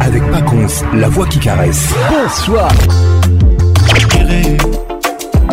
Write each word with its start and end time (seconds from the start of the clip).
avec 0.00 0.22
Pacons, 0.30 0.66
la 0.94 1.08
voix 1.08 1.26
qui 1.26 1.38
caresse. 1.38 1.88
Bonsoir. 2.10 2.68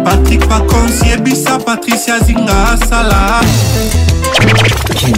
Patrick 0.04 0.48
Pacons, 0.48 1.06
Yebisa, 1.06 1.58
Patricia 1.66 2.20
Zinga, 2.22 2.78
Salah. 2.88 3.42
Kim. 4.96 5.14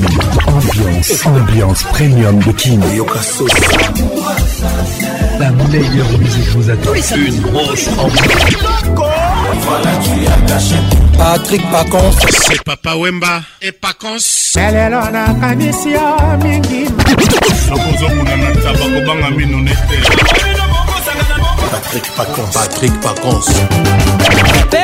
ambiance, 0.47 1.25
ambiance 1.25 1.83
premium 1.93 2.39
de 2.39 2.51
Kim. 2.53 2.81
La 5.39 5.51
meilleure 5.51 6.17
musique 6.19 6.47
vous 6.55 6.69
attend. 6.69 6.91
Une 7.15 7.41
grosse 7.41 7.89
ambiance. 7.99 9.36
Voilà, 9.61 9.91
tu 10.01 10.27
as 10.27 10.37
caché. 10.53 10.75
Patrick 11.17 11.63
Pacons. 11.71 12.11
C'est 12.47 12.63
Papa 12.63 12.95
Wemba 12.95 13.41
et 13.61 13.71
Pacons. 13.71 14.55
elelo 14.55 15.01
nakanisi 15.11 15.91
yo 15.91 16.15
mingi 16.43 16.85
nakozomona 17.69 18.35
na 18.35 18.51
taba 18.61 18.79
kobanga 18.87 19.29
mino 19.35 19.57
ne 19.61 19.71
te 19.71 19.97
patrik 21.71 22.03
pacons 22.17 22.53
patrik 22.53 22.99
pacons 23.01 23.45
pepepe 24.71 24.83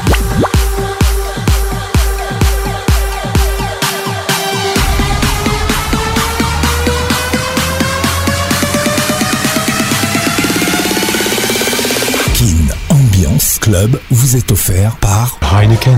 vous 14.09 14.35
est 14.35 14.51
offert 14.51 14.95
par 14.97 15.37
Heineken. 15.53 15.97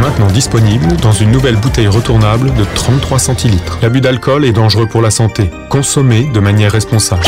Maintenant 0.00 0.26
disponible 0.28 0.96
dans 0.96 1.12
une 1.12 1.30
nouvelle 1.30 1.56
bouteille 1.56 1.86
retournable 1.88 2.52
de 2.54 2.64
33 2.74 3.18
centilitres. 3.20 3.78
L'abus 3.82 4.00
d'alcool 4.00 4.44
est 4.44 4.52
dangereux 4.52 4.86
pour 4.86 5.00
la 5.02 5.10
santé. 5.10 5.48
Consommez 5.68 6.24
de 6.32 6.40
manière 6.40 6.72
responsable. 6.72 7.22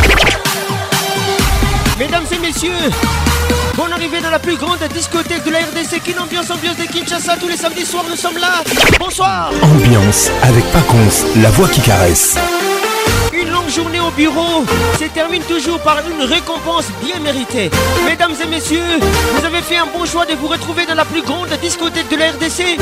Mesdames 1.99 2.25
et 2.33 2.39
messieurs, 2.39 2.71
bon 3.77 3.85
arrivée 3.93 4.21
dans 4.21 4.31
la 4.31 4.39
plus 4.41 4.57
grande 4.57 4.79
discothèque 4.95 5.45
de 5.45 5.51
la 5.51 5.59
RDC, 5.59 6.03
qu'une 6.03 6.19
Ambiance 6.19 6.51
Ambiance 6.51 6.77
de 6.77 6.85
Kinshasa. 6.85 7.37
Tous 7.37 7.49
les 7.49 7.57
samedis 7.57 7.85
soirs, 7.87 8.05
nous 8.11 8.17
sommes 8.17 8.39
là. 8.39 8.63
Bonsoir. 8.99 9.51
Ambiance 9.63 10.29
avec 10.43 10.65
Paconce, 10.73 11.25
la 11.37 11.51
voix 11.51 11.69
qui 11.69 11.81
caresse. 11.81 12.37
Une 13.33 13.51
longue 13.51 13.69
journée 13.69 14.01
au 14.01 14.11
bureau 14.11 14.65
se 14.99 15.05
termine 15.07 15.43
toujours 15.43 15.79
par 15.81 15.97
une 16.09 16.25
récompense 16.27 16.87
bien 17.05 17.19
méritée. 17.21 17.71
Mesdames 18.07 18.35
et 18.43 18.47
messieurs, 18.47 18.99
vous 19.37 19.45
avez 19.45 19.61
fait 19.63 19.77
un 19.77 19.87
bon 19.87 20.05
choix 20.07 20.25
de 20.27 20.35
vous 20.35 20.49
retrouver 20.49 20.87
dans 20.87 20.95
la 20.95 21.05
plus 21.05 21.23
grande 21.23 21.49
discothèque 21.63 22.09
de 22.11 22.17
la 22.17 22.31
RDC. 22.33 22.79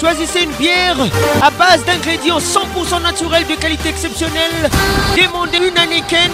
Choisissez 0.00 0.42
une 0.44 0.52
bière 0.52 0.96
à 1.42 1.50
base 1.50 1.84
d'ingrédients 1.84 2.38
100% 2.38 3.02
naturels 3.02 3.46
de 3.48 3.54
qualité 3.54 3.90
exceptionnelle. 3.90 4.70
Demandez 5.16 5.58
une 5.58 5.76
Heineken, 5.76 6.32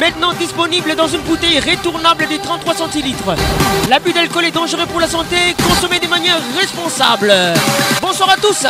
maintenant 0.00 0.32
disponible 0.32 0.96
dans 0.96 1.08
une 1.08 1.20
bouteille 1.22 1.60
retournable 1.60 2.26
de 2.28 2.38
33 2.42 2.74
centilitres. 2.74 3.24
L'abus 3.90 4.12
d'alcool 4.12 4.46
est 4.46 4.50
dangereux 4.50 4.86
pour 4.86 5.00
la 5.00 5.08
santé, 5.08 5.36
consommez 5.68 6.00
de 6.00 6.08
manière 6.08 6.38
responsable. 6.58 7.32
Bonsoir 8.00 8.30
à 8.30 8.36
tous. 8.36 8.64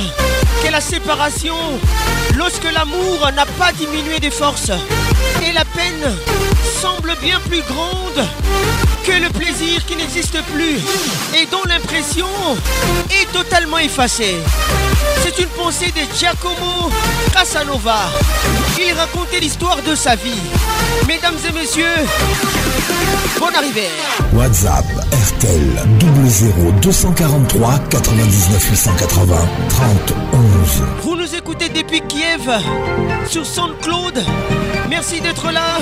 que 0.64 0.72
la 0.72 0.80
séparation 0.80 1.54
lorsque 2.36 2.64
l'amour 2.64 3.30
n'a 3.32 3.46
pas 3.46 3.70
diminué 3.72 4.18
de 4.18 4.28
force 4.28 4.70
et 5.46 5.52
la 5.52 5.64
peine 5.66 6.16
semble 6.64 7.12
bien 7.22 7.38
plus 7.48 7.62
grande 7.62 8.26
que 9.04 9.12
le 9.12 9.28
plaisir 9.30 9.84
qui 9.86 9.96
n'existe 9.96 10.40
plus 10.52 10.76
et 11.38 11.46
dont 11.50 11.62
l'impression 11.66 12.26
est 13.10 13.30
totalement 13.32 13.78
effacée. 13.78 14.36
C'est 15.22 15.38
une 15.42 15.48
pensée 15.48 15.92
de 15.92 16.00
Giacomo 16.18 16.90
Casanova. 17.32 18.00
Il 18.78 18.92
racontait 18.94 19.40
l'histoire 19.40 19.78
de 19.86 19.94
sa 19.94 20.16
vie. 20.16 20.40
Mesdames 21.06 21.36
et 21.48 21.52
messieurs, 21.52 22.06
bonne 23.38 23.54
arrivée. 23.54 23.88
WhatsApp 24.34 24.84
RTL 25.36 25.82
00 26.26 26.72
243 26.82 27.78
99 27.90 28.70
880 28.70 29.36
30 29.68 29.88
11. 30.32 30.42
Vous 31.02 31.16
nous 31.16 31.34
écoutez 31.34 31.68
depuis 31.68 32.00
Kiev 32.08 32.50
sur 33.28 33.44
Claude 33.80 34.22
Merci 34.90 35.20
d'être 35.20 35.52
là 35.52 35.78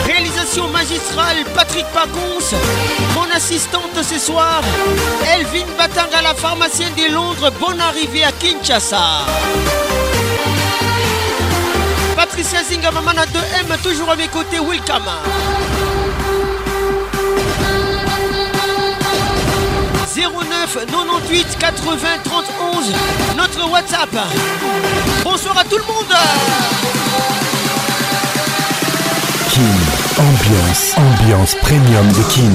Réalisation 0.06 0.68
magistrale 0.68 1.38
Patrick 1.52 1.84
Pacons, 1.86 2.56
mon 3.16 3.28
assistante 3.34 3.90
ce 4.08 4.20
soir, 4.20 4.62
Elvin 5.34 5.66
Batanga, 5.76 6.22
la 6.22 6.34
pharmacienne 6.36 6.94
de 6.96 7.12
Londres. 7.12 7.50
Bonne 7.60 7.80
arrivée 7.80 8.22
à 8.24 8.30
Kinshasa. 8.30 9.26
Patricia 12.14 12.62
Zinga, 12.62 12.90
2M, 12.90 13.78
toujours 13.82 14.10
à 14.12 14.16
mes 14.16 14.28
côtés, 14.28 14.60
welcome. 14.60 15.10
09 20.14 20.30
98 20.90 21.56
80 21.58 22.06
31 22.26 23.34
notre 23.34 23.66
WhatsApp. 23.70 24.10
Bonsoir 25.24 25.56
à 25.56 25.64
tout 25.64 25.78
le 25.78 25.84
monde. 25.84 26.14
Kim 29.48 29.62
ambiance, 30.18 30.94
ambiance 30.98 31.54
premium 31.62 32.08
de 32.12 32.22
Kim. 32.30 32.54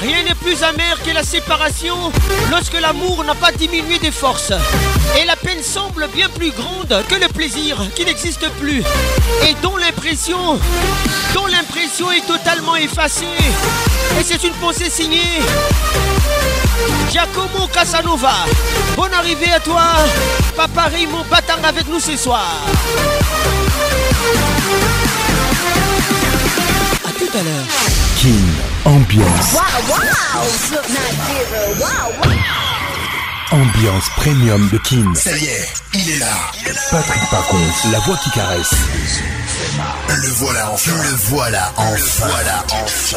Rien 0.00 0.22
n'est 0.24 0.34
plus 0.34 0.62
amer 0.62 0.96
que 1.04 1.10
la 1.10 1.22
séparation 1.22 1.94
lorsque 2.50 2.72
l'amour 2.80 3.22
n'a 3.22 3.34
pas 3.34 3.52
diminué 3.52 3.98
des 3.98 4.10
forces. 4.10 4.52
Et 5.20 5.26
la 5.26 5.36
peine 5.36 5.62
semble 5.62 6.08
bien 6.14 6.30
plus 6.30 6.52
grande 6.52 7.04
que 7.06 7.14
le 7.16 7.28
plaisir 7.28 7.76
qui 7.94 8.06
n'existe 8.06 8.48
plus 8.60 8.80
et 9.42 9.54
dont 9.62 9.76
l'impression, 9.76 10.58
dont 11.34 11.46
l'impression 11.48 12.10
est 12.12 12.26
totalement 12.26 12.76
effacée. 12.76 13.28
Et 14.18 14.22
c'est 14.24 14.42
une 14.42 14.54
pensée 14.54 14.88
signée. 14.88 15.42
Giacomo 17.12 17.66
Casanova, 17.70 18.46
bonne 18.96 19.12
arrivée 19.12 19.52
à 19.52 19.60
toi. 19.60 19.84
Papa 20.56 20.84
Raymond 20.84 21.24
Batang 21.30 21.62
avec 21.62 21.86
nous 21.88 22.00
ce 22.00 22.16
soir. 22.16 22.46
A 27.06 27.10
tout 27.18 27.36
à 27.38 27.42
l'heure. 27.42 28.06
King, 28.20 28.52
ambiance. 28.84 29.54
Wow, 29.56 30.42
wow, 31.80 32.32
ambiance 33.50 34.10
premium 34.18 34.68
de 34.70 34.76
King. 34.80 35.14
Ça 35.14 35.30
y 35.38 35.44
est, 35.46 35.68
il 35.94 36.10
est 36.10 36.18
là. 36.18 36.52
Patrick 36.90 37.30
Parcon, 37.30 37.56
la 37.90 37.98
voix 38.00 38.18
qui 38.18 38.30
caresse. 38.32 38.72
Le 40.22 40.28
voilà 40.38 40.70
enfin. 40.72 40.90
Le 41.02 41.16
voilà 41.16 41.72
enfin. 41.76 42.26
voilà 42.26 42.64
enfin. 42.82 43.16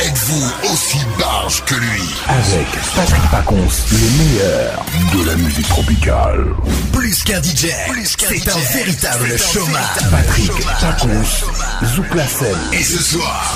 Êtes-vous 0.00 0.52
aussi 0.72 0.98
barge 1.18 1.62
que 1.66 1.74
lui 1.76 2.02
Avec 2.28 2.66
Patrick 2.96 3.30
Pacons, 3.30 3.68
le 3.92 4.24
meilleur 4.24 4.84
de 5.14 5.24
la 5.28 5.36
musique 5.36 5.68
tropicale. 5.68 6.46
Plus 6.92 7.22
qu'un 7.22 7.40
DJ, 7.40 7.70
c'est 8.18 8.48
un, 8.50 8.58
véritable 8.74 9.38
chômage. 9.38 10.10
Patrick 10.10 10.52
Pacons, 10.80 12.28
scène 12.28 12.48
Et 12.72 12.82
ce 12.82 13.02
soir, 13.02 13.54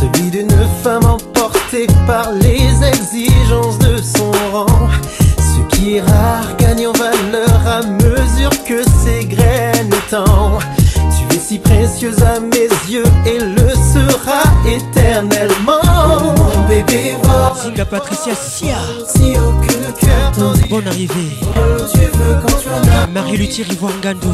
celui 0.00 0.30
d'une 0.30 0.50
femme 0.82 1.04
emportée 1.04 1.86
par 2.06 2.32
les 2.32 2.70
exigences 2.84 3.78
de 3.78 3.96
son 3.98 4.30
rang. 4.52 4.88
Ce 5.38 5.76
qui 5.76 5.96
est 5.96 6.00
rare 6.00 6.56
gagne 6.58 6.86
en 6.86 6.92
valeur 6.92 7.66
à 7.66 7.82
mesure 7.82 8.50
que 8.64 8.80
ses 9.04 9.24
graines 9.24 9.90
temps. 10.10 10.58
Tu 10.96 11.36
es 11.36 11.38
si 11.38 11.58
précieuse 11.58 12.22
à 12.22 12.40
mes 12.40 12.68
yeux 12.90 13.04
et 13.26 13.38
le 13.38 13.70
sera 13.70 14.42
éternellement. 14.66 16.32
Mon 16.36 16.68
bébé, 16.68 17.16
voilà. 17.22 17.54
la 17.76 17.84
Patricia 17.84 18.32
si 18.34 18.68
aucune 19.36 19.83
Bonne 20.70 20.86
arrivée. 20.88 21.30
Marie 23.12 23.36
Luthier 23.36 23.64
Ivoire 23.70 23.92
Gandou. 24.02 24.32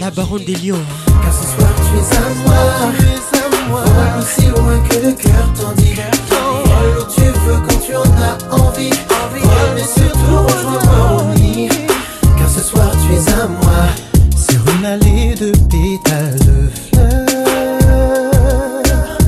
La 0.00 0.10
baronne 0.10 0.44
des 0.44 0.54
lions. 0.54 0.78
Car 1.06 1.30
ce 1.32 1.42
soir 1.46 1.68
tu 1.76 1.82
es 1.98 2.14
à 2.16 2.18
moi. 2.46 2.62
aussi 4.22 4.44
loin 4.48 4.78
que 4.88 4.96
le 5.06 5.12
cœur 5.12 5.46
t'en 5.60 5.72
dit. 5.76 5.92
Oh 6.30 7.02
tu 7.14 7.20
veux 7.22 7.60
quand 7.68 7.80
tu 7.86 7.92
en 7.96 8.00
as 8.00 8.38
envie. 8.54 8.88
Envie 9.10 9.46
mais 9.74 9.86
surtout 9.86 10.44
rejoins 10.44 10.84
au 11.00 11.04
Car 12.38 12.48
ce 12.48 12.60
soir 12.62 12.88
tu 13.04 13.08
es 13.14 13.24
à 13.34 13.44
moi. 13.46 13.80
Sur 14.36 14.60
une 14.78 14.86
allée 14.86 15.30
de 15.34 15.50
pétales 15.68 16.38
de 16.46 16.58
fleurs. 16.96 19.18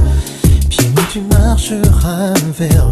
Pieds 0.70 0.88
nus 0.90 1.04
tu 1.12 1.20
marcheras 1.36 2.32
vers 2.58 2.91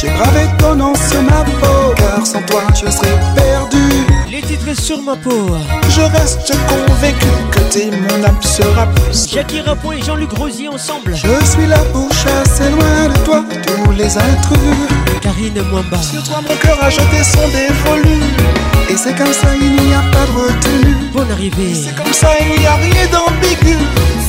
J'ai 0.00 0.08
grave 0.08 0.48
ton 0.60 0.94
sur 0.94 1.22
ma 1.24 1.42
peau, 1.44 1.92
car 1.94 2.24
sans 2.26 2.40
toi 2.44 2.62
je 2.74 2.90
serais 2.90 3.18
perdu. 3.36 3.82
Les 4.30 4.40
titres 4.40 4.72
sur 4.80 5.02
ma 5.02 5.14
peau. 5.14 5.48
Je 5.90 6.00
reste 6.00 6.52
convaincu 6.86 7.26
que 7.50 7.60
t'es 7.70 7.90
mon 7.90 8.24
âme 8.24 8.40
sera 8.40 8.86
plus. 8.86 9.28
Jackie 9.30 9.60
Rapon 9.60 9.92
et 9.92 10.00
Jean-Luc 10.00 10.30
Rosier 10.38 10.68
ensemble. 10.68 11.14
Je 11.16 11.28
suis 11.44 11.66
là 11.66 11.76
pour 11.92 12.08
chasser 12.14 12.70
loin 12.70 13.08
de 13.12 13.18
toi 13.26 13.44
tous 13.66 13.92
les 13.92 14.08
intrus. 14.16 14.86
Karine 15.20 15.60
Mwamba. 15.70 15.98
Sur 16.00 16.22
toi 16.24 16.40
mon 16.48 16.56
cœur 16.56 16.82
a 16.82 16.88
jeté 16.88 17.22
son 17.22 17.46
dévolu. 17.48 18.24
Et 18.88 18.96
c'est 18.96 19.14
comme 19.14 19.34
ça, 19.34 19.48
il 19.60 19.84
n'y 19.84 19.92
a 19.92 20.00
pas 20.12 20.24
de 20.32 20.48
retenue. 20.48 20.96
Bonne 21.12 21.30
arrivée. 21.30 21.74
C'est 21.74 22.02
comme 22.02 22.12
ça, 22.14 22.28
il 22.40 22.58
n'y 22.58 22.66
a 22.66 22.76
rien 22.76 23.06
d'ambigu. 23.12 23.76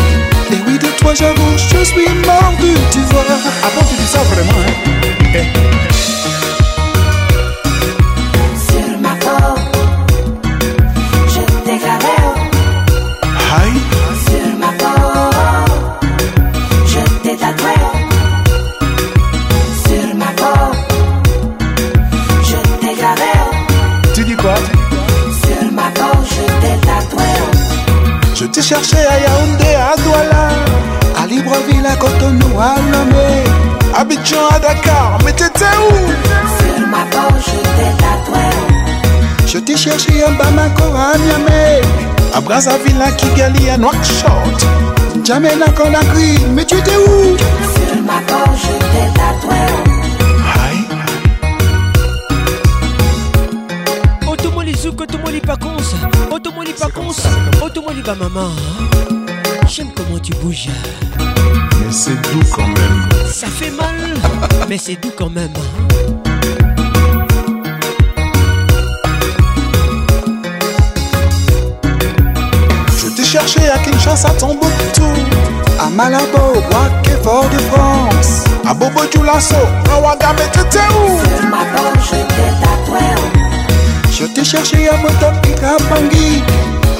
Les 0.51 0.57
oui, 0.67 0.77
de 0.77 0.87
toi 0.99 1.13
j'avoue, 1.13 1.55
je 1.57 1.83
suis 1.85 2.09
mordu, 2.27 2.75
tu 2.91 2.99
vois. 3.09 3.23
Avant, 3.63 3.87
tu 3.87 3.95
dis 3.95 4.07
ça 4.07 4.19
vraiment, 4.23 4.63
hein? 4.67 5.27
Eh. 5.33 5.92
cherché 28.73 29.05
à 29.05 29.17
Yaoundé, 29.19 29.75
à 29.75 29.95
Douala, 30.01 30.47
à 31.21 31.27
Libreville, 31.27 31.85
à 31.85 31.95
Cotonou, 31.95 32.59
à 32.59 32.75
Lomé, 32.91 33.43
Bidjan, 34.07 34.47
à 34.55 34.59
Dakar, 34.59 35.17
mais 35.23 35.31
t'étais 35.31 35.65
où 35.65 35.95
Sur 36.57 36.87
ma 36.87 37.05
porte, 37.11 37.35
j'étais 37.45 38.03
à 38.03 38.25
toi. 38.25 38.41
Je 39.45 39.59
t'ai 39.59 39.77
cherché 39.77 40.23
à 40.23 40.31
Bamako, 40.31 40.83
à 40.95 41.17
Niamey, 41.19 41.81
à 42.33 42.41
Brazzaville, 42.41 43.01
à 43.01 43.11
Kigali, 43.11 43.69
à 43.69 43.77
Nouakchott, 43.77 44.59
jamais 45.23 45.49
à 45.51 45.71
Conakry, 45.71 46.39
mais 46.55 46.65
tu 46.65 46.75
étais 46.77 46.97
où 46.97 47.37
Sur 47.37 48.01
ma 48.03 48.19
porte, 48.27 48.57
j'étais 48.59 49.09
à 49.19 49.41
toi. 49.41 49.59
Otomoli 54.33 54.73
Zouk, 54.75 54.99
Otomoli 55.01 55.39
Pacons, 55.41 56.31
Otomoli 56.31 56.73
Pacons, 56.73 57.32
ma 58.01 58.15
maman, 58.15 58.49
hein. 58.49 58.89
j'aime 59.67 59.89
comment 59.95 60.17
tu 60.19 60.33
bouges. 60.41 60.67
Mais 61.19 61.91
c'est 61.91 62.19
doux 62.21 62.41
quand 62.53 62.65
même. 62.67 63.07
Ça 63.31 63.45
fait 63.47 63.69
mal, 63.71 63.95
mais 64.67 64.77
c'est 64.77 64.95
doux 65.01 65.11
quand 65.15 65.29
même. 65.29 65.49
Hein. 65.55 65.71
Je 72.97 73.07
t'ai 73.15 73.23
cherché 73.23 73.69
à 73.69 73.77
Kinshasa, 73.79 74.27
à 74.29 74.33
Tombouctou, 74.33 75.13
à 75.79 75.87
Malabo, 75.89 76.61
à 76.71 76.89
fort 77.23 77.47
de 77.49 77.59
France, 77.71 78.43
à 78.67 78.73
Bobo 78.73 79.05
Dioulasso, 79.11 79.55
à 79.93 80.01
Ouagadougou, 80.01 80.63
t'es 80.69 80.79
où 80.79 81.21
ma 81.47 81.63
je 82.03 82.19
t'ai 82.27 82.49
Je 84.11 84.25
t'ai 84.33 84.43
cherché 84.43 84.89
à 84.89 84.97
Motopi, 84.97 85.49
à 85.63 85.75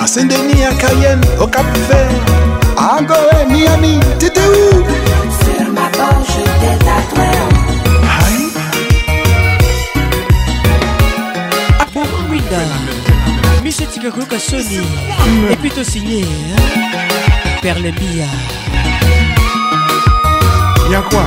à 0.04 0.08
Saint-Denis, 0.08 0.66
à 0.66 0.74
Cayenne, 0.76 1.22
au 1.40 1.48
Cap 1.48 1.66
Vert, 1.88 2.10
à 2.78 2.98
Angola, 3.00 3.46
Miami, 3.50 4.02
t'étais 4.20 4.42
où 4.42 4.76
Sur 4.76 5.72
ma 5.74 5.88
banche 5.98 6.40
tes 6.60 6.86
à 6.86 7.16
toi. 7.16 7.24
Monsieur 13.66 13.86
Tigakouka 13.88 14.38
Sony, 14.38 14.82
et 15.50 15.56
plutôt 15.56 15.84
signé, 15.86 16.24
hein? 16.24 16.62
Perle 17.62 17.92
Bia. 17.94 18.26
Y'a 20.92 21.00
quoi 21.02 21.26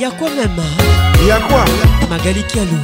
Y'a 0.00 0.10
quoi 0.10 0.28
même 0.28 0.50
hein? 0.58 1.20
Y'a 1.26 1.38
quoi 1.48 1.64
Magali 2.10 2.42
Kialou. 2.42 2.76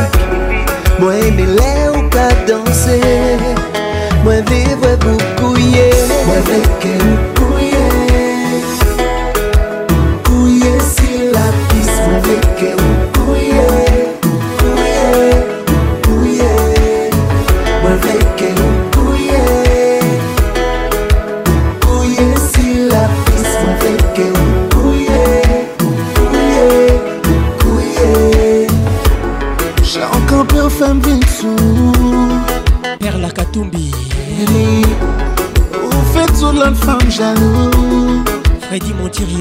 Moi, 1.01 1.17
aimé 1.17 1.47
l'air 1.47 1.93
ou 1.97 2.07
pas 2.11 2.35
danser. 2.47 3.01
Moi, 4.25 4.41
vivre 4.43 4.99
pour 5.01 5.17
couiller. 5.53 5.91
Moi, 6.27 6.37
avec 6.37 6.85
elle. 6.85 7.36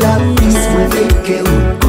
Lapis 0.00 0.56
mwede 0.74 1.04
ke 1.24 1.36
un 1.50 1.79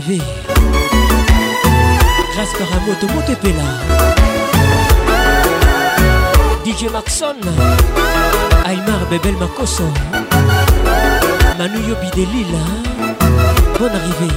rêver 0.00 0.20
grâce 2.34 2.52
par 2.58 2.66
un 2.76 2.86
moto 2.86 3.06
Montepela 3.14 3.68
DJ 6.64 6.90
Maxon 6.92 7.36
Aymar 8.68 9.06
Bebel 9.10 9.36
Makoso 9.36 9.84
Manu 11.58 11.78
Yobi 11.88 12.10
de 12.16 12.32
Lille 12.32 12.46
Bonne 13.78 13.90
arrivée 13.90 14.34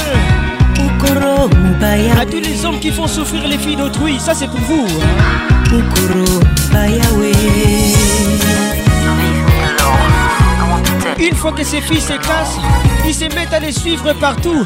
À 2.21 2.25
tous 2.25 2.39
les 2.39 2.63
hommes 2.63 2.79
qui 2.79 2.89
font 2.91 3.07
souffrir 3.07 3.45
les 3.45 3.57
filles 3.57 3.75
d'autrui, 3.75 4.17
ça 4.17 4.33
c'est 4.33 4.47
pour 4.47 4.61
vous. 4.61 4.87
Hein. 4.89 5.77
Une 11.19 11.35
fois 11.35 11.51
que 11.51 11.63
ces 11.65 11.81
filles 11.81 11.99
se 11.99 12.13
cassent, 12.13 12.57
ils 13.05 13.13
se 13.13 13.25
mettent 13.35 13.51
à 13.53 13.59
les 13.59 13.73
suivre 13.73 14.13
partout. 14.13 14.63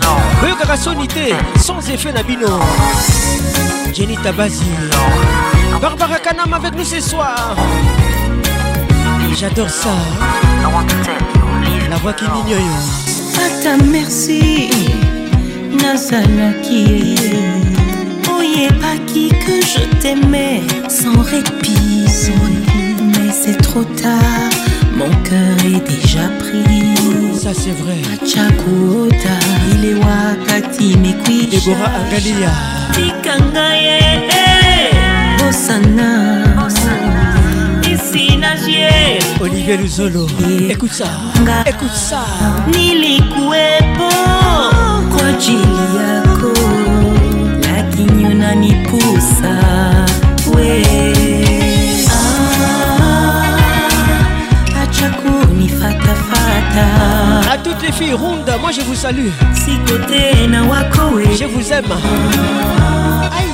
la 0.67 0.77
sonité, 0.77 1.33
sans 1.59 1.79
effet 1.89 2.11
n'abino. 2.13 2.47
Jenny 3.95 4.15
Tabasi 4.17 4.65
Barbara 5.81 6.19
Kanam 6.19 6.53
avec 6.53 6.75
nous 6.75 6.85
ce 6.85 7.01
soir. 7.01 7.55
J'adore 9.39 9.69
ça. 9.69 9.91
La 10.63 10.67
voix 11.97 12.13
qui 12.13 12.23
m'ignore. 12.23 12.87
A 13.35 13.47
ta 13.63 13.73
merci, 13.85 14.41
Nazalaki. 15.79 16.87
Oye, 18.35 18.67
qui 19.05 19.25
que 19.29 19.55
je 19.61 19.83
t'aimais 20.01 20.61
sans 20.89 21.21
répit. 21.21 22.07
Mais 22.99 23.31
c'est 23.31 23.57
trop 23.61 23.83
tard, 23.83 24.49
mon 24.97 25.09
cœur 25.23 25.55
est 25.67 25.83
déjà 25.87 26.29
pris. 26.39 26.97
Ça 27.37 27.53
c'est 27.53 27.75
vrai. 27.77 28.01
il 29.71 29.83
est 29.85 29.99
mais 30.97 31.15
Deborah 31.51 31.99
Agalia. 32.09 32.55
Dieu. 38.67 39.19
Olivier 39.39 39.77
Luzolo, 39.77 40.27
écoute 40.69 40.91
ça, 40.91 41.05
écoute 41.65 41.93
ça. 41.93 42.25
Nilikuwepo 42.67 44.09
kwa 45.11 45.27
ajili 45.27 45.87
yako, 45.97 46.51
lakini 47.63 48.25
unanipusa 48.25 50.05
we 50.55 50.83
ah, 52.11 53.43
acha 54.83 55.09
kunifatafata 55.09 56.85
à 57.51 57.53
toutes 57.63 57.83
les 57.85 57.91
filles 57.93 58.15
ronda, 58.17 58.57
moi 58.57 58.71
je 58.73 58.81
vous 58.81 58.95
salue. 58.95 59.29
Je 61.39 61.45
vous 61.45 61.71
aime. 61.73 61.91
Aïe. 63.37 63.47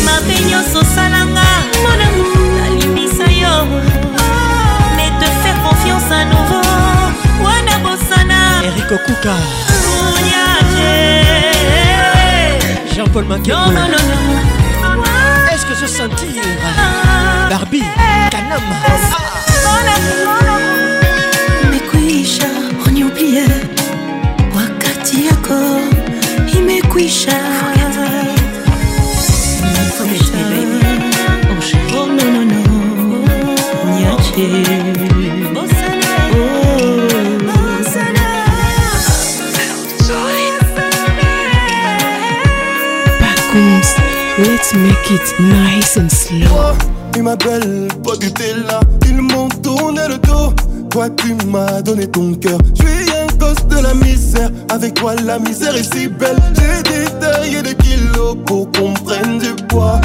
mabe 0.08 0.36
nyonso 0.50 0.80
osalanga 0.84 1.44
monangu 1.84 2.38
nalimisa 2.58 3.26
yo 3.42 3.56
ah. 4.20 4.96
mais 4.96 5.12
te 5.20 5.26
faire 5.44 5.60
confiance 5.66 6.12
à 6.20 6.24
nouveau 6.26 7.44
wana 7.46 7.76
bosana 7.84 8.38
eriko 8.68 8.98
kuka 9.06 9.36
Jean-Paul 12.96 13.26
Maquet 13.26 13.50
non, 13.52 13.72
non, 13.72 13.88
non, 13.90 14.22
non. 14.28 14.42
Est-ce 15.54 15.66
que 15.66 15.76
je 15.82 15.86
sentir 15.88 16.44
ah. 16.66 17.50
Barbie 17.50 17.84
Kanam 18.32 18.62
imekwisha 21.74 22.48
uniumbie 22.88 23.44
wakati 24.56 25.26
yako 25.28 25.82
imekwisha 26.58 27.32
Let's 44.40 44.74
make 44.74 45.12
it 45.12 45.40
nice 45.40 45.98
and 45.98 46.12
slow. 46.12 46.48
Oh, 46.76 46.78
il 47.16 47.22
m'appelle, 47.22 47.88
pas 48.04 48.16
du 48.18 48.28
là. 48.68 48.80
Ils 49.08 49.22
m'ont 49.22 49.48
tourné 49.62 50.02
le 50.10 50.18
dos. 50.18 50.52
Toi, 50.90 51.10
tu 51.18 51.36
m'as 51.48 51.82
donné 51.84 52.08
ton 52.08 52.34
cœur. 52.34 52.58
Je 52.74 52.88
suis 52.88 53.12
un 53.12 53.28
gosse 53.38 53.64
de 53.68 53.78
la 53.84 53.94
misère. 53.94 54.50
Avec 54.72 54.96
toi, 54.96 55.14
la 55.24 55.38
misère 55.38 55.76
est 55.76 55.94
si 55.94 56.08
belle. 56.08 56.38
J'ai 56.56 56.82
détaillé 57.04 57.62
des 57.62 57.76
kilos 57.76 58.38
pour 58.48 58.72
qu'on 58.72 58.94
prenne 58.96 59.38
du 59.38 59.52
poids. 59.70 60.02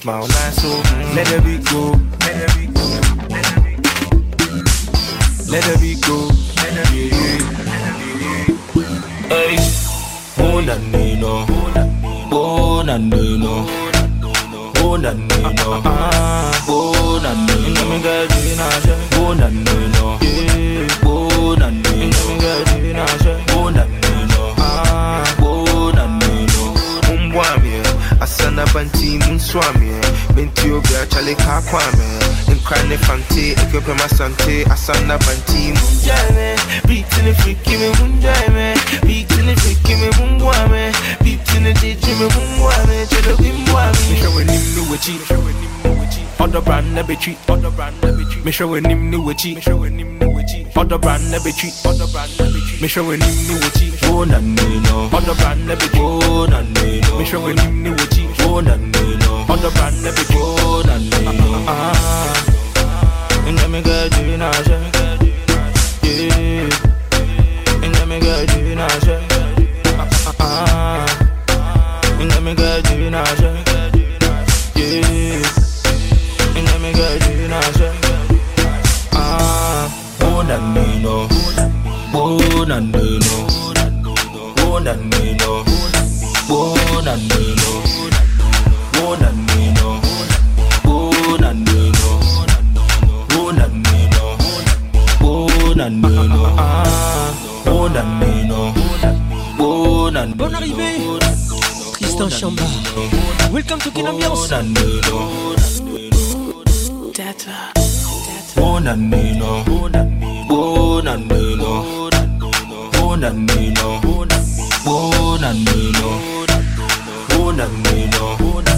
smile. 0.00 0.29
sure 48.60 48.68
when 48.68 48.84
him 48.84 49.08
new 49.08 49.22
with 49.22 49.42
Make 49.42 49.62
sure 49.62 49.74
when 49.76 49.94
him 49.98 50.18
new 50.20 50.28
with 50.34 50.76
Other 50.76 50.98
brand 50.98 51.30
never 51.30 51.50
cheat. 51.50 51.72
Other 51.86 52.06
brand 52.12 52.36
never 52.38 52.58
cheat. 52.60 52.82
Me 52.82 52.88
sure 52.88 53.04
when 53.08 53.22
him 53.22 53.34
new 53.48 53.54
with 53.54 53.72
cheat. 53.80 53.94
Oh 54.04 54.24
na 54.24 54.38
no 54.38 54.68
no. 54.84 55.08
Other 55.16 55.34
brand 55.36 55.66
never 55.66 55.80
cheat. 55.80 55.96
Oh 55.96 56.44
na 56.46 56.60
no 56.60 56.82
no. 56.82 57.18
Me 57.18 57.24
sure 57.24 57.40
when 57.42 57.56
him 57.56 57.82
new 57.82 57.92
with 57.92 58.14
cheat. 58.14 58.28
Oh 58.40 58.60
na 58.60 58.76
no 58.76 59.02
no. 59.20 59.44
Other 59.48 59.70
brand 59.70 59.96
never 60.04 60.24
cheat. 60.24 60.36
Oh 60.36 60.82
na 60.84 60.98
no 60.98 61.32
no. 61.32 61.64
Ah. 61.68 63.38
And 63.46 63.56
let 63.56 63.70
me 63.70 63.80
get 63.80 64.12
you 64.26 64.36
now. 64.36 64.79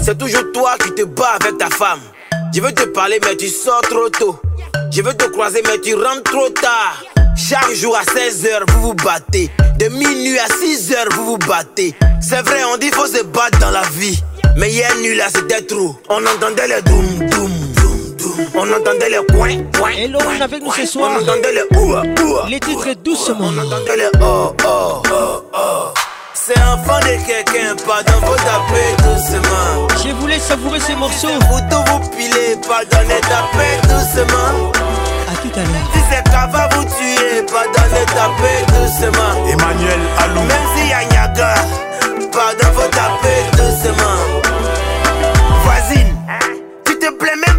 C'est 0.01 0.17
toujours 0.17 0.41
toi 0.53 0.75
qui 0.83 0.91
te 0.93 1.03
bats 1.03 1.37
avec 1.41 1.57
ta 1.57 1.69
femme 1.69 1.99
Je 2.53 2.61
veux 2.61 2.71
te 2.71 2.83
parler 2.85 3.19
mais 3.25 3.35
tu 3.35 3.49
sors 3.49 3.81
trop 3.81 4.07
tôt 4.09 4.39
Je 4.91 5.01
veux 5.01 5.13
te 5.13 5.25
croiser 5.25 5.61
mais 5.67 5.79
tu 5.81 5.95
rentres 5.95 6.23
trop 6.23 6.49
tard 6.49 7.01
chaque 7.35 7.73
jour 7.73 7.95
à 7.97 8.03
16h, 8.03 8.69
vous 8.71 8.81
vous 8.89 8.93
battez. 8.93 9.49
De 9.77 9.87
minuit 9.89 10.37
à 10.39 10.45
6h, 10.45 11.11
vous 11.15 11.25
vous 11.25 11.37
battez. 11.39 11.93
C'est 12.21 12.41
vrai, 12.41 12.63
on 12.71 12.77
dit 12.77 12.89
faut 12.89 13.07
se 13.07 13.21
battre 13.23 13.57
dans 13.59 13.71
la 13.71 13.81
vie. 13.99 14.17
Mais 14.55 14.83
a 14.85 14.93
nul 14.95 15.17
là 15.17 15.25
c'était 15.33 15.61
trop. 15.63 15.95
On 16.09 16.23
entendait 16.25 16.67
les 16.67 16.81
doum 16.83 17.27
doum. 17.29 17.51
On 18.55 18.71
entendait 18.71 19.09
les 19.09 19.35
coins, 19.35 19.57
coins. 19.77 19.91
Hello, 19.97 20.19
on 20.27 20.41
avec 20.41 20.61
nous 20.63 20.71
ce 20.71 20.85
soir. 20.85 21.11
On 21.13 21.23
entendait 21.23 21.53
le 21.53 21.77
ouah, 21.77 22.01
ouah, 22.23 22.45
Les 22.49 22.59
titres 22.59 22.93
doucement. 23.03 23.37
On 23.41 23.57
entendait 23.57 23.97
les 23.97 24.09
oh, 24.21 24.55
oh, 24.65 25.01
oh, 25.11 25.45
oh. 25.53 25.59
C'est 26.35 26.55
fan 26.57 26.99
de 27.01 27.25
quelqu'un, 27.25 27.75
pardon, 27.87 28.19
vos 28.27 28.35
taper 28.35 28.93
doucement. 28.99 29.87
Je 30.03 30.09
voulais 30.15 30.39
savourer 30.39 30.79
ces 30.79 30.95
morceaux. 30.95 31.27
Vous 31.29 31.59
tout 31.69 31.91
vous 31.91 32.09
pilez, 32.11 32.55
les 32.57 33.21
tapez 33.21 33.75
doucement. 33.83 34.71
À 35.31 35.35
tout 35.37 35.53
à 35.55 35.61
l'heure. 35.61 35.89
Si 35.93 35.99
c'est 36.09 36.31
va 36.31 36.69
vous 36.73 36.83
tuer, 36.83 37.43
pardonnez, 37.51 38.05
tapez 38.07 38.71
doucement. 38.71 39.45
Emmanuel 39.47 39.99
Alou. 40.19 40.41
Même 40.41 40.59
si 40.75 40.89
y 40.89 40.93
a 40.95 41.27
pas 42.33 42.71
faut 42.73 42.87
taper 42.89 43.43
doucement 43.55 44.23
Voisine, 45.63 46.15
tu 46.83 46.97
te 46.97 47.13
plais 47.17 47.35
même 47.35 47.52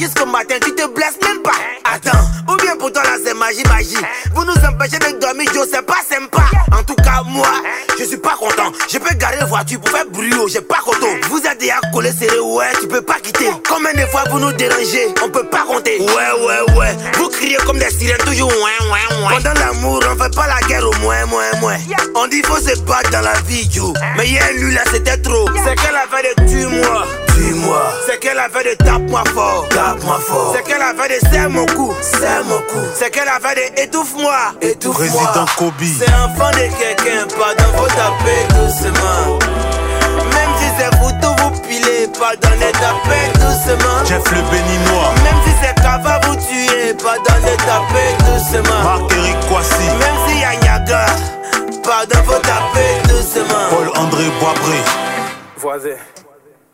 jusqu'au 0.00 0.26
matin, 0.26 0.56
tu 0.62 0.74
te 0.74 0.86
blesses 0.92 1.18
même 1.22 1.42
pas. 1.42 1.52
Attends, 1.84 2.24
ou 2.52 2.56
bien 2.56 2.76
pourtant 2.78 3.02
là 3.02 3.16
c'est 3.24 3.34
magie, 3.34 3.62
magie. 3.68 3.96
Vous 4.34 4.44
nous 4.44 4.54
empêchez 4.54 4.98
de 4.98 5.18
dormir, 5.18 5.48
Joe, 5.54 5.66
c'est 5.72 5.82
pas 5.86 6.02
sympa. 6.08 6.42
En 6.76 6.82
tout 6.82 6.96
cas, 6.96 7.22
moi, 7.26 7.48
je 7.98 8.04
suis 8.04 8.16
pas 8.16 8.34
content. 8.38 8.72
Je 8.92 8.98
peux 8.98 9.14
garder 9.14 9.38
la 9.38 9.46
voiture 9.46 9.80
pour 9.80 9.90
faire 9.94 10.06
bruit, 10.06 10.32
oh, 10.40 10.48
j'ai 10.48 10.60
pas 10.60 10.80
content. 10.84 11.14
Vous 11.30 11.38
êtes 11.38 11.58
déjà 11.58 11.76
collé 11.92 12.10
serré, 12.12 12.38
ouais, 12.38 12.72
tu 12.80 12.88
peux 12.88 13.00
pas 13.02 13.14
quitter. 13.22 13.48
Combien 13.68 13.92
de 13.92 14.08
fois 14.10 14.24
vous 14.30 14.40
nous 14.40 14.52
dérangez, 14.52 15.08
on 15.24 15.28
peut 15.28 15.46
pas 15.46 15.62
compter. 15.66 16.00
Ouais, 16.00 16.06
ouais, 16.06 16.76
ouais. 16.76 16.96
Vous 17.14 17.28
criez 17.28 17.56
comme 17.64 17.78
des 17.78 17.90
sirènes, 17.90 18.18
toujours 18.18 18.48
ouais, 18.50 18.54
ouais, 18.54 19.16
ouais. 19.22 19.40
Pendant 19.42 19.60
l'amour, 19.60 20.00
on 20.10 20.22
fait 20.22 20.34
pas 20.34 20.46
la 20.48 20.66
guerre 20.68 20.86
au 20.88 20.94
moins, 21.00 21.24
moins, 21.26 21.52
moins. 21.60 21.76
On 22.14 22.26
dit 22.26 22.42
faut 22.42 22.58
se 22.58 22.76
battre 22.80 23.10
dans 23.10 23.20
la 23.22 23.34
vie, 23.46 23.66
yo 23.72 23.92
Mais 24.16 24.26
hier, 24.26 24.42
lui 24.56 24.74
là, 24.74 24.82
c'était 24.92 25.18
trop. 25.18 25.48
C'est 25.64 25.74
qu'elle 25.74 25.96
avait 25.96 26.34
de 26.46 26.50
tue-moi, 26.50 27.06
tue-moi. 27.34 27.82
C'est 28.06 28.18
qu'elle 28.18 28.38
avait 28.38 28.74
de 28.74 28.74
tape-moi 28.84 29.22
fort. 29.34 29.66
C'est 30.54 30.62
qu'elle 30.62 30.80
avait 30.80 31.08
des 31.08 31.20
serre 31.28 31.50
mon 31.50 31.66
cou. 31.66 31.92
Serre 32.00 32.44
mon 32.46 32.58
cou. 32.60 32.80
C'est 32.94 33.10
qu'elle 33.10 33.28
avait 33.28 33.54
des 33.70 33.82
étouffe-moi. 33.82 34.54
Étouffe-moi. 34.62 35.06
Président 35.22 35.44
Kobe. 35.58 35.72
C'est 35.98 36.08
enfant 36.14 36.50
de 36.52 36.74
quelqu'un, 36.80 37.26
pardon, 37.36 37.76
vos 37.76 37.86
taper 37.86 38.42
doucement. 38.54 39.38
Même 40.32 40.50
si 40.58 40.64
c'est 40.78 40.96
vous 40.96 41.10
tout 41.20 41.42
vous 41.42 41.60
pilez, 41.68 42.08
pardonnez, 42.18 42.72
tapés 42.72 43.28
doucement. 43.34 44.02
Jeff 44.06 44.24
le 44.32 44.40
béninois. 44.50 45.12
Même 45.24 45.40
si 45.44 45.52
c'est 45.60 45.74
Kava 45.82 46.20
vous 46.24 46.36
tuez, 46.36 46.94
pardonnez, 46.94 47.56
tapés 47.58 48.12
doucement. 48.24 48.82
Marc-Éric 48.82 49.36
Kwasi. 49.46 49.86
Même 50.00 50.16
si 50.28 50.38
y'a 50.38 50.56
Niaga, 50.56 51.04
pardon, 51.84 52.16
faut 52.24 52.40
taper 52.40 52.96
doucement. 53.10 53.68
Paul-André 53.76 54.24
Boisbré. 54.40 54.78
Voisin, 55.58 55.96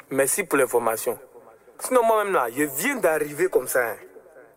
merci 0.08 0.44
pour 0.44 0.56
l'information. 0.60 1.18
Sinon, 1.84 2.04
moi-même 2.06 2.32
là, 2.32 2.46
je 2.56 2.62
viens 2.80 2.94
d'arriver 2.96 3.48
comme 3.50 3.66
ça. 3.66 3.80
Hein. 3.80 3.96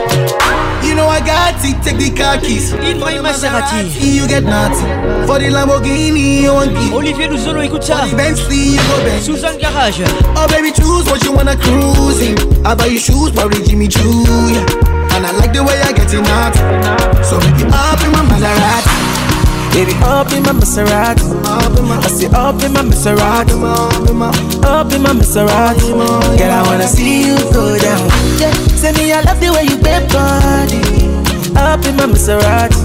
You 0.92 0.96
know 0.98 1.06
I 1.08 1.24
got 1.24 1.56
it, 1.64 1.80
take 1.82 1.96
the 1.96 2.12
car 2.14 2.36
keys. 2.36 2.74
Il 2.84 3.00
Maserati. 3.24 3.88
You 3.98 4.28
get 4.28 4.44
nothing 4.44 5.24
For 5.26 5.38
the 5.38 5.48
Lamborghini, 5.48 6.42
you 6.42 6.52
want 6.52 6.74
give. 6.76 6.92
Olivier 6.92 7.28
Luzolo, 7.28 7.62
écoute 7.62 7.82
ça. 7.82 8.00
For 8.04 8.08
the 8.10 8.14
Bentley, 8.14 8.72
you 8.74 8.76
go 8.76 9.02
back. 9.02 9.22
Suzanne 9.22 9.56
Garage. 9.56 10.02
Oh 10.36 10.46
baby, 10.48 10.70
choose 10.70 11.06
what 11.06 11.24
you 11.24 11.32
wanna 11.32 11.56
cruising. 11.56 12.36
I 12.66 12.74
buy 12.74 12.88
you 12.90 12.98
shoes, 12.98 13.30
probably 13.32 13.62
Jimmy 13.64 13.88
Choo, 13.88 14.22
yeah. 14.52 14.60
And 15.16 15.24
I 15.24 15.30
like 15.40 15.54
the 15.54 15.64
way 15.64 15.80
I 15.80 15.92
get 15.92 16.12
it 16.12 16.20
not. 16.20 16.52
So 17.24 17.38
make 17.40 17.64
it 17.64 17.72
up 17.72 18.04
in 18.04 18.12
my 18.12 18.20
Maserati. 18.28 19.01
Baby, 19.72 19.92
up 20.02 20.30
in 20.34 20.42
my 20.42 20.52
Maserati. 20.52 21.24
I 21.48 22.08
say 22.08 22.26
up 22.34 22.62
in 22.62 22.74
my 22.74 22.82
Maserati. 22.82 23.56
Up 24.64 24.92
in 24.92 25.00
my, 25.00 25.12
Maserati. 25.12 25.96
Girl, 25.96 26.52
I 26.52 26.62
wanna 26.66 26.86
see 26.86 27.24
you 27.26 27.38
go 27.54 27.78
down. 27.78 27.98
Yeah, 28.38 28.52
say 28.76 28.92
me 28.92 29.14
I 29.14 29.22
love 29.22 29.40
the 29.40 29.48
way 29.48 29.62
you 29.64 29.78
bend 29.80 30.12
body. 30.12 30.76
Up 31.58 31.82
in 31.86 31.96
my 31.96 32.04
Maserati, 32.04 32.84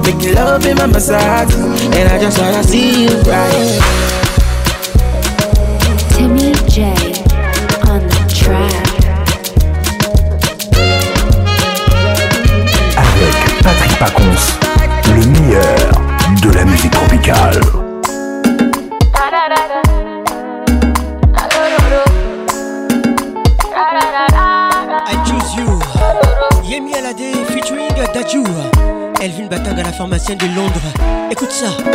Make 0.04 0.22
you 0.24 0.34
love 0.34 0.66
in 0.66 0.78
my 0.78 0.86
Maserati. 0.88 1.56
And 1.96 2.10
I 2.10 2.20
just 2.20 2.38
wanna 2.40 2.64
see 2.64 3.04
you 3.06 3.22
right. 3.24 3.80
Timmy 6.12 6.54
J. 6.70 7.05
C'est 30.28 30.36
de 30.38 30.48
Londres. 30.56 30.82
Écoute 31.30 31.52
ça. 31.52 31.95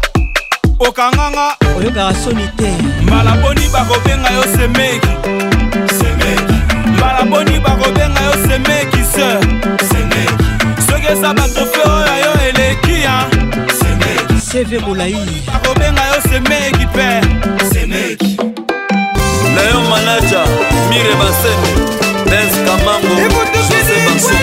okanganga 0.87 1.55
oyokaka 1.77 2.15
soni 2.23 2.47
te 2.57 2.69
mbala 3.03 3.31
boni 3.41 3.65
bakobenga 3.73 4.29
yo 4.35 4.43
semeki 4.55 5.11
mbala 6.97 7.21
boni 7.29 7.59
bakobenga 7.59 8.21
yo 8.25 8.33
semeki 8.47 8.99
ser 9.13 9.39
soki 10.87 11.07
eza 11.11 11.33
batrofe 11.33 11.81
oyo 11.89 12.15
yo 12.25 12.33
eleki 12.47 12.93
ya 13.01 13.25
seve 14.51 14.79
molai 14.85 15.15
bakobenga 15.53 16.01
yo 16.11 16.19
semeki 16.29 16.85
mpe 16.85 17.07
leyo 19.55 19.79
manaja 19.89 20.41
mire 20.89 21.13
basemi 21.21 21.71
des 22.25 22.53
kamango 22.65 23.13
jose 23.69 23.95
baso 24.05 24.35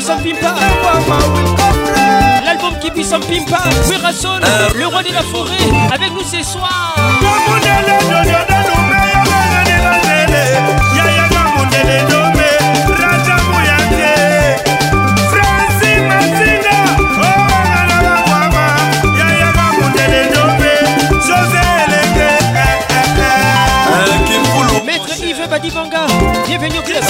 Pimpa 0.00 0.54
L'album 2.44 2.78
qui 2.80 2.88
Bison 2.92 3.18
Pimpa 3.18 3.58
Werason, 3.90 4.38
le 4.76 4.86
roi 4.86 5.02
de 5.02 5.12
la 5.12 5.22
forêt 5.22 5.56
Avec 5.92 6.12
nous 6.12 6.22
ce 6.22 6.40
soir 6.40 6.94
euh, 24.70 24.80
Maître 24.86 25.20
Yves 25.24 25.48
Badibanga, 25.50 26.06
bienvenue 26.46 26.78
au 26.78 26.82
club. 26.82 27.02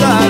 Rosal 0.00 0.26
eh, 0.26 0.29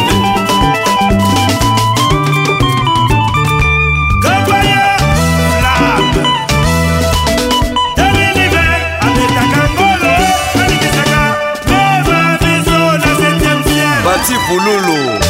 Pululu. 14.51 15.20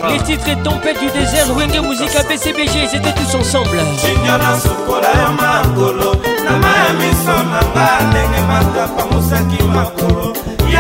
Les 0.08 0.20
titres 0.24 0.48
et 0.48 0.56
Tempête 0.64 0.98
du 1.00 1.08
désert, 1.18 1.46
Wenge 1.56 1.80
Musica 1.82 2.24
PCBG, 2.24 2.72
ils 2.92 2.96
étaient 2.98 3.14
tous 3.14 3.36
ensemble. 3.38 3.78
Makolo 9.74 10.22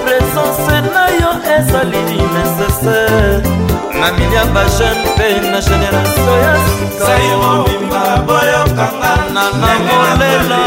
presence 0.05 0.77
na 0.95 1.05
yo 1.21 1.31
ezali 1.57 2.03
necessaire 2.37 3.41
na 4.01 4.09
milia 4.13 4.45
bajeune 4.55 5.05
mpe 5.15 5.29
na 5.51 5.61
generatio 5.69 6.35
ya 6.47 6.55
sikaomobimba 6.67 8.03
boyokanga 8.27 9.13
na 9.35 9.43
namolela 9.61 10.61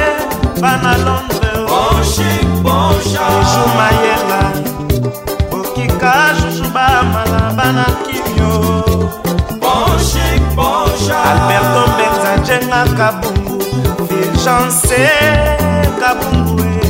bana 0.62 0.92
londre 1.04 1.52
bonchi 1.68 2.30
bonja 2.64 3.24
ejumayela 3.40 4.42
okika 5.56 6.12
jujuba 6.38 6.86
mala 7.12 7.44
bana 7.58 7.84
kimio 8.04 8.52
bonchi 9.62 10.26
bonja 10.56 11.18
alberto 11.32 11.82
benza 11.96 12.32
jengaka 12.46 13.06
bungu 13.18 13.52
viljanse 14.08 15.02
kabungwe 16.00 16.83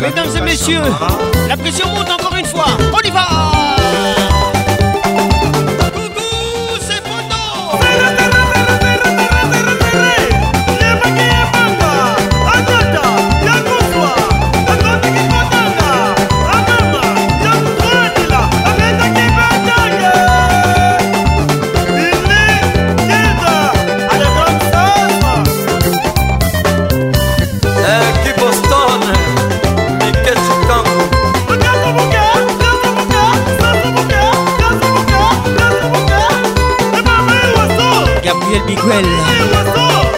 Mesdames 0.00 0.36
et 0.38 0.40
messieurs, 0.40 0.80
la 1.48 1.56
pression 1.56 1.88
monte 1.88 2.08
encore 2.10 2.36
une 2.38 2.44
fois. 2.46 2.66
On 2.92 3.04
y 3.04 3.10
va 3.10 3.26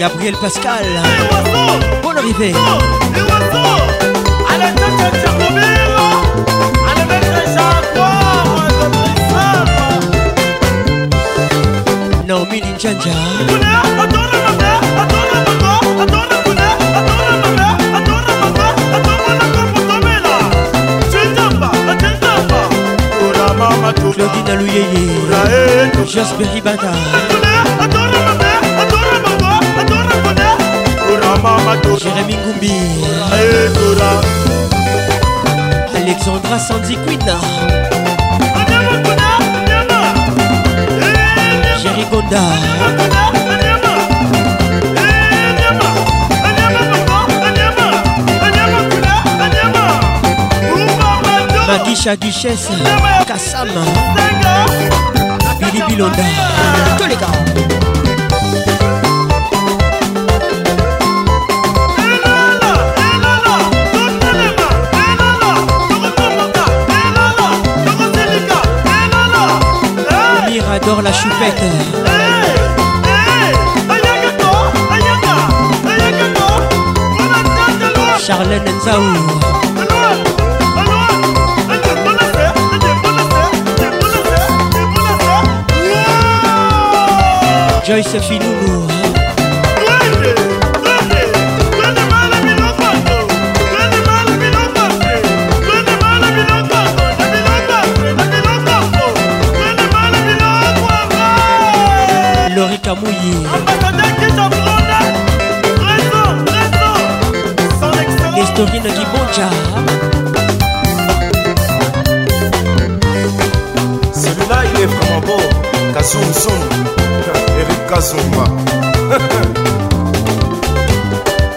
Gabriel 0.09 0.37
Pascal 0.41 0.85
Bonne 2.01 2.19
arrivée 2.19 2.53
Naomi 12.25 12.61
Ninjanja 12.61 13.11
Claudine 24.07 24.49
Alouyeye 24.51 24.87
Jasper 26.07 26.47
Ibata 26.57 28.06
Jérémy 32.17 32.37
Goumbi 32.43 32.75
Alexandra 35.95 36.57
Sandiquina 36.59 37.37
Jerry 41.83 42.05
Gonda 42.11 42.45
Magisha 51.67 52.13
Duchesse 52.17 52.71
Kassam 53.27 53.69
Billy 55.61 55.81
Bilonda 55.83 56.27
J'adore 70.79 71.01
la 71.01 71.11
choupette. 71.11 71.65
Charlène 78.19 78.63
Nzaou. 78.63 79.03
Joyce 87.87 88.07
Finoulou 88.21 88.87
victorine 108.65 108.89
gibonja 108.89 109.49
celui-là 114.15 114.63
il 114.75 114.81
est 114.81 114.87
vraiment 114.87 115.21
beau 115.27 115.93
kazoum 115.93 116.33
zoum 116.33 116.63
eric 117.61 117.87
kazumba 117.87 118.45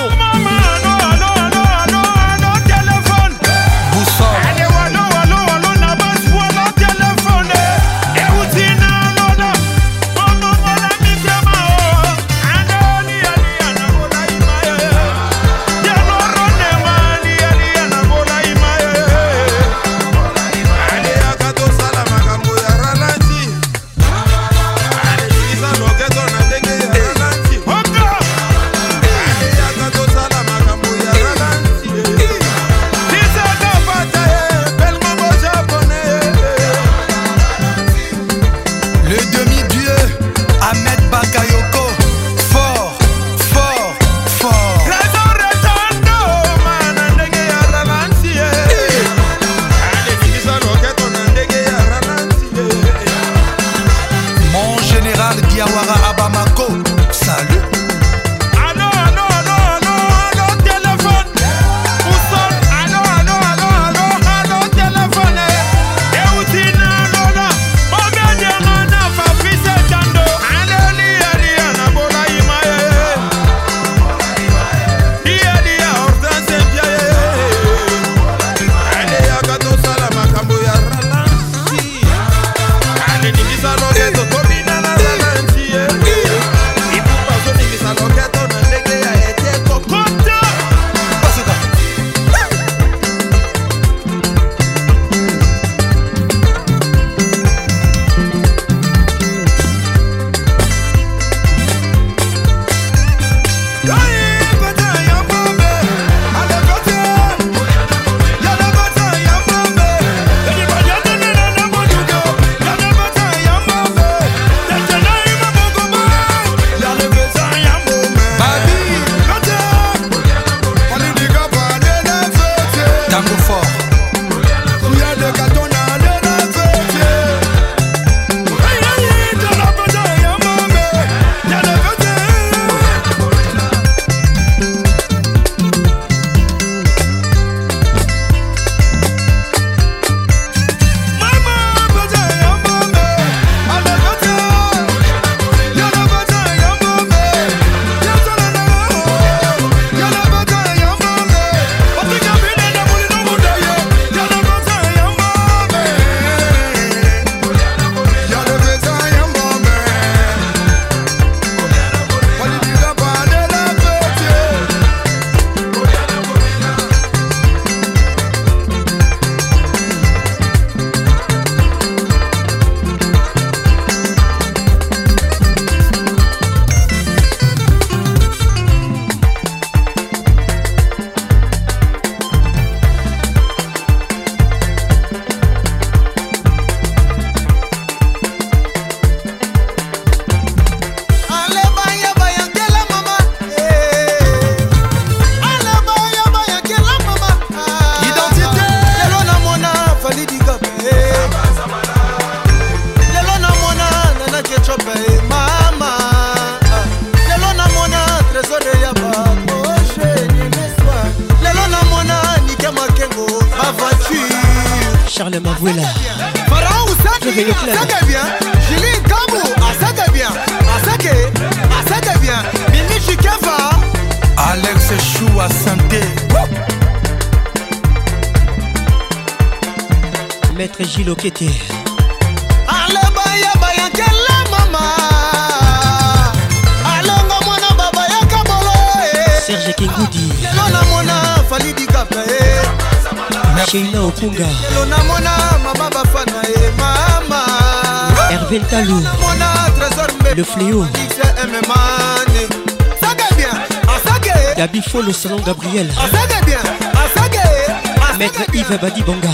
Badi 258.80 259.02
Bonga 259.02 259.28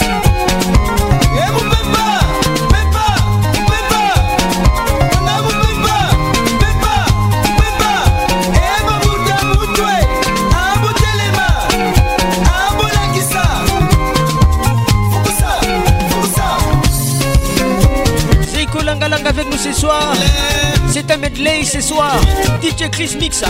Paris 21.61 21.65
ce 21.73 21.81
soir. 21.81 22.19
DJ 22.61 22.89
Chris 22.89 23.15
Mix. 23.19 23.43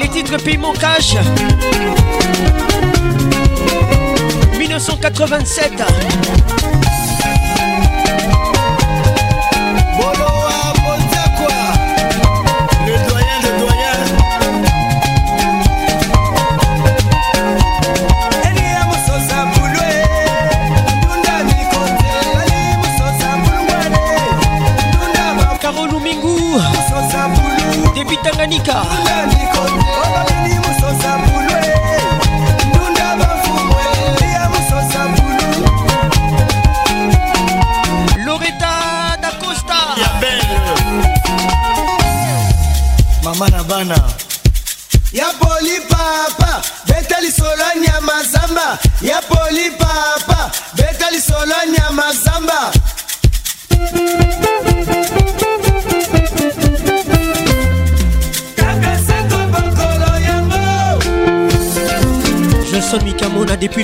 Les 0.00 0.08
titres 0.08 0.36
paiement 0.42 0.72
cash. 0.72 1.14
1987. 4.58 5.72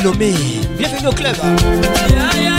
Salomé. 0.07 0.33
Bienvenue 0.79 1.09
au 1.09 1.11
club. 1.11 1.35
Yeah, 2.11 2.31
yeah. 2.41 2.56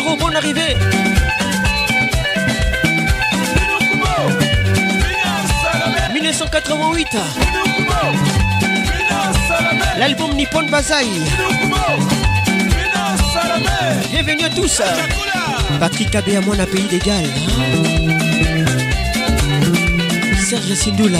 bon 0.00 0.34
arrivée. 0.34 0.76
«1988 6.22 7.06
L'album 9.98 10.32
Nippon 10.34 10.62
Bazaï 10.70 11.06
Bienvenue 14.10 14.44
à 14.44 14.48
tous 14.48 14.80
Patrick 15.80 16.14
Abé 16.14 16.36
à 16.36 16.40
mon 16.40 16.52
la 16.52 16.64
pays 16.66 16.84
des 16.88 17.00
Serge 20.40 20.72
Sindula. 20.74 21.18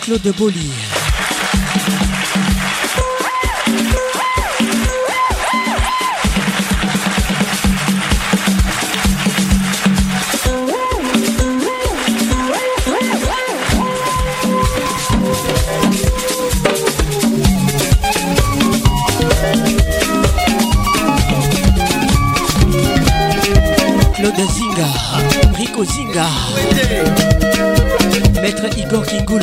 Claude 0.00 0.18
claude 0.20 0.32
Bollier. 0.36 0.95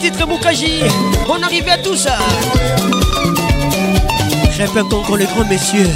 Titre 0.00 0.16
titres 0.52 0.94
On 1.28 1.42
arrivait 1.42 1.72
à 1.72 1.78
tout 1.78 1.96
ça. 1.96 2.18
Répète 4.56 4.92
encore 4.92 5.16
le 5.16 5.24
grand 5.24 5.44
messieurs. 5.48 5.88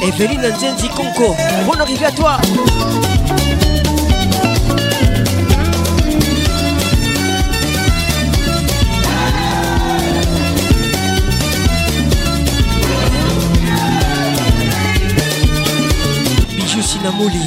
Evelyne 0.00 0.40
Nzenzi 0.40 0.88
konko 0.88 1.34
on 1.68 1.78
arrive 1.80 2.02
à 2.04 2.10
toi. 2.10 2.38
Bijou 16.56 16.80
Sinamoli. 16.82 17.38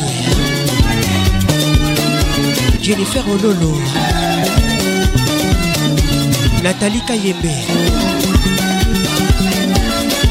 Jennifer 2.82 3.24
Ololo. 3.28 3.74
Nathalie 6.64 7.02
Kayembe 7.08 7.50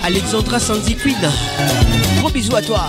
Alexandra 0.05 0.61
Sanziquina 0.61 1.29
Gros 2.21 2.31
bisous 2.33 2.55
à 2.55 2.63
toi 2.63 2.87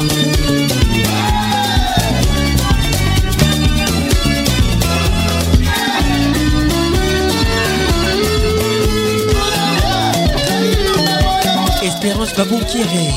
Espérance 11.82 12.36
Babounkiré 12.36 13.10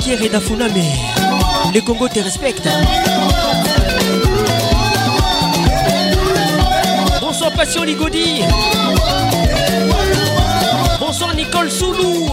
Kieré 0.00 0.28
Dafuname 0.28 0.72
Le 1.74 1.80
Congo 1.80 2.08
te 2.08 2.20
respecte 2.20 2.68
Ligodi. 7.84 8.40
Bonsoir 11.00 11.34
Nicole 11.34 11.68
Soulou. 11.68 12.28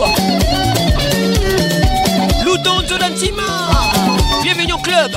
Louton 2.46 2.88
Zodantima. 2.88 3.42
Bienvenue 4.44 4.74
au 4.74 4.78
club. 4.78 5.12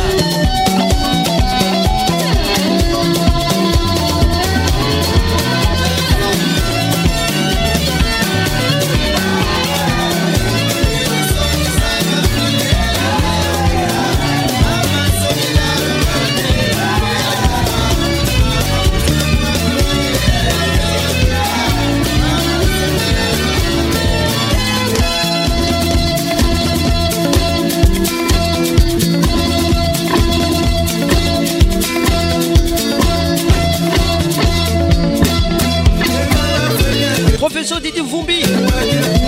Dites 37.71 37.99
vous 38.01 38.21
Vumbi. 38.23 38.43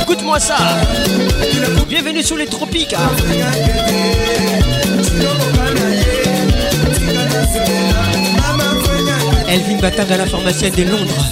Écoute-moi 0.03 0.41
ça. 0.41 0.57
Bienvenue 1.87 2.23
sur 2.23 2.37
les 2.39 2.47
tropiques. 2.47 2.97
Elvin 9.47 9.77
Batanga, 9.81 10.17
la 10.17 10.27
pharmacie 10.27 10.71
de 10.71 10.83
Londres. 10.83 11.31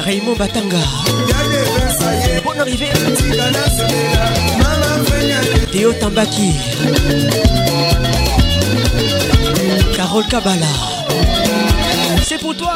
Raymond 0.00 0.34
Batanga. 0.36 0.78
Bonne 2.44 2.60
arrivée. 2.60 2.88
Théo 5.72 5.92
Tambaki. 5.94 6.52
Carole 9.96 10.26
Kabala 10.26 10.66
pour 12.40 12.54
toi. 12.56 12.74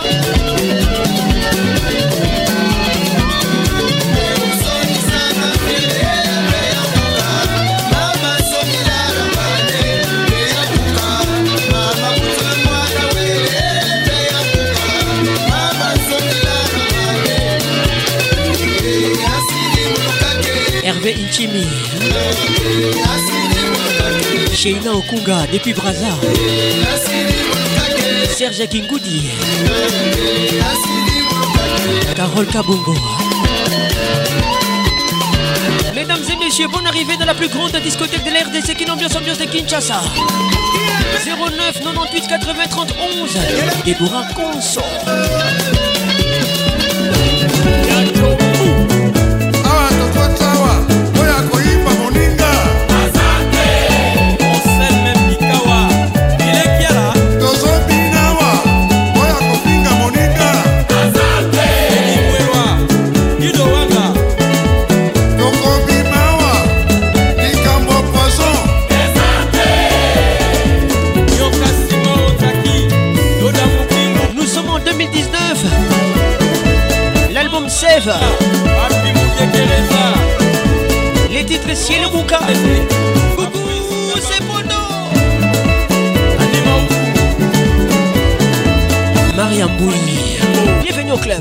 Hervé 20.83 21.15
Inchimi 21.27 21.65
Sheina 24.55 24.93
Okunga 24.93 25.47
depuis 25.51 25.73
Braza 25.73 26.09
Serge 28.35 28.67
Kingoudi 28.67 29.29
Carole 32.17 32.47
Kabongo 32.47 32.93
Mesdames 35.95 36.17
et 36.33 36.45
messieurs, 36.45 36.67
bonne 36.67 36.85
arrivée 36.85 37.17
dans 37.17 37.27
la 37.27 37.35
plus 37.35 37.47
grande 37.49 37.71
discothèque 37.81 38.25
de 38.25 38.31
l'RDC 38.31 38.75
qui 38.75 38.91
ambiance 38.91 39.15
ambiance 39.15 39.39
de 39.39 39.45
Kinshasa 39.45 40.03
09 41.25 41.81
98 41.85 42.27
80 42.27 42.53
31 42.71 43.85
Déborah 43.85 44.25
Consort 44.35 44.83
voyage 78.05 78.19
Les 81.31 81.45
titres 81.45 81.75
ciel 81.77 82.09
bouca 82.13 82.41
Coucou 83.37 83.59
c'est 84.21 84.43
Pono 84.45 84.81
Mariam 89.37 89.71
Bouy 89.79 89.95
Bienvenue 90.83 91.13
au 91.13 91.17
club 91.17 91.41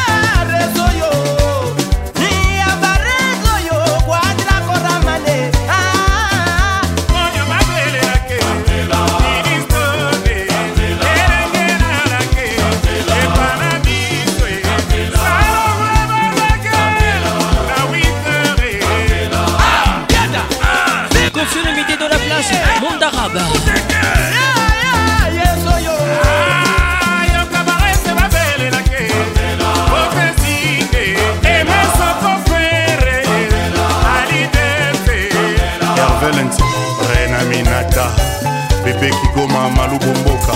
bébé 38.86 39.08
Kigoma 39.10 39.68
Malou 39.76 39.98
Bomboka 39.98 40.54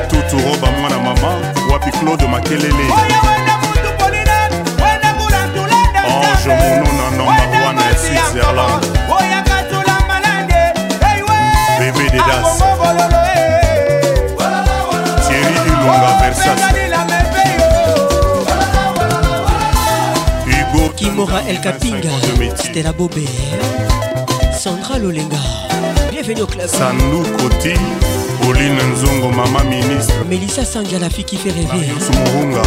Touturo 0.09 0.55
bamwa 0.57 0.89
na 0.89 0.97
mama 0.97 1.35
wapi 1.71 1.91
claude 1.91 2.27
makelele 2.27 2.73
ange 6.11 6.53
monona 6.75 7.17
nombarwana 7.17 7.81
ya 7.89 7.97
switzerland 7.97 8.82
Papa 21.33 21.49
El 21.49 21.61
Capinga, 21.61 22.11
Stella 22.55 22.91
Bobé, 22.91 23.25
Sandra 24.55 24.99
Lolenga. 24.99 25.39
Bienvenue 26.11 26.43
au 26.43 26.45
club. 26.45 26.67
Sanou 26.67 27.23
Koti, 27.41 27.73
Pauline 28.39 28.77
Nzongo, 28.93 29.29
Maman 29.29 29.63
Ministre. 29.67 30.13
Mélissa 30.29 30.63
Sanga, 30.63 30.99
la 30.99 31.09
fille 31.09 31.23
qui 31.23 31.37
fait 31.37 31.49
rêver. 31.49 31.89
Mourunga. 31.95 32.61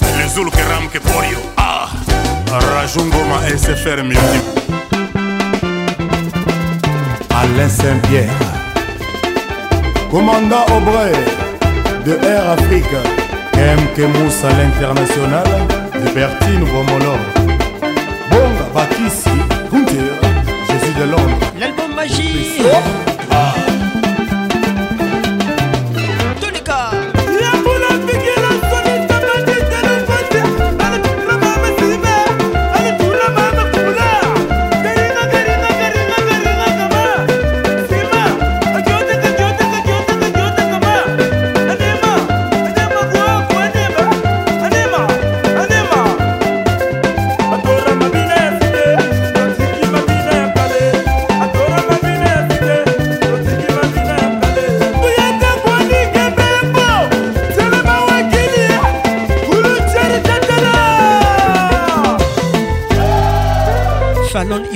Le 0.00 0.28
Zulu 0.28 0.50
Keram 0.50 0.88
Keporio. 0.90 1.40
Ah, 1.58 1.88
Rajungoma 2.50 3.46
SFR 3.54 4.02
Music. 4.02 4.85
Alain 7.42 7.68
Saint-Pierre. 7.68 8.38
Commandant 10.10 10.64
Aubrey 10.74 11.12
de 12.06 12.12
Air 12.26 12.50
Afrique, 12.52 12.96
MK 13.54 13.98
Moussa 14.22 14.48
l'international 14.52 15.44
de 15.92 16.10
Bertine 16.14 16.64
Romolor. 16.72 17.18
Bonga 18.30 18.68
Bakissi, 18.74 19.30
Gunther, 19.70 20.16
Jésus 20.66 20.94
de 20.98 21.10
Londres. 21.10 21.38
L'album 21.60 21.94
magique. 21.94 22.62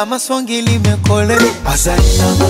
kama 0.00 0.18
swangili 0.18 0.78
mekole 0.78 1.36
azalama 1.66 2.48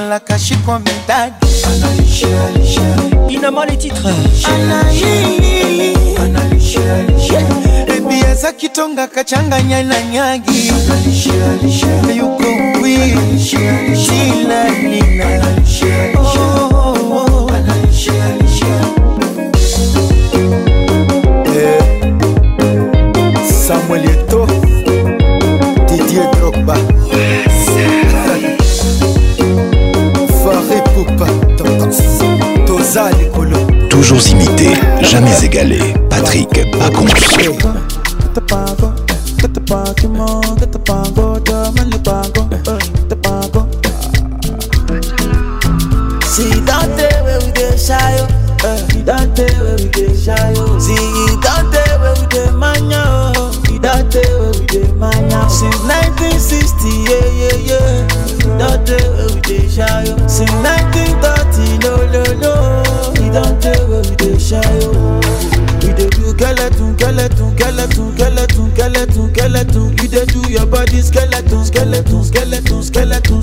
la 0.00 0.18
caché 0.22 0.54
comme 0.64 0.82
une 0.86 1.04
dague. 1.06 1.34
Inama 3.28 3.64
ebi 7.96 8.24
aza 8.30 8.52
kitonga 8.52 9.06
kachanganya 9.08 9.82
na 9.82 10.02
nyagi 10.02 10.68
yuko 10.68 10.92
wi 11.06 11.12
shilalina 11.14 12.04
oh. 16.18 16.55
jamais 35.02 35.44
égalé. 35.44 35.94
Patrick 36.10 36.48
Pacons. 36.72 37.12
skeleton. 69.56 69.96
You 69.98 70.08
dey 70.08 70.26
do 70.26 70.40
your 70.52 70.66
body 70.66 71.00
skeleton, 71.00 71.64
skeleton, 71.64 72.24
skeleton, 72.24 72.82
skeleton, 72.82 73.42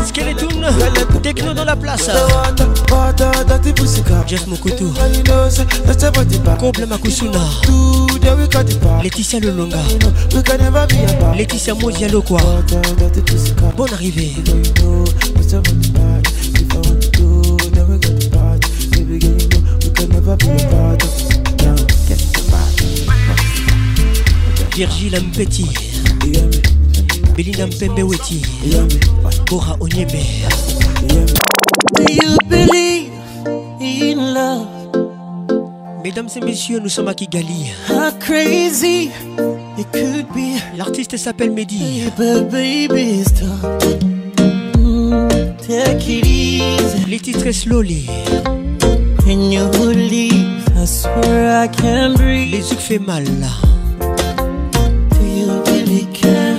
skeleton, 0.09 1.55
dans 1.55 1.65
la 1.65 1.77
place. 1.77 2.11
Makusuna. 6.89 7.39
Laetitia 9.03 9.41
Lolonga. 9.41 9.77
Laetitia 11.37 11.75
Mojialo 11.75 12.23
Bonne 13.77 13.93
arrivée. 13.95 14.35
Virgil 24.77 25.17
Ampeti 25.17 25.65
Belinda 27.35 27.67
Mpembeweti 27.67 28.43
Bora 29.51 29.77
Onyebe 29.81 30.23
Do 31.95 32.13
you 32.13 32.37
believe 32.49 33.11
in 33.81 34.35
love? 34.35 34.67
Mesdames 36.05 36.29
et 36.37 36.41
messieurs, 36.45 36.79
nous 36.79 36.89
sommes 36.89 37.09
à 37.09 37.15
Kigali. 37.15 37.73
How 37.89 38.13
crazy 38.21 39.11
it 39.77 39.87
could 39.93 40.27
be. 40.33 40.55
L'artiste 40.79 41.17
s'appelle 41.17 41.51
Mehdi. 41.51 42.03
Mm, 42.17 42.65
Les 47.09 47.19
titres 47.21 47.51
slowly. 47.53 48.07
Can 49.27 49.51
you 49.51 49.69
where 51.15 51.51
I 51.65 51.69
can 51.69 52.15
breathe. 52.15 52.51
Les 52.53 52.59
yeux 52.69 52.77
qui 52.77 52.87
fait 52.93 52.99
mal 52.99 53.25
là. 53.43 53.53
Do 55.13 55.23
you 55.27 55.49
really 55.67 56.07
care, 56.13 56.59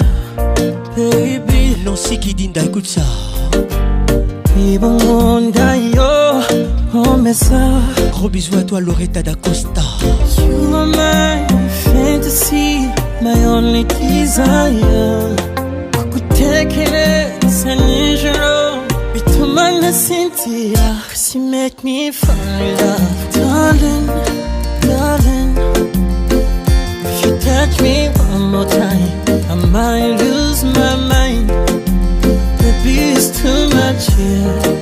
baby? 0.95 1.76
Nancy 1.86 2.19
Kidinda, 2.19 2.64
écoute 2.64 2.88
ça. 2.88 3.02
bon 4.80 4.91
monde 5.06 5.53
yo, 5.95 6.57
on 6.94 7.18
met 7.18 7.34
ça. 7.34 7.61
Gros 8.11 8.30
bisous 8.30 8.56
à 8.57 8.64
toi, 8.64 8.80
Loretta 8.82 9.22
d'Acosta. 9.22 9.82
You 10.40 10.74
are 10.76 10.86
my 10.86 11.45
fantasy, 11.91 12.88
my 13.22 13.45
only 13.45 13.86
desire. 13.86 15.36
gutekereza 16.11 17.76
nijoro 17.76 18.80
bituma 19.14 19.72
ntasinzira 19.80 20.90
cause 21.10 21.36
you 21.36 21.41
make 21.45 21.84
me 21.84 22.11
fall 22.11 22.61
in 22.61 22.78
love 22.78 23.28
darling 23.34 24.27
touch 27.78 27.82
me 27.84 28.08
one 28.30 28.52
more 28.52 28.66
time 28.66 29.22
I 29.49 29.56
might 29.68 30.16
lose 30.22 30.64
my 30.64 30.95
mind 31.08 31.48
Baby, 32.58 32.99
it's 33.14 33.41
too 33.41 33.70
much 33.70 34.16
here 34.16 34.72
yeah. 34.72 34.77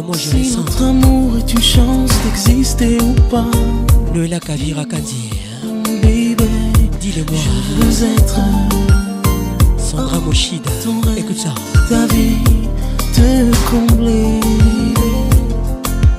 que 0.00 0.06
moi 0.06 0.16
je 0.16 0.28
si 0.30 0.36
ressens. 0.36 0.58
Notre 0.62 0.84
amour 0.84 1.36
est 1.36 1.52
une 1.52 1.62
chance 1.62 2.10
d'exister 2.24 2.98
ou 3.00 3.12
pas. 3.30 3.50
Lola 4.14 4.40
Kavira 4.40 4.84
Kandi. 4.84 5.30
Dis-le-moi. 7.00 7.40
Je 7.80 7.84
veux 7.84 8.06
être. 8.16 8.40
Sandra 9.78 10.18
oh, 10.18 10.26
Moshida. 10.26 10.70
Écoute 11.16 11.38
ça. 11.38 11.54
Ta 11.88 12.06
vie 12.12 12.36
te 13.14 13.44
combler 13.70 14.40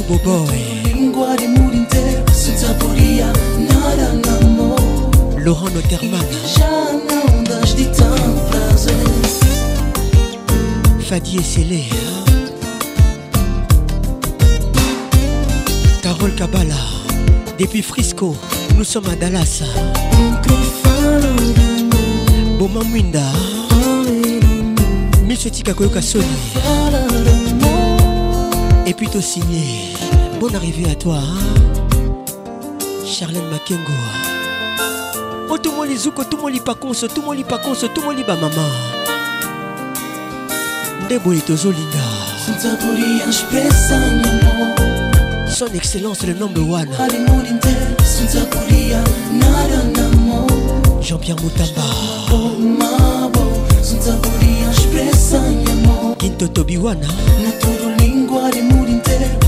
Boboy 0.08 1.10
Laurent 5.44 5.70
Noterman 5.70 6.20
Fadi 11.00 11.38
Esselé 11.38 11.84
Carole 16.02 16.34
Kabbalah 16.36 16.74
Depuis 17.58 17.82
Frisco, 17.82 18.36
nous 18.76 18.84
sommes 18.84 19.06
à 19.08 19.16
Dallas 19.16 19.62
Boma 22.58 22.80
Mwinda 22.84 23.22
Monsieur 25.28 25.50
Tika 25.50 25.72
Koyoka 25.74 26.00
Sony 26.02 26.22
puis 28.96 29.08
te 29.08 29.20
signer. 29.20 29.92
Bonne 30.40 30.54
arrivée 30.56 30.90
à 30.90 30.94
toi, 30.94 31.18
hein? 31.18 31.96
Charlène 33.04 33.46
Makengo. 33.50 33.92
Oh, 35.50 35.58
tout 35.58 35.70
le 35.86 35.94
zouko, 35.96 36.24
tout 36.24 36.48
le 36.48 36.58
pakonso, 36.60 37.06
tout 37.08 37.22
le 37.32 37.42
pakonso, 37.44 37.88
tout 37.88 38.00
le 38.10 38.26
ba 38.26 38.34
maman. 38.34 38.70
Ndeboye 41.04 41.40
tozolinga. 41.40 42.06
Son 45.54 45.66
excellence 45.74 46.26
le 46.26 46.34
number 46.34 46.62
one. 46.68 46.88
Jean-Pierre 51.00 51.36
Moutamba. 51.36 51.82
Oh, 52.32 53.56
Kinto 56.18 56.48
Tobiwana. 56.48 57.08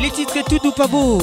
Les 0.00 0.10
titres 0.10 0.44
tout 0.48 0.58
doux 0.62 0.72
pas 0.72 0.86
beaux. 0.86 1.18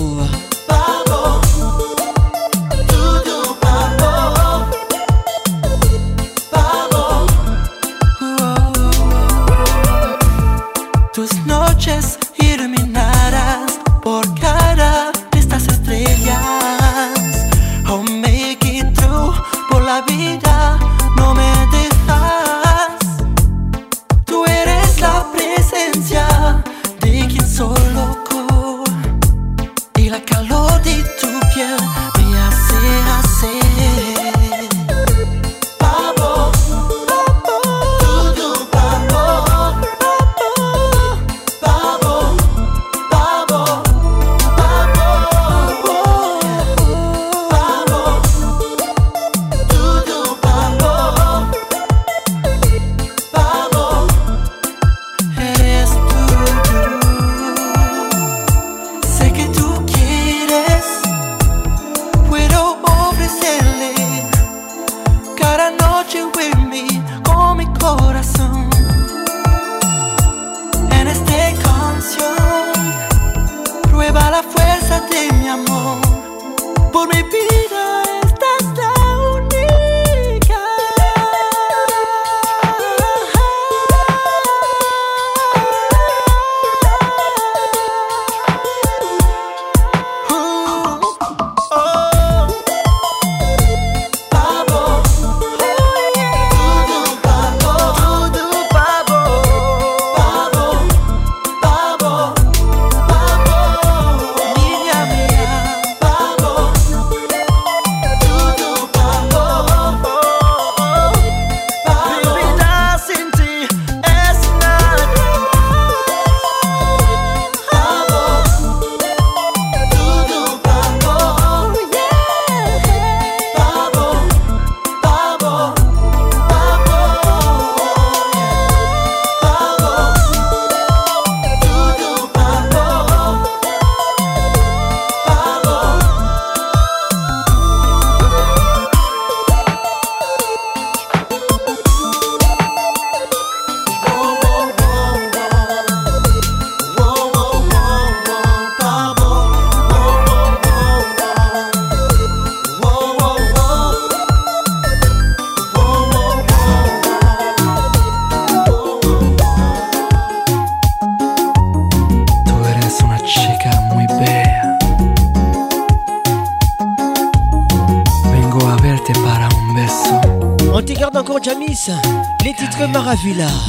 Villa. 173.15 173.62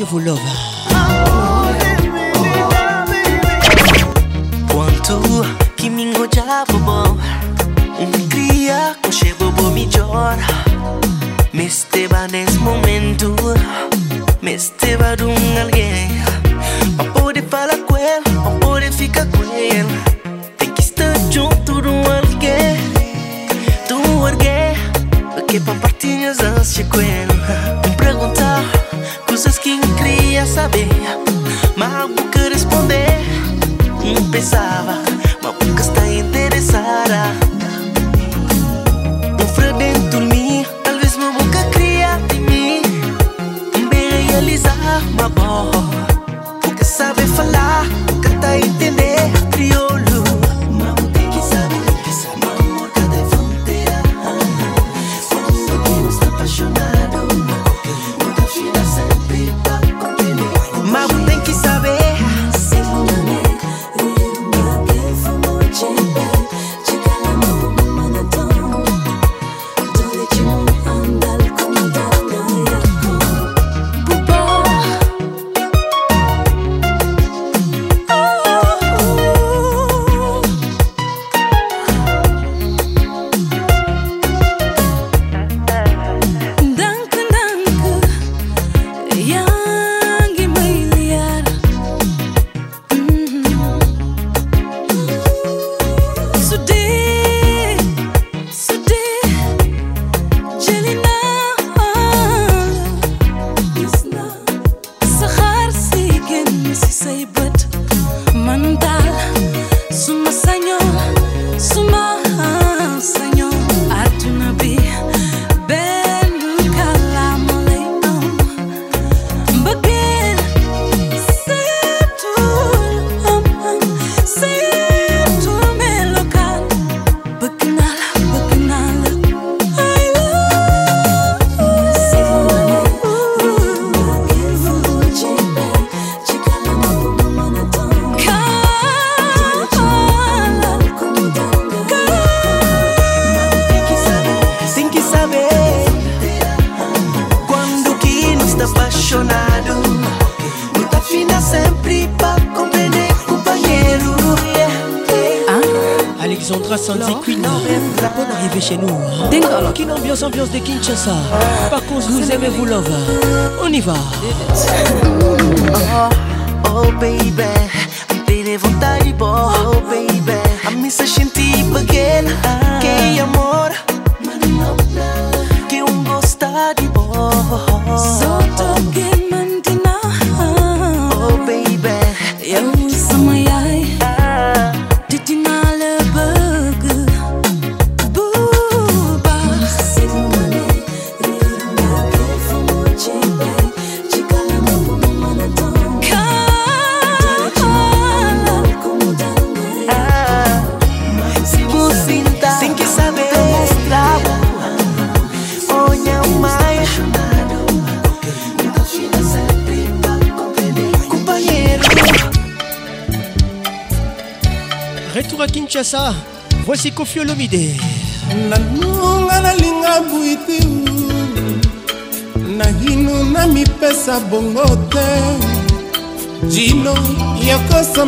logo. 0.00 0.51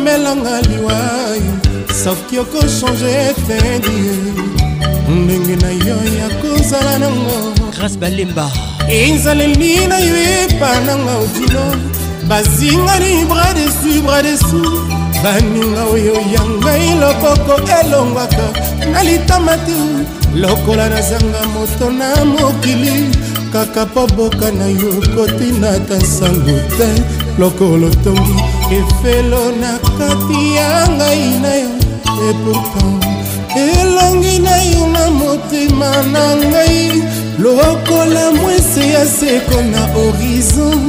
omelanga 0.05 0.61
liwai 0.61 1.41
saufki 2.03 2.37
okochange 2.39 3.33
tendi 3.47 3.89
ndenge 5.09 5.55
na 5.55 5.69
yo 5.71 5.95
ya 6.19 6.29
kozala 6.41 6.99
nango 6.99 7.53
grace 7.77 7.97
balemba 7.97 8.51
ezaleli 8.87 9.87
na 9.87 9.99
yo 9.99 10.15
epa 10.17 10.69
nanga 10.85 11.13
otino 11.23 11.63
bazingani 12.27 13.25
bra 13.29 13.53
desu 13.53 14.01
bra 14.03 14.21
desu 14.21 14.61
baninga 15.23 15.83
oyo 15.93 16.13
ya 16.33 16.41
ngai 16.45 16.89
loboko 16.99 17.55
elongwaka 17.81 18.45
na 18.91 19.03
litama 19.03 19.57
te 19.65 19.73
lokola 20.35 20.89
nazanga 20.89 21.41
moto 21.53 21.91
na 21.91 22.25
mokili 22.25 22.95
kaka 23.51 23.85
mpo 23.85 24.07
boka 24.15 24.51
na 24.51 24.65
yo 24.65 24.91
kotina 25.15 25.71
ta 25.87 25.95
nsango 25.95 26.57
te 26.77 26.87
lokolo 27.39 27.89
tongi 28.03 28.43
efelo 28.77 29.41
na 29.61 29.79
kati 29.99 30.55
ya 30.55 30.87
ngai 30.97 31.25
na 31.43 31.51
yo 31.63 31.71
epourtant 32.29 33.01
elongi 33.63 34.35
na 34.47 34.55
yo 34.71 34.83
na 34.95 35.03
motema 35.19 35.91
na 36.15 36.23
ngai 36.35 37.01
lokola 37.43 38.23
mwese 38.31 38.83
ya 38.95 39.03
seko 39.17 39.57
na 39.73 39.81
horizon 39.93 40.81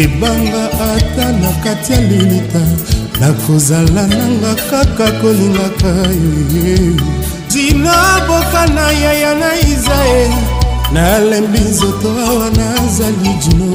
ebanga 0.00 0.64
ata 0.92 1.26
na 1.40 1.50
kati 1.64 1.92
ya 1.92 2.00
lilita 2.00 2.64
nakozala 3.20 4.02
nanga 4.08 4.52
kaka 4.70 5.08
kolingaka 5.20 5.94
ye 6.64 6.76
jina 7.52 7.96
boka 8.28 8.62
na 8.74 8.86
yaya 9.02 9.32
na 9.40 9.50
isael 9.70 10.30
nalembi 10.92 11.60
nzoto 11.70 12.08
awa 12.28 12.46
nazali 12.58 13.30
jino 13.42 13.72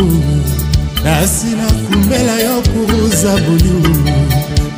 nasi 1.03 1.47
nakumbela 1.59 2.35
yo 2.45 2.55
koza 2.71 3.33
bolingo 3.45 4.26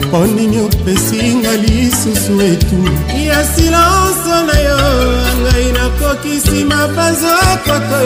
mpo 0.09 0.25
nini 0.27 0.57
opesinga 0.61 1.53
lisusu 1.57 2.41
etu 2.41 2.75
ya 3.27 3.43
silanso 3.55 4.41
na 4.45 4.59
yo 4.59 4.79
ngai 5.41 5.71
nakokisi 5.77 6.63
mabanzokoko 6.71 8.01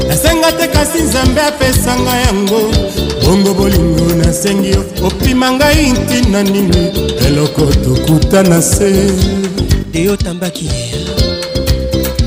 nasenga 0.07 0.51
te 0.57 0.67
kasi 0.67 1.03
nzambe 1.03 1.41
apesanga 1.41 2.11
yango 2.25 2.61
bongo 3.25 3.53
bolingo 3.53 4.13
nasengi 4.25 4.73
opima 5.03 5.51
ngai 5.51 5.89
ntina 5.93 6.43
nini 6.43 6.81
eloko 7.27 7.65
tokuta 7.83 8.43
na 8.43 8.61
se 8.61 8.89
deyotambaki 9.91 10.69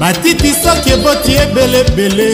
matiti 0.05 0.53
soki 0.63 0.91
eboti 0.91 1.33
ebelebele 1.35 2.29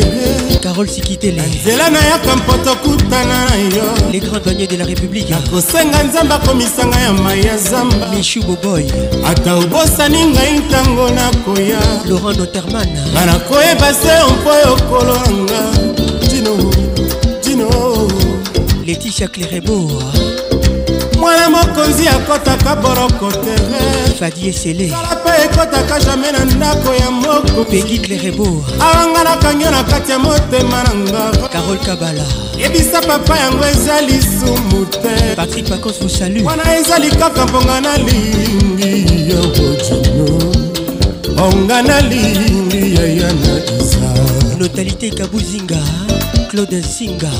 carole 0.62 0.88
sikitele 0.90 1.42
nzela 1.42 1.90
nayaka 1.90 2.36
mpoto 2.36 2.74
kutana 2.76 3.44
na 3.44 3.56
yo 3.76 4.10
les 4.12 4.18
grands 4.20 4.42
douaniers 4.44 4.66
de 4.68 4.76
la 4.76 4.84
république 4.84 5.30
nakosenga 5.30 6.02
nzambe 6.02 6.34
akomisanga 6.34 6.98
ya 7.00 7.12
mai 7.12 7.46
ya 7.46 7.56
zamba 7.58 8.06
mishu 8.16 8.42
boboy 8.42 8.84
ata 9.26 9.54
obosani 9.54 10.24
ngai 10.24 10.58
ntango 10.58 11.10
nakoya 11.10 11.80
laurent 12.08 12.38
noterman 12.38 12.88
nga 13.12 13.24
nakoyeba 13.26 13.94
se 13.94 14.12
mpo 14.32 14.52
yokolo 14.66 15.14
nanga 15.14 15.62
dino 16.28 16.72
dino 17.44 17.68
letitia 18.86 19.28
clerebo 19.28 20.00
mwana 21.20 21.50
mokonzi 21.50 22.08
akɔtaka 22.08 22.72
boroko 22.82 23.26
tere 23.44 23.80
fadi 24.18 24.48
esele 24.50 24.86
alapa 24.98 25.30
ekɔtaka 25.44 25.94
jamai 26.04 26.32
na 26.32 26.42
ndako 26.52 26.90
ya 27.02 27.10
mokompegi 27.10 27.98
clerebo 28.02 28.46
awanga 28.84 29.20
nakangio 29.28 29.70
na 29.70 29.82
kati 29.84 30.10
ya 30.12 30.18
motema 30.18 30.78
na 30.86 30.92
ngava 31.04 31.48
carol 31.52 31.78
kabala 31.86 32.24
yebisa 32.60 33.00
papa 33.08 33.36
yango 33.36 33.64
eza 33.64 34.00
lisumu 34.06 34.80
te 35.02 35.14
patrik 35.36 35.66
pacos 35.68 36.00
mosalu 36.02 36.40
wana 36.48 36.64
ezali 36.78 37.10
kaka 37.20 37.44
mponga 37.46 37.80
na 37.80 37.94
lingi 38.06 38.92
ya 39.30 39.40
bojino 39.56 40.28
onga 41.46 41.82
na 41.82 42.00
lingi 42.00 42.94
yaya 42.96 43.28
na 43.42 43.54
isa 43.78 44.08
notalité 44.58 45.08
kabuzinga 45.18 45.82
claude 46.50 46.76
nsinga 46.76 47.30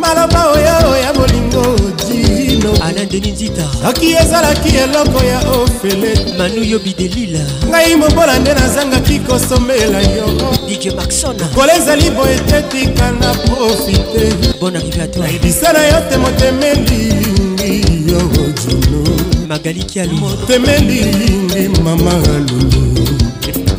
maloba 0.00 0.46
oyo 0.52 0.96
ya 1.04 1.12
bolingo 1.12 1.62
dino 2.08 2.72
anandeni 2.88 3.30
nzita 3.32 3.64
soki 3.84 4.12
ezalaki 4.22 4.68
eloko 4.84 5.18
ya 5.32 5.38
ofele 5.60 6.12
manu 6.38 6.64
yobi 6.64 6.94
delila 6.98 7.44
ngai 7.68 7.94
mobola 8.00 8.38
nde 8.40 8.52
nazangaki 8.58 9.16
kosomela 9.28 10.00
yo 10.16 10.26
dj 10.68 10.84
maxon 10.98 11.36
kola 11.54 11.72
ezali 11.78 12.10
boye 12.16 12.38
te 12.48 12.58
tika 12.72 13.06
na 13.20 13.28
profite 13.46 14.24
bon 14.60 14.74
arrivé 14.76 15.00
à 15.02 15.06
toi 15.06 15.26
ebisa 15.36 15.72
na 15.72 15.82
yo 15.90 15.98
te 16.08 16.16
motemelingi 16.16 17.72
yo 18.10 18.20
dino 18.60 19.00
magali 19.48 19.82
kialu 19.84 20.14
motemelingi 20.14 21.80
mama 21.84 22.14
lulu 22.24 22.82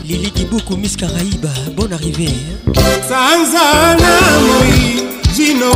lili 0.08 0.30
kibuku 0.30 0.78
miss 0.78 0.96
karaiba 0.98 1.54
bon 1.76 1.92
arrivé 1.98 2.30
sanzana 3.10 4.14
moi 4.48 5.12
ntino 5.42 5.70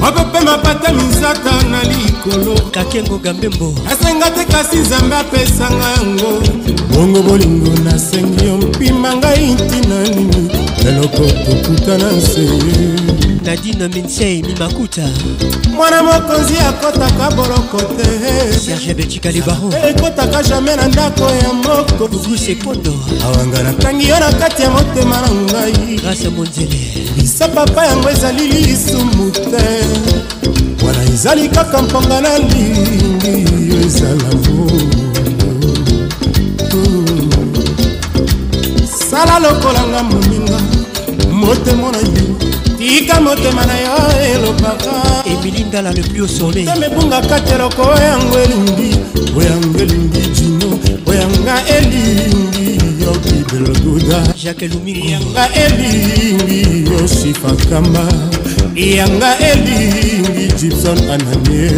mapepe 0.00 0.40
mapata 0.44 0.92
misata 0.92 1.62
na 1.70 1.82
likolo 1.82 2.54
kakengo 2.74 3.18
gambembo 3.18 3.74
nasenga 3.84 4.30
te 4.30 4.44
kasi 4.44 4.76
nzambe 4.76 5.16
apesanga 5.16 5.84
yango 5.96 6.30
bongo 6.94 7.22
bolingo 7.22 7.70
nasengi 7.84 8.44
yo 8.44 8.56
mpima 8.56 9.14
ngai 9.16 9.54
ntina 9.54 9.96
nini 10.02 10.40
leloko 10.84 11.24
tokutana 11.44 12.10
nse 12.18 13.07
nadine 13.48 13.88
minsei 13.94 14.42
mimakuta 14.46 15.02
mwana 15.74 16.02
mokonzi 16.02 16.54
akɔtaka 16.68 17.26
boloko 17.36 17.78
te 17.96 18.04
serge 18.60 18.94
betikale 18.94 19.40
baro 19.40 19.68
ekɔtaka 19.88 20.38
jamai 20.48 20.76
na 20.76 20.86
ndako 20.88 21.24
ya 21.40 21.52
moko 21.52 22.08
guse 22.08 22.54
pondo 22.62 22.92
awanga 23.24 23.62
natangi 23.62 24.08
yo 24.08 24.18
na 24.20 24.30
kati 24.40 24.62
ya 24.62 24.70
motema 24.70 25.16
na 25.22 25.30
ngai 25.30 25.96
grase 25.96 26.28
monzele 26.28 26.80
lisa 27.16 27.48
papa 27.48 27.86
yango 27.86 28.10
ezali 28.10 28.48
lisumu 28.52 29.30
te 29.30 29.66
wana 30.84 31.02
ezali 31.04 31.48
kaka 31.48 31.82
mponga 31.82 32.20
na 32.20 32.38
lingi 32.38 33.32
yo 33.70 33.80
ezala 33.80 34.28
sala 39.10 39.38
lokolanga 39.40 40.02
moninga 40.10 40.58
motemo 41.32 41.90
na 41.92 41.98
yo 41.98 42.47
tika 42.78 43.20
motema 43.20 43.66
na 43.66 43.78
yo 43.80 43.94
elobaka 44.34 45.22
emili 45.26 45.64
ndala 45.64 45.92
le 45.92 46.02
plus 46.02 46.22
au 46.22 46.28
sommet 46.36 46.64
tamebungaka 46.64 47.40
teloko 47.40 47.82
oyango 47.82 48.38
elingi 48.38 48.98
oyango 49.36 49.78
elingi 49.78 50.20
dino 50.20 50.78
oyanga 51.06 51.54
elingi 51.68 52.68
yo 53.02 53.10
kibeloduda 53.12 54.34
jacke 54.42 54.68
lumingiyanga 54.68 55.48
elingi 55.52 56.90
yo 56.90 57.08
sifakamba 57.08 58.08
yanga 58.74 59.38
elingi 59.38 60.52
gibson 60.60 61.10
ananie 61.10 61.70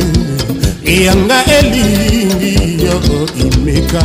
yanga 1.04 1.44
elingi 1.58 2.84
yo 2.84 3.00
imeka 3.40 4.02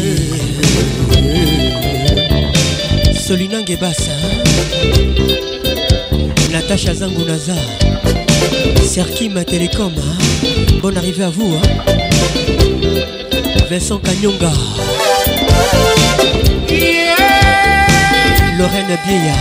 Solina 3.15 3.61
Ngebassa 3.61 4.11
Natacha 6.51 6.95
Zangunaza 6.95 7.53
Serki 8.89 9.29
ma 9.29 9.45
télécom 9.45 9.93
Bonne 10.81 10.97
arrivée 10.97 11.25
à 11.25 11.29
vous 11.29 11.61
Vincent 13.71 13.99
Kanyonga 13.99 14.51
Lorraine 18.59 18.99
Bieya 19.05 19.35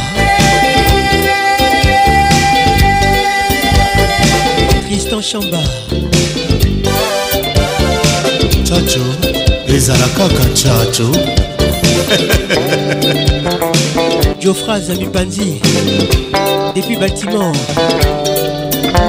Tristan 4.85 5.21
Chamba 5.21 5.61
Chacho 8.67 8.99
ezala 9.75 10.07
kaka 10.17 10.45
chacho 10.53 11.09
jofra 14.39 14.79
zami 14.85 15.07
panzi 15.13 15.59
depuis 16.75 16.95
bâtiment 16.99 17.55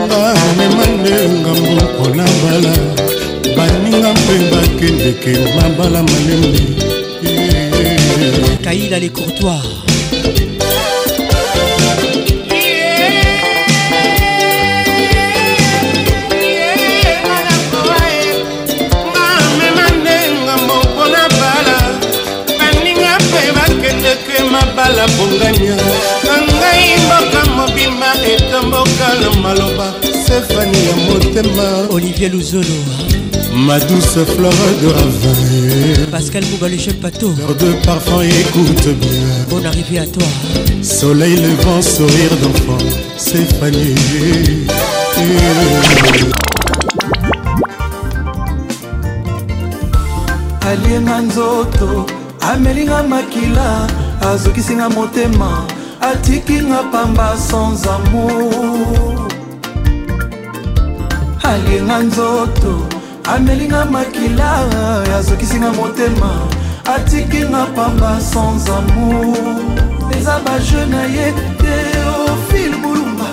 bamema 0.08 0.84
nde 0.98 1.16
ngambo 1.40 1.70
mpona 1.86 2.24
bala 2.42 2.74
baninga 3.56 4.10
mpe 4.20 4.34
bakendeke 4.52 5.32
mabala 5.56 6.00
malembe 6.02 6.62
kaila 8.64 8.98
les 8.98 9.10
courtois 9.12 9.83
na 25.04 25.10
bongania 25.18 25.76
na 26.24 26.34
ngai 26.58 26.84
mboka 27.04 27.40
mobima 27.56 28.06
etombokala 28.32 29.30
maloba 29.42 29.94
sefani 30.26 30.78
ya 30.88 30.96
motema 30.96 31.88
olivier 31.94 32.30
luzolo 32.32 32.76
Ma 33.66 33.78
douce 33.80 34.24
fleur 34.34 34.52
de 34.82 34.86
ravin 34.92 36.06
Pascal 36.10 36.42
Bouba, 36.44 36.68
le 36.68 36.76
chef 36.76 36.94
Pato 37.00 37.32
Fleur 37.36 37.54
de 37.54 37.72
parfum, 37.86 38.20
écoute 38.22 38.88
bien 39.00 39.46
Bonne 39.48 39.66
arrivée 39.66 40.00
à 40.00 40.06
toi 40.06 40.26
Soleil 40.82 41.36
levant, 41.36 41.80
sourire 41.80 42.36
d'enfant 42.42 42.84
C'est 43.16 43.44
fané 43.60 43.94
Allié 50.66 50.98
nzoto 50.98 52.06
Amélie 52.40 52.86
makila 53.08 53.86
azokisinga 54.24 54.88
motema 54.90 55.64
atikinga 56.00 56.80
pamba 56.92 57.28
sans 57.36 57.82
amour 57.86 59.28
alinga 61.50 61.96
nzoto 62.06 62.72
amelinga 63.32 63.80
makila 63.94 64.50
azokisinga 65.18 65.70
motema 65.78 66.30
atikinga 66.94 67.60
pamba 67.76 68.10
sans 68.30 68.64
amour 68.68 69.36
eza 70.16 70.34
baje 70.44 70.82
na 70.92 71.02
ye 71.16 71.26
te 71.60 71.74
ofile 72.16 72.74
oh, 72.74 72.78
bulumba 72.82 73.26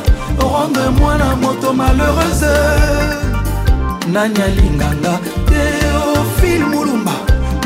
rendre 0.54 0.86
mwana 1.00 1.28
moto 1.42 1.70
malheureuse 1.80 2.56
nani 4.14 4.40
alinganga 4.48 5.14
te 5.50 5.64
ofile 5.98 6.64
oh, 6.64 6.68
mulumba 6.74 7.14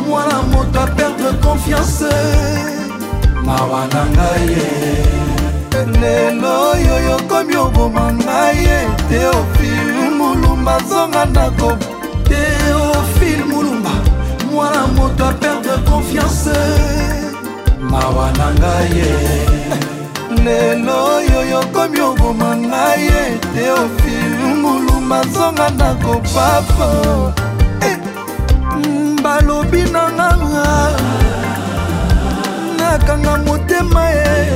mwana 0.07 0.37
moto 0.51 0.77
aperdre 0.85 1.31
confiance 1.45 2.13
mawa 3.45 3.81
na 3.93 4.01
ngai 4.15 4.47
ye 4.57 4.69
lelo 6.01 6.51
oyo 6.73 6.95
yokomi 7.07 7.55
oboma 7.65 8.05
ngai 8.25 8.55
ye 8.65 8.77
teofil 9.09 9.91
mulumba 10.19 10.75
zonga 10.89 11.23
ndako 11.31 11.69
teofil 12.29 13.41
mulumba 13.51 13.93
mwana 14.51 14.81
moto 14.95 15.23
aperdre 15.29 15.75
confiance 15.89 16.57
mawa 17.91 18.27
na 18.37 18.47
ngai 18.59 18.89
ye 18.99 19.11
lelo 20.45 20.95
oyo 21.17 21.39
yokomi 21.53 21.99
oboma 22.09 22.49
ngai 22.69 22.99
ye 23.09 23.21
teofil 23.53 24.37
mulumba 24.63 25.19
zonga 25.33 25.67
ndako 25.75 26.13
papa 26.33 26.89
eh, 27.89 27.97
balobi 29.23 29.81
na 29.93 30.03
ngaa 30.17 31.14
akanga 32.93 33.37
motema 33.45 34.09
ye 34.09 34.49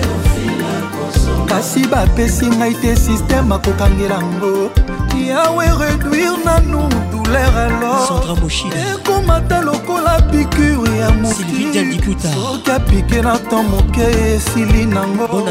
kasi 1.49 1.81
bapesi 1.91 2.45
ngai 2.57 2.73
te 2.81 2.91
sisteme 3.03 3.51
akokangela 3.55 4.19
ngo 4.31 4.51
yawe 5.29 5.65
réduire 5.79 6.37
nanu 6.45 6.81
douleur 7.11 7.55
aloresekomata 7.65 9.57
lokola 9.67 10.13
pikure 10.31 10.97
ya 10.99 11.09
mokisoki 11.11 11.99
apike 12.75 13.21
na 13.21 13.33
tan 13.49 13.65
moke 13.67 14.01
esili 14.33 14.85
nango 14.85 15.49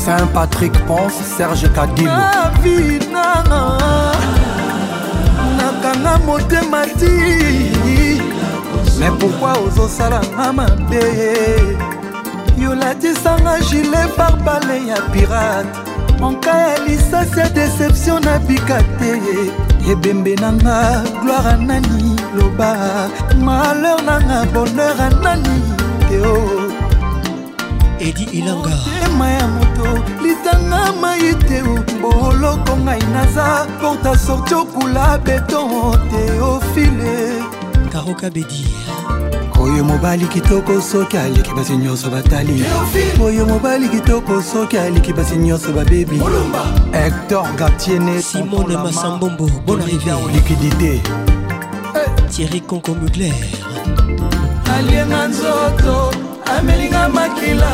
Saint-Patrick 0.06 0.72
Ponce, 0.88 1.14
Serge 1.38 1.70
Kadilo 1.74 2.10
avinanga 2.12 3.78
nakanga 5.60 6.14
motema 6.26 6.82
ti 6.98 7.12
me 9.00 9.08
pourkui 9.20 9.54
ozosalanga 9.66 10.48
mabe 10.58 11.06
yolatisanga 12.64 13.54
gile 13.68 14.02
barbale 14.18 14.80
ya 14.88 14.98
pirate 15.12 15.70
monka 16.20 16.52
ya 16.62 16.80
lisasi 16.88 17.40
ya 17.44 17.50
deception 17.50 18.24
nabika 18.26 18.82
te 18.98 19.12
ebembe 19.92 20.34
nanga 20.42 20.80
gloire 21.22 21.52
anani 21.54 22.16
loba 22.38 22.70
malheur 23.46 24.02
nanga 24.10 24.40
bonheur 24.54 25.00
anani 25.08 25.56
teo 26.10 26.71
edi 28.02 28.24
ilangatema 28.24 29.30
ya 29.32 29.48
moto 29.48 30.04
litanga 30.24 30.94
mai 31.02 31.34
te 31.36 31.62
boloko 32.02 32.78
ngai 32.78 33.02
naza 33.14 33.68
porta 33.82 34.18
sorti 34.20 34.54
okula 34.56 35.18
beton 35.18 36.10
teofile 36.10 37.44
karoka 37.92 38.30
bedi 38.30 38.66
oyo 39.62 39.84
mobali 39.84 40.26
kitoko 40.28 40.82
soki 40.82 41.18
aleki 41.18 41.52
basi 41.54 41.78
nyonso 41.78 42.10
batali 42.10 42.64
oyo 43.24 43.46
mobali 43.46 43.90
kitoko 43.90 44.42
soki 44.42 44.78
aleki 44.78 45.14
basi 45.14 45.36
nyonso 45.38 45.72
babebi 45.72 46.22
hector 46.92 47.48
gartiene 47.58 48.22
simone 48.22 48.78
masambombo 48.78 49.50
bon 49.66 49.80
arrivé 49.82 50.12
liquidité 50.34 50.92
hey. 50.98 52.10
thierry 52.36 52.62
conco 52.62 52.96
mugler 52.96 53.34
alienga 54.78 55.28
nzoto 55.28 56.31
amelinga 56.58 57.10
makila 57.10 57.70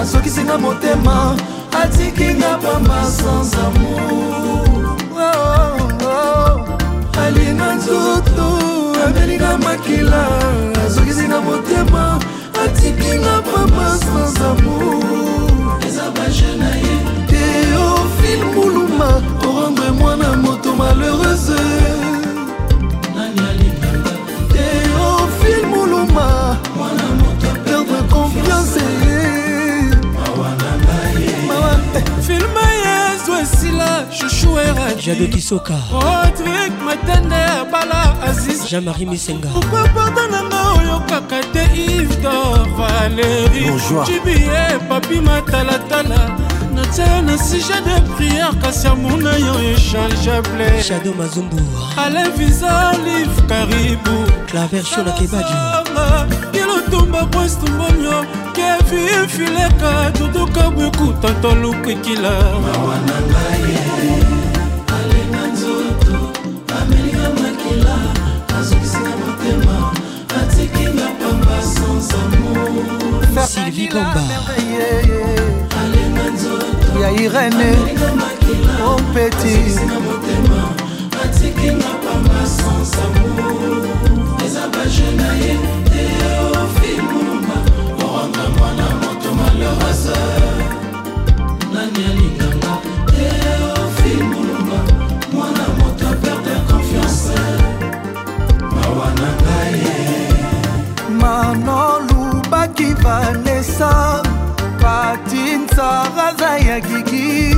azokisinga 0.00 0.58
motema 0.58 1.36
atikinga 1.82 2.58
pamba 2.62 3.02
sans 3.04 3.52
amour 3.54 4.12
oh, 5.16 5.18
oh, 5.18 6.06
oh. 6.06 7.20
alinga 7.22 7.74
nzoto 7.74 8.46
amelinga 9.06 9.58
makila 9.58 10.24
azokisinga 10.86 11.38
motema 11.48 12.20
atikinga 12.64 13.34
pamba 13.50 13.86
sans 14.04 14.40
amour 14.40 15.04
eza 15.86 16.06
bajena 16.16 16.68
ye 16.84 16.96
teofile 17.30 18.44
muluma 18.54 19.08
orendre 19.48 19.90
mwana 19.98 20.28
moto 20.42 20.70
malheureuse 20.78 21.85
jado 35.00 35.26
kisoka 35.26 35.74
rodrik 35.92 36.72
oh, 36.80 36.84
matende 36.84 37.34
ya 37.34 37.64
bala 37.64 38.22
aziz 38.22 38.70
jean-marie 38.70 39.06
misenga 39.06 39.48
okoporta 39.48 40.22
nanga 40.30 40.60
oyokaka 40.78 41.38
te 41.52 41.64
ivdor 41.94 42.66
valeri 42.76 43.70
jibie 44.06 44.46
eh, 44.54 44.78
papi 44.88 45.20
matalatala 45.20 46.36
natia 46.74 47.22
na 47.22 47.36
sujet 47.38 47.84
de 47.84 48.00
prière 48.16 48.54
kasi 48.62 48.86
amour 48.88 49.18
na 49.22 49.36
yo 49.36 49.54
échangeable 49.74 50.82
shado 50.82 51.12
mazumbu 51.14 51.60
alain 51.96 52.30
visa 52.36 52.92
live 53.04 53.42
karibu 53.48 54.16
claver 54.50 54.84
shona 54.84 55.12
kebadio 55.12 55.56
kilotumba 56.52 57.26
kwestumbono 57.26 58.24
kevin 58.52 59.28
fileka 59.28 60.10
duduka 60.18 60.70
bwekuta 60.70 61.30
tolukikila 61.42 62.30
mawa 62.60 62.96
na 62.96 63.20
ngai 63.28 64.25
motema 69.46 69.94
atiki 70.42 70.84
na 70.84 71.06
pamba 71.20 71.60
sans 71.62 72.08
amour 72.22 73.44
sylvie 73.46 73.88
gomba 73.88 74.22
alenga 75.80 76.24
nzoto 76.34 77.00
ya 77.02 77.08
irene 77.22 77.68
opeti 78.92 79.56
na 79.88 79.96
motema 80.06 80.60
atiki 81.24 81.66
na 81.80 81.90
pamba 82.04 82.40
sans 82.56 82.90
amour 83.04 83.82
eza 84.46 84.64
bajena 84.74 85.28
ye 85.42 85.52
teofimuma 85.90 87.56
oranga 88.04 88.44
mwana 88.58 88.86
moto 89.00 89.28
malorasa 89.38 90.16
nani 91.72 92.04
alinganga 92.10 92.72
teofimuma 93.14 94.95
raza 105.90 106.58
ya 106.68 106.80
gigi 106.80 107.56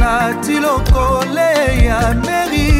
nati 0.00 0.54
lokole 0.64 1.50
ya 1.88 2.00
meri 2.26 2.74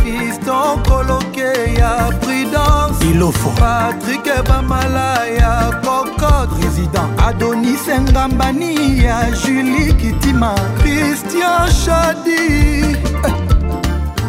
fiston 0.00 0.82
koloke 0.88 1.50
ya 1.78 1.92
prudence 2.20 2.98
ilofo 3.10 3.50
patrik 3.60 4.26
bamala 4.48 5.10
ya 5.42 5.54
cocode 5.84 6.54
résident 6.62 7.12
adonis 7.28 7.84
engambani 7.96 8.72
ya 9.04 9.18
julie 9.40 9.92
kitima 10.00 10.52
christian 10.78 11.66
shadi 11.72 12.60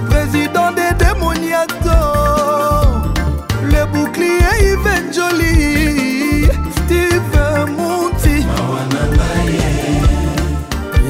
président 0.10 0.70
de 0.78 0.88
demoniato 1.02 2.00
le 3.72 3.82
bouclier 3.94 4.54
ivenjoli 4.72 6.01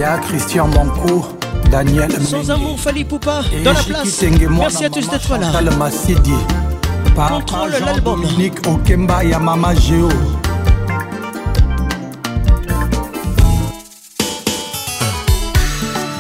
Maya, 0.02 0.18
Christian 0.18 0.68
Manco, 0.70 1.24
Daniel 1.70 2.12
Sans 2.26 2.50
amour, 2.50 2.80
Fali 2.80 3.06
Poupa, 3.06 3.42
dans 3.64 3.72
la 3.74 3.84
place. 3.84 4.24
Merci 4.50 4.86
à 4.86 4.90
tous 4.90 5.08
d'être 5.08 5.38
là. 5.38 5.52
Par 7.16 7.30
Contrôle 7.30 7.74
l'album. 7.86 8.20
Dominique 8.24 8.68
Okemba 8.68 9.24
et 9.24 9.38
Mama 9.40 9.76
Géo. 9.76 10.10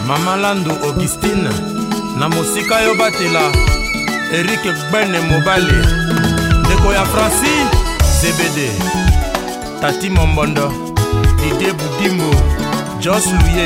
mama 0.08 0.36
lando 0.38 0.72
augustine 0.86 1.50
na 2.20 2.28
mosika 2.28 2.84
yo 2.84 2.96
batela 2.98 3.46
erik 4.34 4.62
gbene 4.90 5.18
mobali 5.30 5.72
ndeko 6.66 6.92
ya 6.94 7.06
franci 7.06 7.48
cbd 8.20 8.68
tati 9.80 10.10
mombondo 10.10 10.70
didie 11.38 11.72
budimbo 11.74 12.31
jos 13.02 13.26
luye 13.26 13.66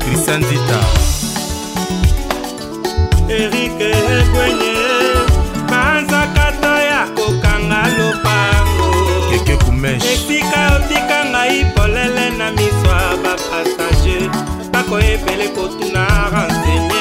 cristian 0.00 0.40
dita 0.42 0.80
erike 3.28 3.90
ekwenye 4.16 4.74
banzakata 5.70 6.78
ya 6.82 7.06
kokanga 7.16 7.82
lopango 7.98 8.90
keke 9.30 9.56
kumesh 9.64 10.04
esika 10.04 10.60
otika 10.76 11.24
ngai 11.30 11.64
polele 11.76 12.30
na 12.38 12.50
miso 12.52 12.88
ya 13.02 13.16
bapassage 13.24 14.30
tako 14.72 14.98
ebele 14.98 15.48
kotuna 15.48 16.04
renseign 16.32 16.91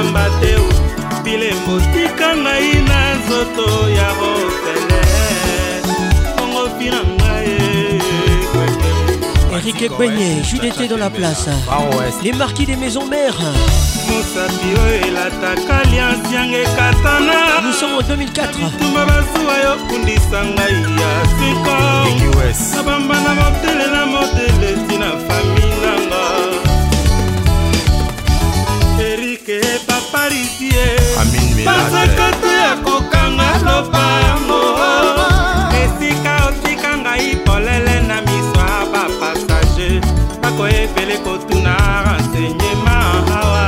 pamba 0.00 0.26
te 0.40 0.54
bilembo 1.24 1.74
tika 1.92 2.28
ngai 2.44 2.68
na 2.88 2.98
nzoto 3.18 3.66
ya 3.98 4.08
ropele 4.20 5.02
bongo 6.36 6.62
mpina 6.72 7.00
ngai 7.14 7.50
Eric 9.62 9.82
Egbenye, 9.82 10.42
Judété 10.42 10.88
dans 10.88 10.96
la 10.96 11.10
place 11.10 11.46
Les 12.24 12.32
marquis 12.32 12.64
des 12.64 12.76
maisons 12.76 13.04
mères 13.06 13.42
mosapi 14.08 14.68
oyo 14.84 15.04
elataka 15.08 15.76
lianse 15.90 16.32
yango 16.32 16.56
ekatana 16.62 17.60
bituma 18.54 19.02
basuwa 19.10 19.54
yo 19.64 19.72
kundisa 19.88 20.40
ngai 20.50 20.76
ya 21.00 21.12
siko 21.36 21.74
nabamba 22.76 23.16
na 23.26 23.30
modele 23.40 23.86
na 23.94 24.06
modele 24.06 24.70
tina 24.88 25.10
famina 25.28 25.89
parisie 30.12 30.96
pasaka 31.66 32.30
te 32.42 32.54
akokanga 32.74 33.50
lopango 33.66 34.60
esika 35.82 36.34
otika 36.48 36.90
ngai 37.02 37.28
polele 37.46 37.96
na 38.08 38.16
miso 38.26 38.54
ya 38.72 38.78
bapasage 38.92 39.90
bako 40.42 40.64
ebele 40.82 41.16
kotuna 41.24 41.74
rensegnema 42.06 42.94
awa 43.42 43.64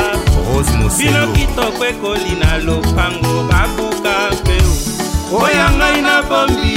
bino 0.99 1.23
kitoko 1.35 1.83
ekoli 1.91 2.33
na 2.43 2.51
lopango 2.67 3.33
babuka 3.51 4.15
mpeo 4.37 4.73
oya 5.43 5.67
ngai 5.79 5.99
nabombi 6.07 6.75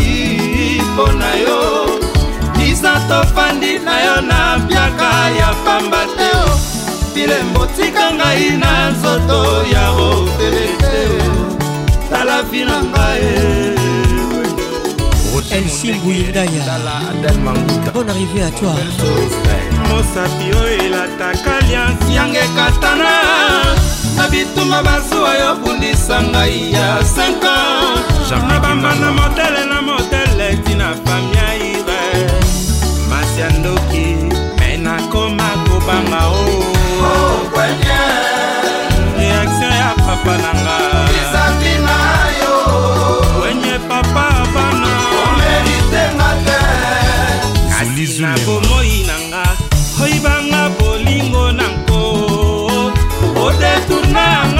mpo 0.94 1.06
na 1.20 1.30
yo 1.44 1.60
bisa 2.58 2.92
tofandi 3.10 3.80
na 3.86 3.96
yo 4.06 4.16
na 4.30 4.42
biaka 4.68 5.12
ya 5.40 5.50
pamba 5.66 6.02
te 6.18 6.24
bilembo 7.16 7.66
tika 7.80 8.06
ngai 8.20 8.46
na 8.62 8.74
nzoto 8.92 9.40
ya 9.74 9.84
opelete 10.08 10.96
tala 12.10 12.38
vi 12.52 12.62
na 12.68 12.78
ngai 12.84 13.24
Bonne 17.94 18.10
arrivée 18.12 18.44
à 18.44 18.50
toi 18.60 18.76
mosapi 19.90 20.46
oyo 20.60 20.68
elataka 20.86 21.54
liansi 21.68 22.12
yange 22.16 22.44
katana 22.58 23.18
na 24.18 24.28
bitumba 24.32 24.80
basuwa 24.84 25.32
yo 25.42 25.50
bundisa 25.64 26.18
ngai 26.32 26.72
ya 26.76 26.88
5 27.00 27.48
ans 27.48 28.30
nabamba 28.50 28.92
na 29.02 29.10
modele 29.20 29.64
na 29.72 29.80
modele 29.88 30.48
tina 30.66 30.90
famia 31.06 31.48
ire 31.72 32.02
masi 33.10 33.40
ya 33.42 33.50
ndoki 33.60 34.08
me 34.60 34.78
nakoma 34.86 35.50
kobanga 35.68 36.22
o 36.28 36.44
oh. 36.48 36.85
reaktio 39.18 39.70
ya 39.70 39.92
papa 39.98 40.34
na 40.40 40.52
nga 40.54 40.78
wenye 43.44 43.76
papa 43.90 44.48
bana 44.54 44.90
na 48.22 48.36
bomoi 48.48 49.04
na 49.04 49.16
nga 49.28 49.44
oyibanga 50.04 50.70
bolingo 50.80 51.52
na 51.52 51.64
nko 51.68 52.02
odetunanga 53.46 54.55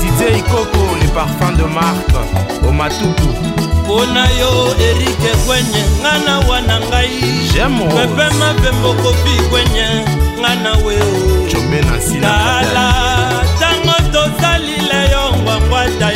didie 0.00 0.26
ikoko 0.38 0.80
le 1.00 1.06
parfum 1.16 1.52
de 1.56 1.64
marque 1.64 2.20
omatutu 2.68 3.28
mpo 3.82 3.96
na 4.06 4.24
yo 4.40 4.50
erike 4.78 5.30
gwenye 5.46 5.82
nga 6.00 6.14
na 6.26 6.34
wana 6.48 6.76
ngai 6.80 7.14
pepe 7.96 8.26
mabembo 8.38 8.90
kopi 9.02 9.34
gwenye 9.50 9.88
nga 10.40 10.52
na 10.54 10.72
weotala 10.84 12.84
ntango 13.56 13.96
tosalile 14.12 15.00
yo 15.12 15.24
ngwangwata 15.42 16.08
ye 16.08 16.12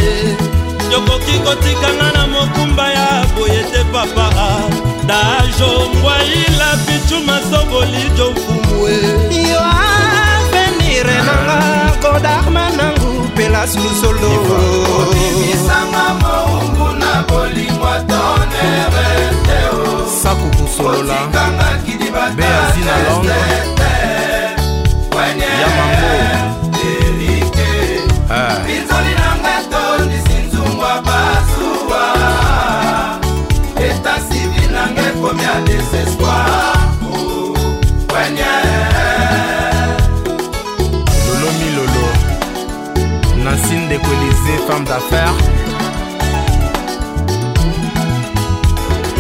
yokoki 0.93 1.35
kotikanga 1.44 2.09
na 2.14 2.22
mokumba 2.27 2.86
ya 2.93 3.06
boye 3.36 3.62
te 3.72 3.82
papa 3.93 4.27
dajo 5.11 5.91
kwaila 6.03 6.66
bitu 6.87 7.16
masogoli 7.27 8.03
jo 8.16 8.31
mfumwe 8.32 8.93
yo 9.53 9.61
avenire 9.61 11.15
nanga 11.15 11.97
kodarma 12.03 12.70
nangu 12.70 13.23
pelas 13.37 13.77
lusolo 13.77 14.31
odibisanga 15.01 16.05
moungu 16.20 16.89
na 17.01 17.12
bolimwa 17.28 17.95
tonere 18.01 19.11
teo 19.47 20.07
saku 20.23 20.49
kosolola 20.57 21.19
be 22.37 22.45
azina 22.45 22.95
londres 23.09 23.80
Francine 43.45 43.89
Décolisée, 43.89 44.62
femme 44.69 44.85
d'affaires. 44.85 45.35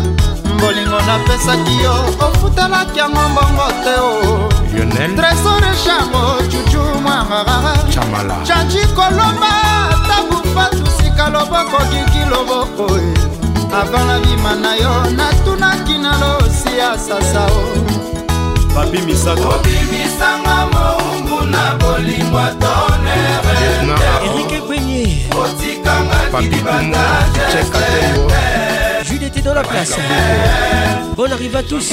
napesaki 1.08 1.84
yo 1.84 1.94
ofutelaki 2.28 3.00
yango 3.00 3.22
mbongo 3.30 3.66
te 3.84 3.94
o 4.00 4.02
tresore 5.18 5.70
chango 5.84 6.22
cucu 6.50 6.82
mwarara 7.02 8.40
chanji 8.48 8.80
kolomba 8.96 9.52
tabufa 10.08 10.66
tusika 10.70 11.26
loboko 11.30 11.78
kiki 11.90 12.22
loboko 12.30 12.86
e 12.98 13.00
avant 13.76 14.06
na 14.08 14.16
bima 14.20 14.54
na 14.56 14.76
yo 14.76 14.94
natunaki 15.16 15.98
na 15.98 16.18
losi 16.18 16.78
ya 16.78 16.98
sasa 17.00 17.46
o 17.46 17.48
babimisakaobimisanga 18.76 20.68
moumbu 20.72 21.42
na 21.52 21.76
bolingwa 21.80 22.48
tonere 22.62 23.58
otikanga 25.36 26.20
kidibatae 26.40 28.53
dans 29.44 29.54
la 29.54 29.62
place 29.64 29.98
Bonne 31.16 31.34
arrivée 31.34 31.58
à 31.58 31.64
tous 31.64 31.92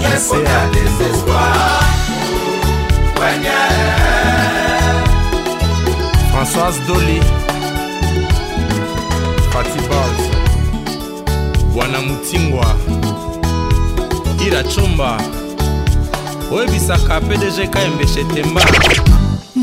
Yes, 0.00 0.30
Françoise 6.30 6.76
Doli 6.86 7.20
Pati 9.52 9.78
Bals 9.88 11.70
Bwana 11.72 11.98
Mutingwa 12.00 12.62
Ira 14.46 14.62
Chumba 14.70 15.16
oyebisaka 16.50 17.20
pdg 17.20 17.68
kmbshetemba 17.70 18.60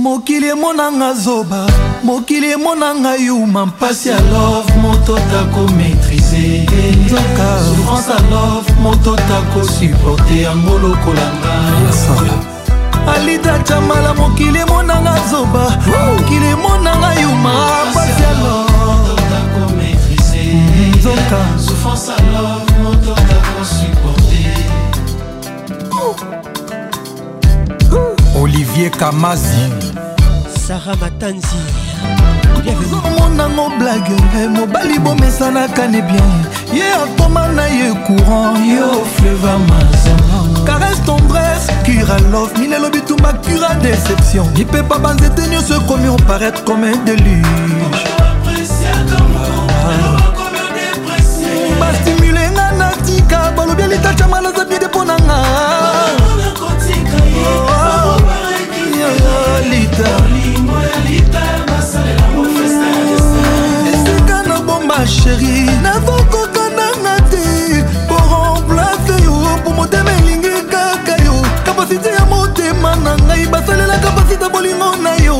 mokili 0.05 0.49
emonanga 0.49 1.13
zoba 1.13 1.67
mokili 2.03 2.51
emonanga 2.51 3.15
yuma 3.15 3.65
mpasi 3.65 4.09
ya 4.09 4.15
love 4.19 4.73
moto 4.81 5.15
tako 5.19 5.59
maîtrise 5.59 6.65
toka 7.09 7.59
souffrance 7.67 8.09
a 8.09 8.33
love 8.33 8.73
moto 8.81 9.15
tako 9.15 9.63
supporte 9.67 10.41
yango 10.41 10.77
lokolanga 10.79 11.59
alida 13.15 13.59
camala 13.59 14.13
mokili 14.13 14.59
emonanga 14.59 15.15
zoba 15.31 15.77
mokili 16.13 16.47
emonanga 16.47 17.21
yuma 17.21 17.69
pasi 17.93 18.21
ya 18.21 18.35
nzoka 20.97 21.45
olivier 28.41 28.91
kamazi 28.91 29.94
sara 30.67 30.95
matanzi 30.97 31.59
ozomonango 32.81 33.65
blage 33.79 34.13
eh, 34.37 34.49
mobali 34.49 34.97
bomesanaka 34.99 35.87
ne 35.87 36.01
bien 36.01 36.31
ye 36.73 36.87
atoma 37.03 37.47
na 37.57 37.67
ye 37.67 37.89
courant 38.07 38.55
yo 38.75 38.87
fleva 39.15 39.53
mazama 39.67 40.39
caresse 40.67 41.01
tendresse 41.05 41.67
cura 41.85 42.17
love 42.31 42.53
minelo 42.59 42.89
bitumba 42.89 43.33
cura 43.45 43.75
déception 43.83 44.47
lipepa 44.57 44.97
banzete 44.99 45.43
nyonso 45.51 45.75
ekomi 45.75 46.09
oparaître 46.09 46.63
comme 46.63 46.83
un 46.85 46.97
déluge 47.05 48.01
ah. 48.17 48.33
bastimulenga 51.79 52.71
natika 52.71 53.51
balobi 53.55 53.83
alitacha 53.83 54.27
malaza 54.27 54.65
bide 54.65 54.87
mpo 54.87 55.05
na 55.05 55.13
nga 55.27 55.74
sheri 65.25 65.65
nazokokananga 65.83 67.15
te 67.31 67.45
po 68.09 68.17
remplace 68.29 69.15
yo 69.25 69.33
po 69.63 69.71
motema 69.77 70.11
elingi 70.19 70.51
kaka 70.71 71.15
yo 71.25 71.35
kapasite 71.65 72.09
ya 72.17 72.25
motema 72.25 72.95
na 72.95 73.11
ngai 73.27 73.45
basalela 73.47 73.97
kapasite 74.05 74.45
bolingo 74.53 74.89
na 75.05 75.13
yo 75.25 75.37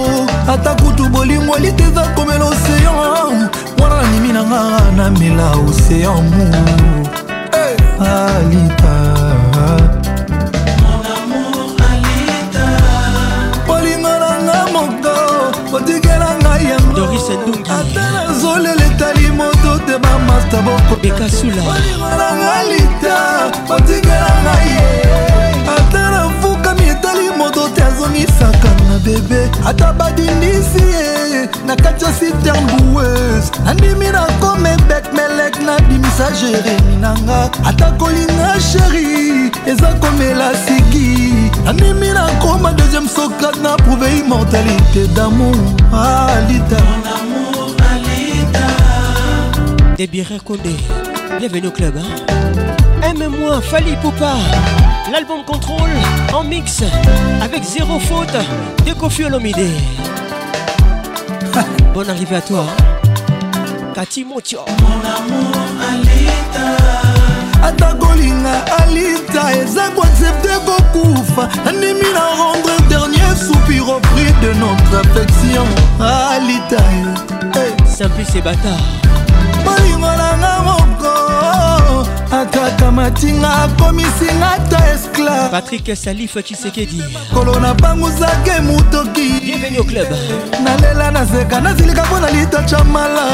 ata 0.53 0.71
kutu 0.75 1.09
bolingo 1.09 1.55
elite 1.57 1.83
eza 1.89 2.01
komela 2.15 2.45
oseyan 2.45 3.35
mwana 3.77 4.01
nanimi 4.01 4.29
na 4.33 4.43
nga 4.43 4.61
namela 4.97 5.47
oseyan 5.69 6.21
mu 6.33 6.45
alita 8.09 8.97
bolingo 13.67 14.13
na 14.23 14.29
nga 14.45 14.59
moko 14.73 15.15
otikela 15.77 16.29
ngai 16.41 16.65
yango 16.73 17.05
nzema 19.99 20.17
masta 20.19 20.61
bokoolingolanga 20.61 22.63
lita 22.63 23.51
otingelanga 23.75 24.55
ye 24.69 24.89
ata 25.77 26.11
nafukami 26.11 26.83
etali 26.89 27.29
moto 27.37 27.69
te 27.69 27.83
azongisaka 27.83 28.69
na 28.89 28.99
bebe 28.99 29.49
ata 29.65 29.93
badindisi 29.93 30.83
ye 30.93 31.45
na 31.65 31.75
kati 31.75 32.05
ya 32.05 32.13
siternbues 32.13 33.51
nandimi 33.65 34.07
nakome 34.11 34.77
bek 34.87 35.13
melek 35.13 35.59
nabimisa 35.65 36.31
jeremi 36.41 36.95
nanga 37.01 37.49
ata 37.65 37.91
kolinga 37.99 38.53
sheri 38.71 39.51
eza 39.65 39.87
komela 39.99 40.51
siki 40.65 41.31
nandimi 41.65 42.07
nakoma 42.07 42.71
deuxième 42.71 43.07
sokrate 43.15 43.59
na 43.63 43.75
prouve 43.77 44.07
immortalité 44.19 45.07
damour 45.15 45.55
ah, 45.93 46.27
alita 46.35 46.77
ah, 46.81 46.83
Il 49.97 50.39
Kondé, 50.43 50.75
bienvenue 51.39 51.67
au 51.67 51.71
club. 51.71 51.95
Hein 51.95 52.33
Aime-moi, 53.01 53.61
Fali 53.61 53.95
Poupa, 54.01 54.33
l'album 55.09 55.39
Contrôle 55.45 55.89
en 56.33 56.43
mix 56.43 56.83
avec 57.41 57.63
zéro 57.63 57.97
faute 57.99 58.33
de 58.85 58.91
Kofi 58.93 59.23
Olomide. 59.23 59.55
Bonne 61.93 62.09
arrivée 62.09 62.35
à 62.35 62.41
toi, 62.41 62.65
Kati 63.93 64.23
hein. 64.23 64.25
Motio. 64.33 64.59
Mon 64.81 64.95
amour, 64.95 65.55
Alita. 65.93 67.63
ata 67.87 67.93
Golina 67.93 68.65
alita 68.79 69.53
eza 69.55 69.89
koaccepte 69.95 70.59
kokufa 70.65 71.47
nandimi 71.65 72.11
na 72.13 72.43
rendre 72.43 72.81
dernier 72.89 73.35
soupir 73.37 73.87
au 73.87 73.99
prix 74.01 74.33
de 74.41 74.53
notre 74.59 75.07
affection 75.09 75.63
ah, 76.01 76.31
alita 76.35 76.77
hey. 77.55 77.71
simplice 77.87 78.35
et 78.35 78.41
bâtard 78.41 78.79
bolingo 79.65 80.11
nanga 80.21 80.53
moko 80.67 81.11
atakamatinga 82.39 83.49
akomisinga 83.63 84.51
ta 84.69 84.79
esclave 84.93 85.49
patrik 85.55 85.87
salif 85.95 86.33
chisekedi 86.43 87.01
kolo 87.33 87.59
nabanguzake 87.59 88.55
motoki 88.67 89.27
club 89.89 90.09
nalela 90.63 91.11
nazeka 91.11 91.61
nazilika 91.61 92.03
mpo 92.05 92.19
na 92.19 92.29
litacha 92.31 92.83
mala 92.83 93.27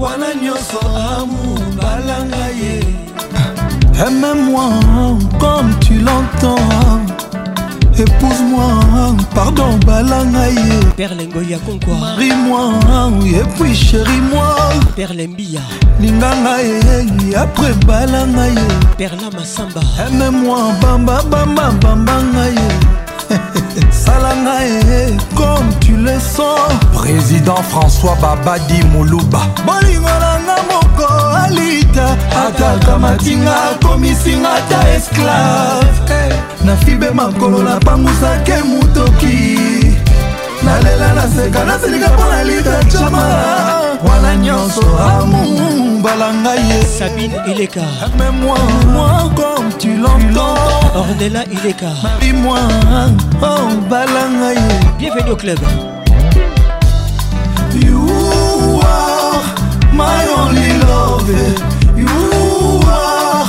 wana 0.00 0.26
nyonso 0.42 0.78
amobalanga 1.10 2.46
ye 2.60 2.74
aime-moi 4.04 4.70
comme 5.40 5.72
tu 5.80 5.94
l'entends 6.06 7.28
épouse-moi 8.00 8.80
pardon 9.34 9.74
balanga 9.84 10.46
ye 10.54 10.78
perlengo 10.96 11.42
ya 11.42 11.58
konkwa 11.58 11.94
marie-moi 11.98 12.60
et 13.26 13.42
puis 13.58 13.74
chérie-moi 13.74 14.56
perlembia 14.94 15.60
linganga 16.00 16.62
ye 16.62 17.34
après 17.34 17.74
balanga 17.86 18.46
ye 18.54 18.68
perla 18.96 19.28
masamba 19.36 19.80
aime-moi 20.04 20.62
bamba 20.80 21.22
bamba 21.30 21.68
bambanga 21.82 22.46
ye 22.56 22.68
salanga 23.90 24.62
e 24.64 25.16
comme 25.34 25.68
tu 25.80 25.96
le 25.96 26.18
sens 26.20 26.58
président 26.92 27.56
françois 27.70 28.16
babadi 28.20 28.82
moluba 28.92 29.40
bolingo 29.66 30.08
nanga 30.24 30.56
moko 30.70 31.06
alita 31.44 32.16
atakamatinga 32.46 33.52
akomisinga 33.72 34.48
ata 34.54 34.78
esclave 34.96 36.00
eh, 36.10 36.34
nafibe 36.64 37.10
makolo 37.10 37.62
napangusake 37.62 38.54
motoki 38.64 39.58
nalela 40.62 41.12
naseka 41.14 41.64
nasilika 41.64 42.08
mpo 42.08 42.24
nalita 42.30 42.82
jama 42.84 43.26
wana 44.10 44.34
nyonso 44.36 44.82
amour 45.20 45.87
mbala 45.98 46.28
ngai 46.42 46.58
ye 46.70 46.78
sabine 46.98 47.36
ileka 47.50 47.84
amemoi 48.04 48.58
moi 48.94 49.10
comme 49.38 49.70
tu 49.80 49.90
l'entends 50.02 50.66
ordela 51.02 51.42
ileka 51.56 51.90
marie-moi 52.04 52.60
oh 53.50 53.62
mbala 53.80 54.22
ngai 54.38 54.56
ye 54.68 54.78
bienvenue 54.98 55.32
au 55.34 55.36
club 55.42 55.60
you 57.86 58.00
are 58.94 59.42
my 60.02 60.20
only 60.40 60.70
love 60.92 61.38
you 62.02 62.12
are 63.00 63.46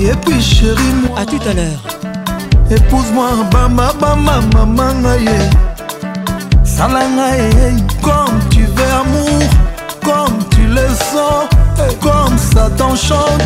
et 0.00 0.14
puis 0.26 0.40
chérie-moi. 0.40 1.18
À 1.18 1.24
tout 1.24 1.38
à 1.50 1.54
l'heure. 1.54 1.82
Épouse-moi, 2.70 3.28
bamba, 3.50 3.92
bamba, 3.98 4.40
maman, 4.54 5.02
yeah. 5.20 5.32
Salanga 6.64 7.36
et 7.36 8.02
comme 8.02 8.38
tu 8.50 8.64
veux, 8.64 8.92
amour. 8.92 9.40
Comme 10.04 10.38
tu 10.50 10.66
le 10.66 10.86
sens. 10.96 11.48
Comme 12.02 12.36
ça 12.36 12.68
t'enchante. 12.76 13.42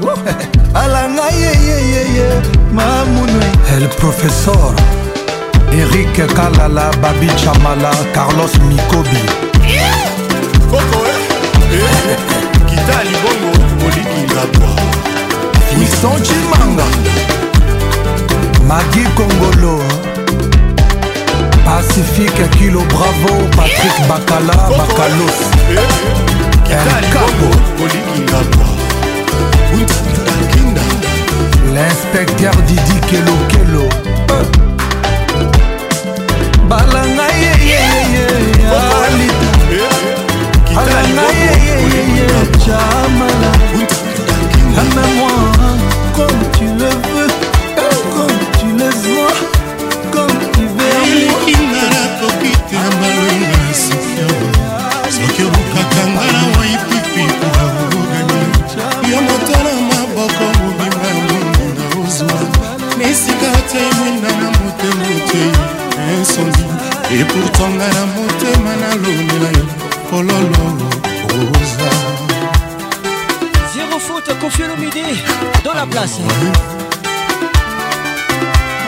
Alanga, 0.74 1.30
yeah, 1.32 1.52
yeah, 1.54 1.80
yeah, 1.80 2.08
yeah. 2.14 2.72
Mamoune. 2.72 3.40
El 3.76 3.88
professeur. 3.88 4.72
erik 5.72 6.08
kalala 6.34 6.90
babi 7.00 7.28
chamala 7.38 7.90
carlos 8.14 8.54
mikobi 8.68 9.20
eh? 9.62 10.02
eh, 11.62 12.18
kita 12.66 12.96
libongo 13.06 13.52
olingingabwa 13.86 14.70
wison 15.78 16.22
cimanga 16.22 16.86
magi 18.66 19.04
kongolo 19.14 19.82
pacifique 21.64 22.48
kilo 22.58 22.80
bravo 22.90 23.34
patrik 23.56 23.96
bakala 24.08 24.54
bakalos 24.74 25.38
elkabo 26.72 27.48
olingingabwa 27.84 28.66
l'inspecteur 31.72 32.56
didi 32.66 32.98
kelokelo 33.06 33.86
kelo. 33.86 34.69
epourtant 67.20 67.70
ngai 67.78 67.90
na 67.96 68.04
motema 68.14 68.72
nalonela 68.82 69.48
yo 69.56 69.64
pololo 70.08 70.64
rosa 71.28 71.90
zéro 73.72 73.98
faute 74.06 74.32
confielo 74.40 74.74
midi 74.82 75.02
dans 75.64 75.74
la 75.80 75.86
place 75.92 76.16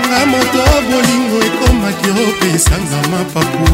nga 0.09 0.21
moto 0.33 0.63
bolingo 0.89 1.39
ekomaki 1.49 2.09
opesanga 2.27 2.99
mapapu 3.13 3.67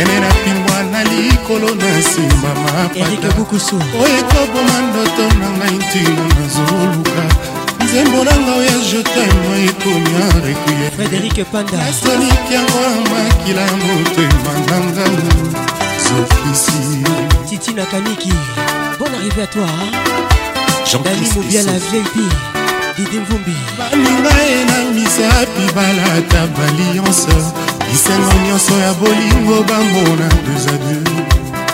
ene 0.00 0.16
na 0.24 0.30
pingwa 0.42 0.78
na 0.92 1.00
likolo 1.10 1.68
na 1.80 1.88
nsima 1.98 2.48
mapata 2.62 3.28
oyo 4.02 4.14
ekoboma 4.22 4.76
ndoto 4.88 5.24
na 5.40 5.48
ngai 5.58 5.76
ntina 5.82 6.24
nazoluka 6.36 7.20
nzembo 7.86 8.18
nanga 8.24 8.52
oyo 8.60 8.76
jetema 8.90 9.54
ekomi 9.68 10.12
arekuye 10.30 10.86
frederike 10.96 11.44
pandatoniki 11.44 12.50
yango 12.54 12.78
amakila 12.96 13.64
motema 13.82 14.52
nanga 14.68 15.04
zokisi 16.04 16.80
titi 17.48 17.70
na 17.74 17.84
kaniki 17.86 18.32
bon 18.98 19.10
arrivé 19.18 19.42
à 19.42 19.46
toi 19.46 19.68
dani 21.04 21.26
mobiala 21.34 21.72
vip 21.90 22.10
didi 22.96 23.18
mvumbi 23.20 23.56
baninga 23.78 24.34
ye 24.48 24.58
na 24.68 24.76
misapi 24.94 25.64
balata 25.74 26.40
baliance 26.56 27.28
lisengo 27.90 28.34
nyonso 28.46 28.74
ya 28.84 28.92
bolingo 29.00 29.62
bamona 29.68 30.28
deux 30.44 30.64
a 30.74 30.76
deux 30.84 31.20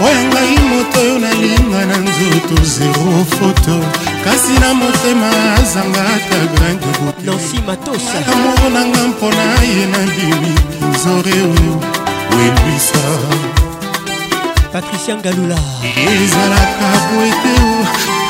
oyo 0.06 0.20
ngai 0.28 0.56
moto 0.70 1.00
oyo 1.00 1.18
nalinga 1.18 1.80
na 1.90 1.96
nzoto 2.06 2.54
zero 2.64 3.14
foto 3.38 4.11
kasi 4.24 4.54
na 4.62 4.70
motema 4.74 5.30
azanga 5.60 6.02
ata 6.16 6.38
grain 6.54 6.76
de 6.80 6.88
botelansi 7.02 7.58
matosa 7.66 8.18
amour 8.32 8.60
nanga 8.74 9.02
mpona 9.10 9.46
ye 9.74 9.84
na 9.92 10.02
bimi 10.14 10.52
nzore 10.94 11.34
oyo 11.52 11.74
welwisa 12.36 13.02
patricia 14.72 15.14
ngalula 15.20 15.58
ezalaka 16.16 16.88
boete 17.10 17.54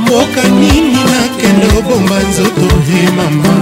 mboka 0.01 0.41
nini 0.59 0.99
nakende 1.13 1.67
obomba 1.79 2.15
nzoto 2.29 2.65
he 2.85 2.99
mama 3.17 3.55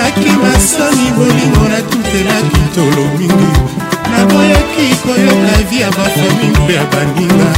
naponaki 0.00 0.30
masoni 0.42 1.10
bolingo 1.16 1.68
natutelaki 1.68 2.60
tolo 2.74 3.04
mingi 3.18 3.50
naboyaki 4.12 4.86
koyoka 5.02 5.58
vi 5.70 5.80
ya 5.80 5.90
bafami 5.90 6.46
mpe 6.64 6.74
ya 6.74 6.84
baninga 6.84 7.50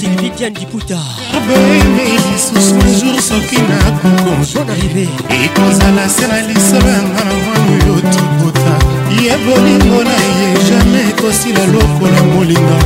sylvie 0.00 0.30
dian 0.38 0.54
diputa 0.54 0.98
abeme 1.36 2.04
lisusu 2.32 2.84
jour 3.00 3.22
soki 3.22 3.58
nakokonjo 3.70 4.60
ekozala 5.42 6.08
se 6.08 6.26
na 6.26 6.38
lisolo 6.48 6.88
yanga 6.96 7.22
na 7.28 7.32
mwana 7.40 7.64
oyo 7.74 7.94
tokota 8.12 8.85
ye 9.14 9.34
bolingo 9.44 10.02
na 10.04 10.18
ye 10.36 10.48
jamai 10.68 11.06
ekosila 11.10 11.64
lokola 11.72 12.20
molinga 12.32 12.78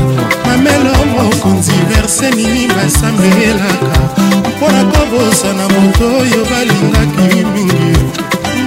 mamelo 0.46 0.92
mokonzi 1.14 1.72
verse 1.90 2.28
nini 2.36 2.66
basambelaka 2.74 4.00
mpo 4.48 4.66
na 4.72 4.82
kobosana 4.92 5.64
moto 5.72 6.04
oyo 6.20 6.40
balingaki 6.50 7.44
mingi 7.52 8.04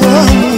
oh, 0.05 0.52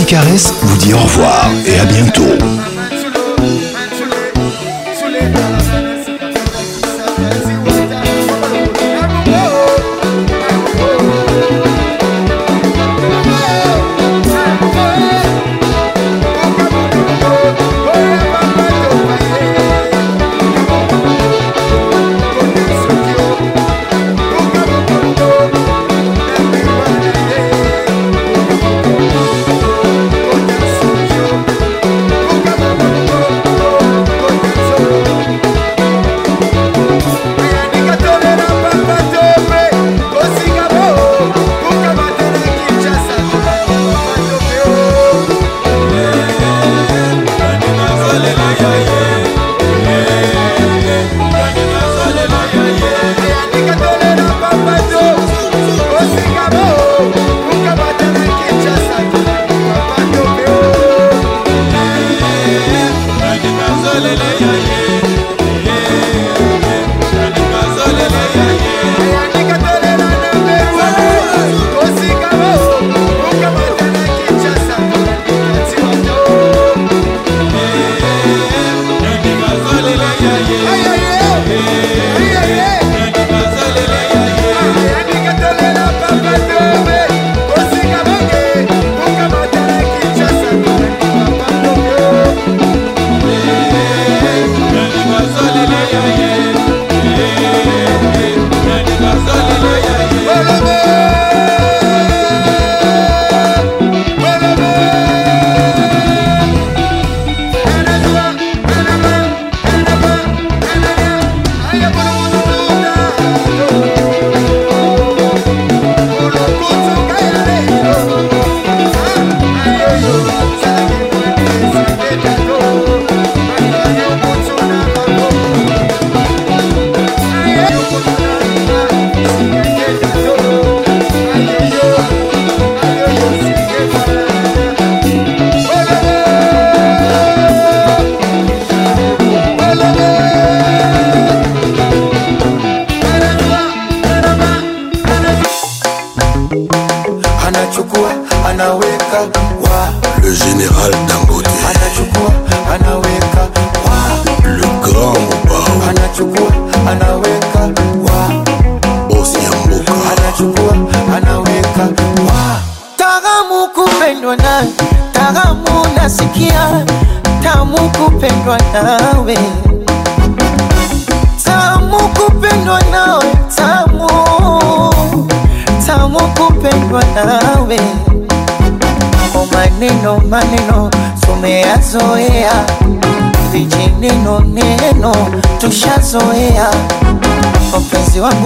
qui 0.00 0.06
caresse 0.06 0.54
vous 0.62 0.76
dit 0.78 0.94
au 0.94 0.98
revoir 0.98 1.50
et 1.66 1.78
à 1.78 1.84
bientôt. 1.84 2.36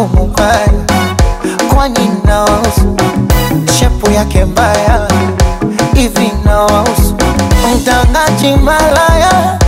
mgumu 0.05 0.33
kwani, 0.35 0.85
kwani 1.75 2.11
nawahusu 2.25 2.97
shepu 3.79 4.11
yake 4.11 4.45
mbaya 4.45 5.09
hivi 5.95 6.33
nawahusu 6.45 7.15
mtangaji 7.77 8.57
malaya 8.63 9.59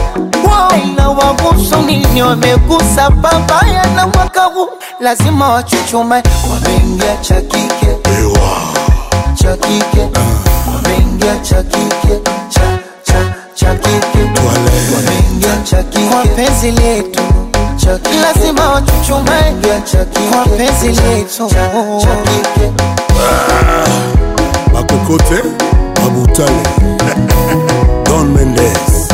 inawagusu 0.84 1.82
nini? 1.86 2.22
Wamegusa 2.22 3.10
papaya 3.10 3.86
na 3.94 4.06
mwaka 4.06 4.44
huu 4.44 4.68
lazima 5.00 5.48
wachuchume, 5.48 6.22
wameingia 6.50 7.16
cha 7.20 7.40
kike 7.40 7.96
cha 9.36 9.56
kike, 9.56 10.08
wameingia 10.74 11.36
cha 11.42 11.62
kike 11.62 12.20
cha 12.48 12.78
cha 13.02 13.34
cha 13.54 13.74
kike, 13.74 14.30
wameingia 14.46 15.56
cha 15.64 15.82
kike 15.82 16.04
kwa 16.08 16.24
penzi 16.24 16.70
letu 16.70 17.25
chaki, 17.86 18.16
lazima 18.16 18.68
wachuchumae 18.70 19.52
kwa 19.66 19.80
chaki, 19.80 20.20
wapenzi 20.38 21.00
letu 21.02 21.44
ah, 23.20 23.88
Makokote 24.72 25.42
Mabutale 26.04 26.62
Don 28.06 28.26
Mendes 28.34 29.08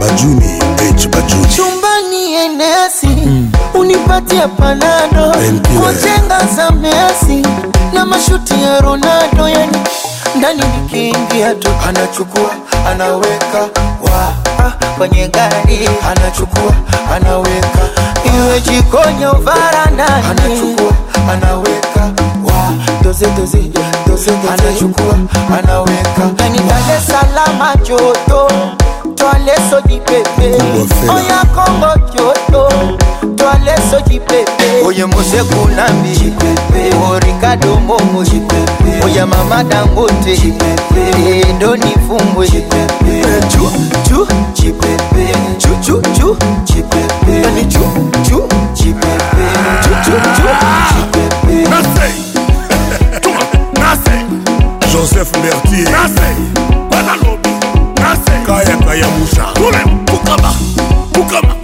Bajuni 0.00 0.58
H 0.96 1.08
Bajuni 1.08 1.46
chumbani 1.56 2.34
enesi 2.34 3.06
mm. 3.06 3.50
unipatia 3.74 4.48
panado 4.48 5.34
jenga 6.02 6.38
za 6.56 6.70
Messi 6.70 7.42
na 7.94 8.06
mashuti 8.06 8.62
ya 8.62 8.80
Ronaldo, 8.80 9.48
yani 9.48 9.76
ndani 10.36 10.62
nikiingia 10.82 11.54
tu 11.54 11.68
anachukua 11.88 12.50
anaweka 12.88 13.60
wa 14.02 14.47
kwenye 14.98 15.28
gari 15.28 15.88
anachukua 16.10 16.72
anaweka 17.16 17.78
iwe 18.36 18.60
jikonyo 18.60 19.32
varananiitale 19.32 20.92
salama 27.06 27.76
joto 27.76 28.48
twaleso 29.14 29.80
dipepe 29.80 30.54
oya 31.12 31.44
kongo 31.54 31.96
joto 32.14 32.68
wale 33.48 33.74
soki 33.90 34.20
pepe 34.20 34.82
oye 34.86 35.06
moseku 35.06 35.68
lambi 35.76 36.32
o 37.08 37.18
ricardo 37.18 37.80
mbongo 37.80 38.24
oya 39.04 39.26
mama 39.26 39.64
dangote 39.64 40.54
endoni 41.48 41.82
fumbwe 42.06 42.48
joseph 54.92 55.32
bertier 55.40 56.08
kayakaya 58.46 59.08
musha 59.08 59.44
kukaba 60.16 60.54
kukaba 61.14 61.57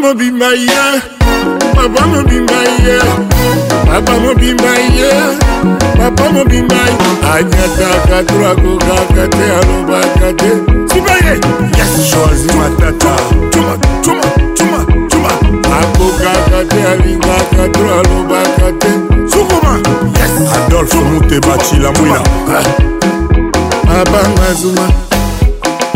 mobimba 0.00 0.52
ye 0.54 1.00
papa 1.74 2.02
mobimba 2.12 2.60
ye 2.84 2.96
papa 3.90 4.14
mobimba 4.22 4.72
ye 4.96 5.10
papa 5.98 6.24
mobimba 6.34 6.76
ye 6.76 6.98
anyataka 7.36 8.16
twakokaka 8.30 9.24
te 9.34 9.44
alobaka 9.58 10.28
te 10.40 10.50
sibaye 10.90 11.34
choisi 12.10 12.50
matata 12.58 13.14
tuma 13.52 13.74
tuma 14.02 14.26
tuma 14.58 14.78
tuma 15.10 15.30
akokaka 15.80 16.60
te 16.70 16.80
alingaka 16.92 17.64
to 17.72 17.82
alobaka 17.98 18.68
te 18.80 18.90
sukuma 19.32 19.72
adolfe 20.56 20.96
mutebacila 21.08 21.92
mwina 21.92 22.20
ah. 22.50 24.00
abanga 24.00 24.54
zuma 24.60 25.07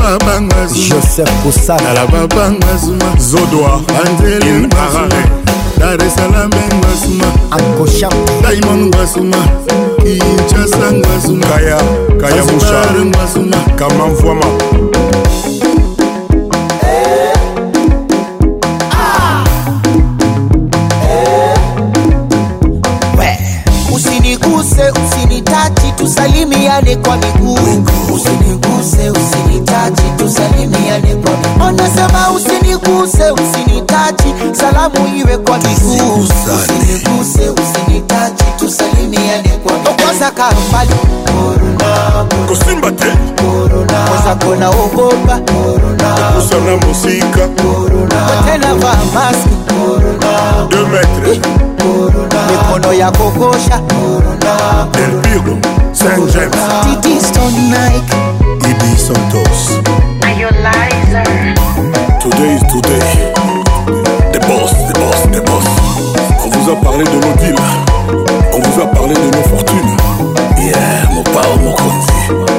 babango 0.02 0.60
joseph 0.74 1.30
kosanala 1.44 2.06
babango 2.06 2.66
azuma 2.74 3.08
zodoar 3.18 3.80
anzeli 4.00 4.66
arare 4.82 5.22
dar 5.78 5.98
esalambengo 6.06 6.86
azuma 6.92 7.28
akosha 7.56 8.08
daimongo 8.42 8.98
azuma 9.02 9.40
kinshasa 10.02 10.86
ngo 10.96 11.08
azuma 11.16 11.46
kaya 11.54 11.78
kaya 12.20 12.42
musharengo 12.50 13.18
azuma 13.24 13.58
kamanvwama 13.78 14.48
kwa 35.52 35.58
miguu, 35.70 36.14
usiniguse, 36.20 37.52
usinitaji, 37.62 38.42
tusalimiane 38.58 39.48
kwa 39.48 39.72
miguu. 39.72 39.90
Okoza 39.90 40.30
kambali 40.30 40.94
kusimba 42.48 42.90
te 42.90 43.06
koza 43.36 44.34
kona 44.34 44.68
ogopa 44.70 45.36
kusana 46.34 46.76
mosika 46.76 47.48
tena 48.44 48.74
va 48.74 48.96
maski 49.14 49.56
deux 50.68 50.88
metres 50.88 51.38
mikono 52.50 52.92
ya 52.92 53.10
kokosha 53.10 53.80
del 54.92 55.10
bigo 55.20 55.58
saint 55.92 56.32
james 56.32 56.62
titiston 56.84 57.52
nike 57.68 58.16
ibi 58.70 58.98
santos 58.98 59.82
Today 62.22 62.54
is 62.54 62.62
today. 62.72 63.31
vous 66.74 66.78
a 66.78 66.80
parlé 66.80 67.04
de 67.04 67.10
nos 67.10 67.34
deals, 67.34 67.56
on 68.54 68.58
vous 68.60 68.80
a 68.80 68.86
parlé 68.86 69.14
de 69.14 69.36
nos 69.36 69.42
fortunes. 69.44 69.96
Yeah, 70.58 71.10
mon 71.12 71.22
pao, 71.22 71.58
mon 71.62 71.72
conti. 71.72 72.52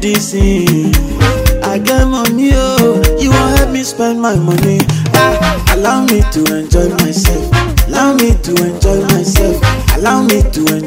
medicine. 0.00 0.92
I 1.64 1.76
get 1.78 2.06
money, 2.06 2.50
oh, 2.54 3.02
you 3.18 3.30
won't 3.30 3.58
help 3.58 3.70
me 3.70 3.82
spend 3.82 4.20
my 4.20 4.36
money. 4.36 4.78
Ah, 5.14 5.74
allow 5.76 6.02
me 6.04 6.22
to 6.30 6.40
enjoy 6.58 6.88
myself. 7.04 7.50
Allow 7.88 8.14
me 8.14 8.30
to 8.42 8.50
enjoy 8.64 9.00
myself. 9.12 9.60
Allow 9.96 10.22
me 10.22 10.42
to 10.52 10.77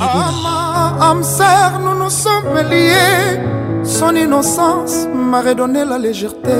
Ah 0.00 1.00
ma 1.00 1.78
nous 1.78 1.98
nous 2.04 2.10
sommes 2.10 2.70
liés. 2.70 3.40
Son 3.84 4.14
innocence 4.16 5.06
m'a 5.14 5.40
redonné 5.42 5.84
la 5.84 5.98
légèreté. 5.98 6.50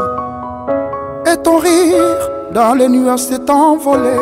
Et 1.32 1.38
ton 1.38 1.58
rire 1.58 2.30
dans 2.54 2.74
les 2.74 2.90
nuages 2.90 3.22
s'est 3.22 3.50
envolé, 3.50 4.20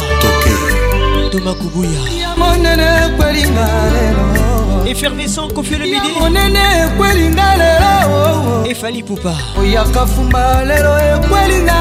toma 1.32 1.54
kubuya 1.54 2.02
monene 2.38 2.88
ekwelinga 3.08 3.68
lelo 3.96 4.86
efervescent 4.88 5.50
kofie 5.54 5.78
le 5.78 5.86
midi 5.86 6.10
monene 6.20 6.60
ekwelinga 6.86 7.58
lelo 7.62 8.66
efali 8.72 9.04
pupa 9.04 9.34
oyaka 9.60 10.06
fumba 10.06 10.64
lelo 10.64 10.94
ekwelinga 11.16 11.80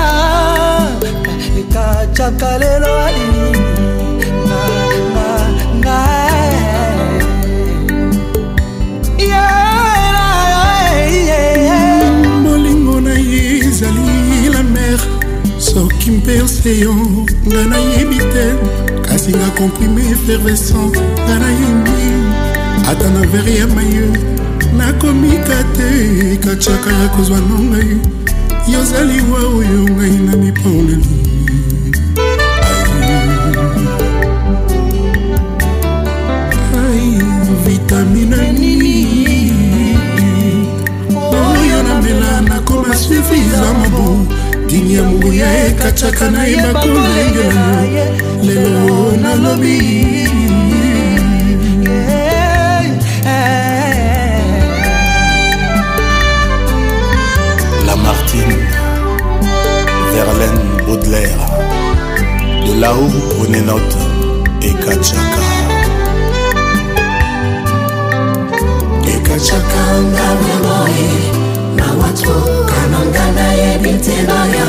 ekataka 1.61 2.59
lelo 2.59 2.91
alinginga 3.07 3.78
ezali 13.81 14.49
la 14.51 14.63
mer 14.75 14.99
soki 15.59 16.11
mperse 16.11 16.71
yo 16.83 16.95
nga 17.47 17.61
nayebi 17.71 18.17
te 18.33 18.47
kasi 19.07 19.31
nga 19.31 19.49
komprime 19.59 20.03
efervescent 20.13 20.95
nga 21.25 21.35
nayebi 21.43 21.97
ata 22.91 23.07
na 23.15 23.21
vere 23.33 23.53
ya 23.61 23.67
maye 23.77 24.05
nakomika 24.77 25.59
te 25.77 25.89
katiaka 26.45 26.91
ya 27.01 27.07
kozwa 27.15 27.39
na 27.49 27.57
ngai 27.69 27.93
yozali 28.73 29.19
wa 29.31 29.39
oyo 29.59 29.81
ngai 29.95 30.17
na 30.27 30.33
miponeli 30.43 31.18
masufizama 42.89 43.89
bo 43.89 44.17
dini 44.69 44.95
ya 44.95 45.03
mungu 45.03 45.33
ya 45.33 45.67
ekachaka 45.69 46.31
na 46.31 46.45
yebakolengelamu 46.47 47.87
lelo 48.43 49.17
nalobi 49.23 49.79
Lamartine, 57.87 58.57
Verlaine 60.13 60.61
Baudelaire, 60.87 61.47
de 62.67 62.75
là-haut 62.81 63.11
prenez 63.39 63.61
note 63.61 63.99
et 64.63 64.73
Kachaka. 64.85 65.45
Kachaka 69.25 69.85
na 70.15 70.31
wemoe 70.41 71.07
na 71.77 71.85
watu 72.01 72.58
nayebi 73.37 73.93
te 74.05 74.17
baya 74.29 74.67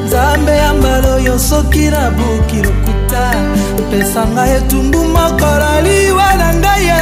nzambe 0.07 0.53
ya 0.63 0.71
mbala 0.79 1.09
oyo 1.19 1.35
soki 1.49 1.85
nabuki 1.95 2.57
lokuta 2.67 3.25
mpesanga 3.81 4.43
etumbu 4.57 5.01
mokolo 5.15 5.71
liwa 5.87 6.29
na 6.41 6.49
ngai 6.61 6.85
ye 6.91 7.01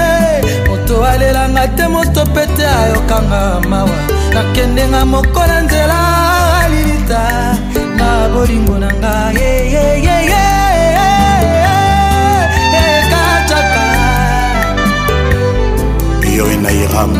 moto 0.69 0.95
alelanga 1.11 1.65
te 1.77 1.85
moto 1.95 2.23
pete 2.35 2.65
ayokanga 2.83 3.43
mawa 3.71 3.97
nakendenga 4.35 5.01
moko 5.13 5.41
na 5.51 5.59
nzela 5.67 6.12
bolingo 8.33 8.77
na 8.81 8.89
nga 8.97 10.47
kacaka 13.13 13.85
yo 16.25 16.49
na 16.65 16.71
iram 16.73 17.13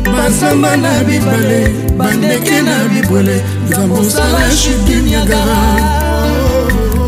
bazamba 0.06 0.78
na 0.78 1.04
bibale 1.04 1.74
bandeke 1.98 2.62
na 2.62 2.78
bibwele 2.92 3.42
nzambe 3.70 3.96
osala 4.00 4.42
chutiniagara 4.60 5.62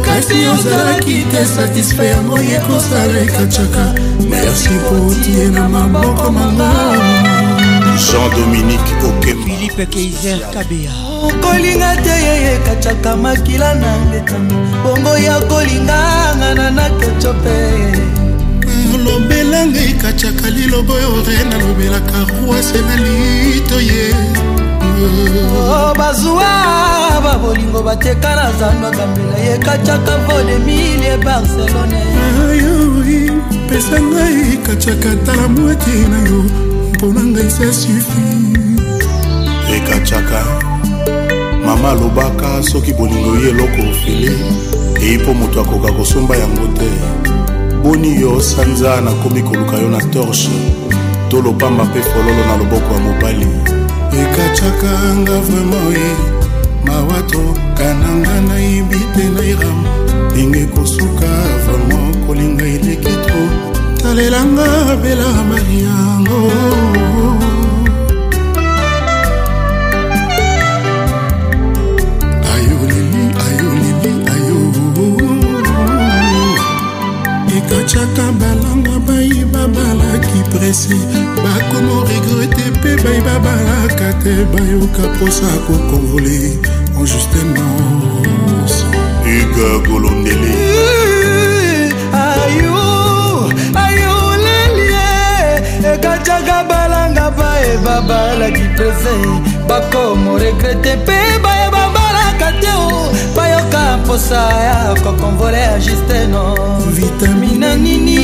kasi 0.06 0.38
ozalaki 0.54 1.26
te 1.32 1.42
satisfa 1.56 2.04
yango 2.04 2.38
ye 2.40 2.58
kosaleka 2.68 3.42
caka 3.56 3.84
merci 4.30 4.76
po 4.88 4.96
otie 5.10 5.46
na 5.56 5.64
maboko 5.70 6.32
mangama 6.32 7.39
jean-dominique 8.08 8.92
okemphilipe 9.08 9.86
keiser 9.94 10.40
kabea 10.54 10.92
okolinga 11.28 11.90
te 12.04 12.10
yeye 12.26 12.54
kacaka 12.68 13.16
makila 13.24 13.74
na 13.82 13.92
letami 14.12 14.54
bongo 14.84 15.14
ya 15.18 15.36
kolinganga 15.50 16.54
na 16.60 16.70
nakeco 16.78 17.34
mpe 17.40 17.58
lobela 19.06 19.66
ngai 19.66 19.94
katiaka 20.02 20.48
liloba 20.56 20.94
oyo 20.94 21.10
re 21.28 21.38
nalobelaka 21.50 22.18
rwase 22.30 22.80
na 22.88 22.96
lito 23.04 23.78
ye 23.90 24.06
oh, 25.04 25.94
bazwa 26.00 26.50
babolingo 27.24 27.82
bateka 27.84 28.30
na 28.40 28.48
zando 28.60 28.90
kambela 28.98 29.38
ye 29.48 29.56
katiaka 29.66 30.14
vodemilie 30.26 31.16
barcelone 31.18 32.02
pesa 33.70 33.98
ngai 34.10 34.58
katiaka 34.66 35.12
tala 35.26 35.48
mwati 35.56 35.90
na 36.12 36.20
yo 36.30 36.69
mpo 37.00 37.08
na 37.20 37.24
ngai 37.32 37.50
se 37.58 37.68
sufi 37.82 38.22
ekacaka 39.76 40.42
mama 41.66 41.90
alobaka 41.92 42.50
soki 42.72 42.92
bolingo 42.98 43.32
ye 43.42 43.50
eloko 43.50 43.82
ofele 43.92 44.32
eyi 45.04 45.18
mpo 45.18 45.34
moto 45.34 45.62
akoka 45.62 45.92
kosomba 45.98 46.34
yango 46.42 46.68
te 46.78 46.90
boni 47.84 48.12
yo 48.22 48.32
sanza 48.42 48.92
nakomi 49.06 49.42
koluka 49.48 49.76
yo 49.82 49.90
na 49.96 50.02
torshe 50.14 50.52
to 51.30 51.36
lopamba 51.42 51.84
mpe 51.90 52.02
fololo 52.10 52.44
na 52.48 52.56
loboko 52.60 52.92
ya 52.94 53.00
mobali 53.08 53.48
ekacaka 54.22 54.92
nga 55.22 55.36
vraimen 55.46 55.86
ye 55.96 56.08
mawa 56.88 57.20
tokananga 57.32 58.36
nayebi 58.48 59.00
te 59.14 59.24
na 59.36 59.42
iram 59.52 59.80
ndenge 60.32 60.64
kosuka 60.74 61.30
vraimen 61.64 62.06
kolinga 62.28 62.66
eleki 62.76 63.14
tro 63.26 63.69
talelanga 64.04 64.68
bela 65.04 65.30
mariango 65.50 66.40
ayolili 72.54 73.24
ayolili 73.48 74.14
ayo 74.36 74.60
ekacaka 77.58 78.26
balanga 78.42 78.96
bayeba 79.08 79.64
balaki 79.78 80.42
presi 80.52 81.00
bakomo 81.44 81.96
regrete 82.10 82.66
mpe 82.76 82.92
bayeba 83.04 83.36
balaka 83.46 84.08
te 84.24 84.34
bayoka 84.54 85.04
mposa 85.14 85.52
kokonvole 85.68 86.38
en 86.98 87.04
justemaos 87.12 88.74
ega 89.38 89.70
golondeli 89.88 90.59
babalaki 97.90 98.68
prese 98.78 99.14
bakomo 99.70 100.38
regrete 100.38 100.94
mpe 101.04 101.18
baya 101.44 101.68
babalaka 101.76 102.50
te 102.62 102.72
o 102.86 102.90
bayoka 103.36 103.98
mposa 103.98 104.42
ya 104.68 104.78
kokonvole 105.04 105.58
ya 105.60 105.80
justeno 105.80 106.42
vitamina 106.98 107.76
nini 107.76 108.22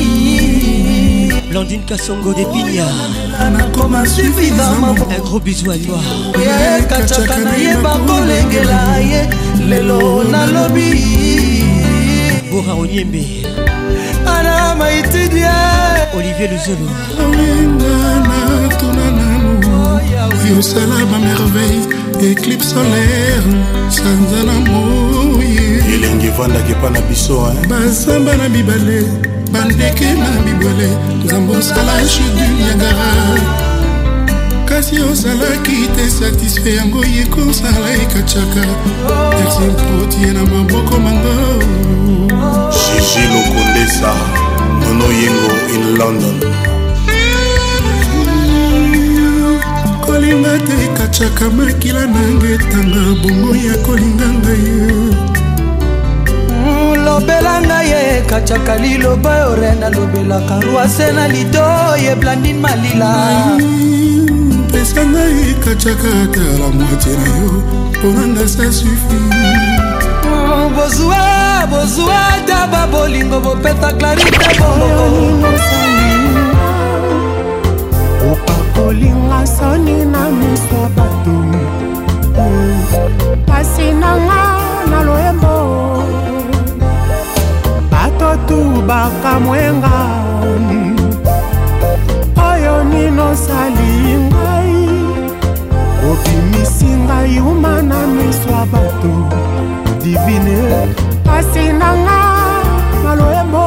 blandine 1.49 1.83
kasongo 1.89 2.33
de 2.33 2.45
pinia 2.45 2.85
nakoma 3.57 4.05
suividama 4.13 4.89
un 5.17 5.21
gros 5.25 5.41
bisou 5.45 5.71
à 5.75 5.77
toi 5.85 6.05
yekacaka 6.45 7.35
eh, 7.37 7.43
na 7.45 7.53
ye 7.63 7.73
bakolengela 7.83 8.81
ye 9.09 9.21
lelo 9.69 9.99
nalobi 10.31 10.89
bora 12.51 12.73
onyembe 12.83 13.23
ana 14.33 14.75
maitidia 14.79 15.53
olivier 16.17 16.49
luzelo 16.51 16.87
yosala 20.55 21.05
bamerveille 21.11 21.95
eklipe 22.31 22.63
solaire 22.63 23.35
sanzala 23.95 24.53
moye 24.69 25.67
elenge 25.95 26.27
evandaki 26.33 26.71
epa 26.77 26.89
na 26.93 27.01
biso 27.07 27.37
bazamba 27.69 28.35
na 28.39 28.49
mibale 28.55 28.99
bandeke 29.53 30.09
na 30.21 30.29
bibwele 30.45 30.89
nzambe 31.25 31.53
osala 31.57 31.93
chudu 32.13 32.45
niagara 32.57 33.09
kasi 34.69 34.95
ozalaki 35.11 35.77
te 35.95 36.05
satisfai 36.19 36.75
yango 36.77 37.01
ye 37.15 37.23
kosala 37.35 37.87
ekacaka 38.03 38.63
ersimpotie 39.41 40.29
na 40.37 40.43
maboko 40.51 40.95
mango 41.05 41.35
gigi 42.77 43.23
lokondesa 43.31 44.11
nono 44.81 45.07
yengo 45.19 45.55
in 45.75 45.83
london 45.99 46.35
kolinga 50.25 50.53
te 50.67 50.87
kacaka 50.97 51.45
makila 51.57 52.03
nanga 52.13 52.47
etanga 52.55 53.03
bongo 53.21 53.51
ya 53.67 53.73
kolinga 53.85 54.27
ngai 54.39 54.65
lobela 57.05 57.53
ngai 57.67 57.85
ye 57.91 58.03
kacaka 58.31 58.73
liloba 58.83 59.31
yo 59.41 59.49
re 59.61 59.71
nalobelaka 59.81 60.55
rwase 60.65 61.07
na 61.15 61.25
lido 61.33 61.67
ye 62.03 62.11
blandine 62.21 62.59
malila 62.63 63.13
pesa 64.71 65.01
ngai 65.05 65.53
kacaka 65.63 66.09
tala 66.33 66.67
mwate 66.75 67.11
na 67.21 67.27
yo 67.39 67.51
mponanga 67.91 68.45
sa 68.53 68.65
sufi 68.77 69.17
oh, 70.31 70.65
bozwa 70.75 71.21
bozwa 71.71 72.19
taba 72.47 72.81
bolingo 72.91 73.37
bopeta 73.45 73.89
clarite 73.99 74.49
bo 74.59 74.69
nanga 79.35 79.47
soni 79.57 79.95
na 80.13 80.21
miso 80.29 80.75
ya 80.81 80.89
bato 80.95 81.35
pasi 83.47 83.83
eh, 83.89 83.93
nanga 83.99 84.41
na 84.91 84.97
loyembo 85.07 85.55
bato 87.91 88.27
tubaka 88.47 89.31
mwenga 89.45 89.95
oyo 92.49 92.73
ninosali 92.91 93.93
ngai 94.27 94.77
obimisi 96.09 96.89
ngai 97.05 97.35
uma 97.49 97.73
na 97.89 97.99
miso 98.15 98.47
ya 98.55 98.63
bato 98.73 99.11
divine 100.03 100.59
pasi 101.25 101.63
nanga 101.81 102.21
na 103.03 103.11
loyembo 103.19 103.65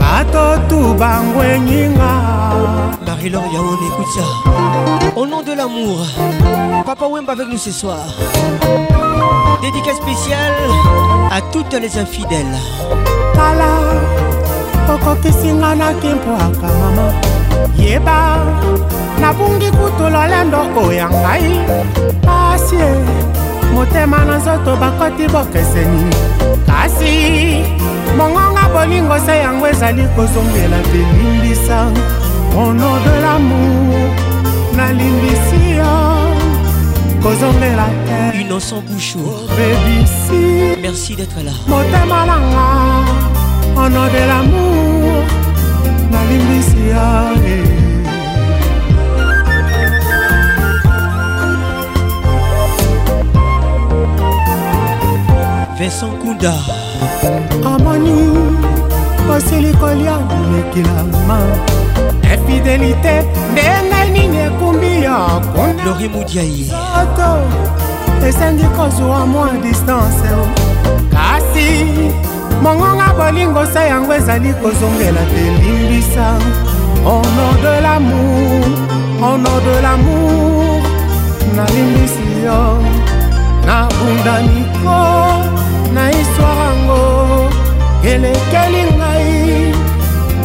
bato 0.00 0.44
tubangwenyinga 0.68 2.14
Marie-Laure 3.16 3.44
Yaon, 3.50 3.78
écoute 3.92 4.06
ça. 4.14 5.20
Au 5.20 5.26
nom 5.26 5.40
de 5.42 5.52
l'amour, 5.54 6.00
Papa 6.84 7.06
Wemba 7.06 7.32
avec 7.32 7.48
nous 7.48 7.56
ce 7.56 7.70
soir. 7.70 8.04
Dédicace 9.62 9.96
spéciale 9.96 10.52
à 11.30 11.40
toutes 11.50 11.72
les 11.80 11.96
infidèles. 11.98 12.54
Kala, 13.32 13.68
okokisinga 14.92 15.74
nakimbwaka 15.76 16.68
yeba 17.78 18.38
nabungi 19.18 19.70
kutula 19.70 20.28
lendo 20.28 20.58
oya 20.76 21.08
ngai 21.08 21.60
pasi 22.22 22.76
motema 23.74 24.24
na 24.24 24.36
nzoto 24.36 24.76
bakoti 24.76 25.26
bokeseni 25.32 26.04
kasi 26.66 27.62
mongonga 28.16 28.68
bolingo 28.72 29.16
se 29.26 29.38
yango 29.38 29.66
ezali 29.66 30.04
kozongela 30.14 30.78
te 30.92 30.98
limbisa 30.98 31.88
au 32.56 32.72
nom 32.72 32.96
de 33.06 33.14
l'amour 33.24 34.06
nalimbisi 34.78 35.60
yo 35.78 35.94
kozongela 37.22 37.86
te 38.06 38.18
innocent 38.40 38.82
bouchour 38.88 39.36
bebisi 39.56 40.78
merci 40.82 41.14
d'être 41.16 41.40
là 41.48 41.54
motema 41.72 42.20
nanga 42.30 42.68
au 43.78 43.86
nom 43.94 44.06
de 44.16 44.22
l'amour 44.30 45.12
nalimbisi 46.10 46.80
yo 46.90 47.06
eh. 47.46 47.74
Vincent 55.78 56.14
Kunda 56.22 56.54
amoni 57.74 58.18
osili 59.34 59.72
kolia 59.80 60.16
kolekila 60.30 61.02
ma 61.28 61.38
ya 62.36 62.44
fidelité 62.46 63.22
ndenge 63.52 64.00
nini 64.12 64.38
ekumbi 64.46 65.02
ya 65.02 65.16
lori 65.84 66.08
mudiai 66.08 66.70
esengi 68.28 68.64
kozwa 68.64 69.26
mwa 69.26 69.48
distance 69.62 70.22
kasi 71.12 71.84
mongonga 72.62 73.14
bolingosa 73.18 73.84
yango 73.84 74.14
ezali 74.14 74.54
kozongela 74.54 75.20
te 75.20 75.68
limbisa 75.68 76.38
honor 77.04 77.54
de 77.62 77.80
lamour 77.80 78.62
honor 79.22 79.60
de 79.64 79.80
lamour 79.82 80.82
nalimbisi 81.56 82.44
yo 82.44 82.78
nabundaniko 83.66 84.98
na 85.94 86.08
histoire 86.08 86.64
yango 86.64 87.00
elekeli 88.04 88.82
ngai 88.96 89.32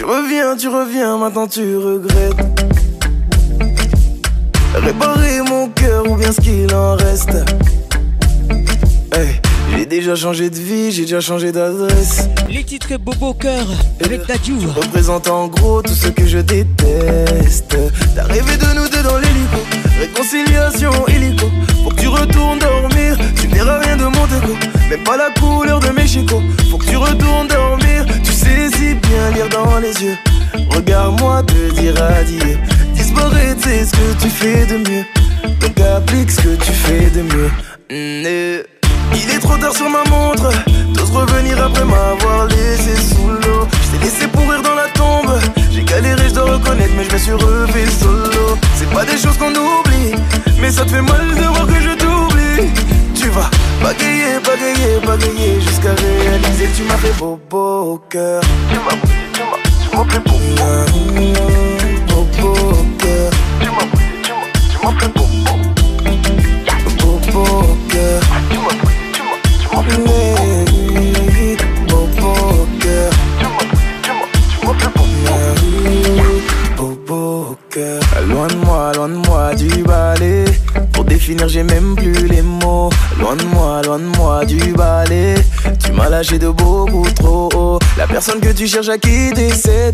Tu 0.00 0.04
reviens, 0.14 0.56
tu 0.56 0.68
reviens, 0.70 1.18
maintenant 1.18 1.46
tu 1.48 1.76
reviens 1.76 1.97
Les 12.50 12.62
titres 12.62 12.98
Bobo 12.98 13.32
Cœur 13.32 13.64
avec 14.04 14.26
Tadjou. 14.26 14.58
Représentant 14.76 15.44
en 15.44 15.48
gros 15.48 15.80
tout 15.80 15.94
ce 15.94 16.08
que 16.08 16.26
je 16.26 16.38
déteste. 16.38 17.67
Loin 78.28 78.46
de 78.46 78.56
moi, 78.56 78.92
loin 78.94 79.08
de 79.08 79.14
moi 79.26 79.54
du 79.54 79.68
balai. 79.84 80.44
Pour 80.92 81.04
définir, 81.04 81.48
j'ai 81.48 81.62
même 81.62 81.94
plus 81.96 82.26
les 82.26 82.42
mots. 82.42 82.90
Loin 83.18 83.36
de 83.36 83.44
moi, 83.54 83.80
loin 83.82 83.98
de 83.98 84.16
moi 84.18 84.44
du 84.44 84.72
balai. 84.74 85.34
Tu 85.84 85.92
m'as 85.92 86.10
lâché 86.10 86.38
de 86.38 86.48
beaucoup 86.50 87.06
trop 87.14 87.48
haut. 87.54 87.77
La 87.98 88.06
personne 88.06 88.38
que 88.38 88.50
tu 88.50 88.68
cherches 88.68 88.90
à 88.90 88.96
quitter 88.96 89.48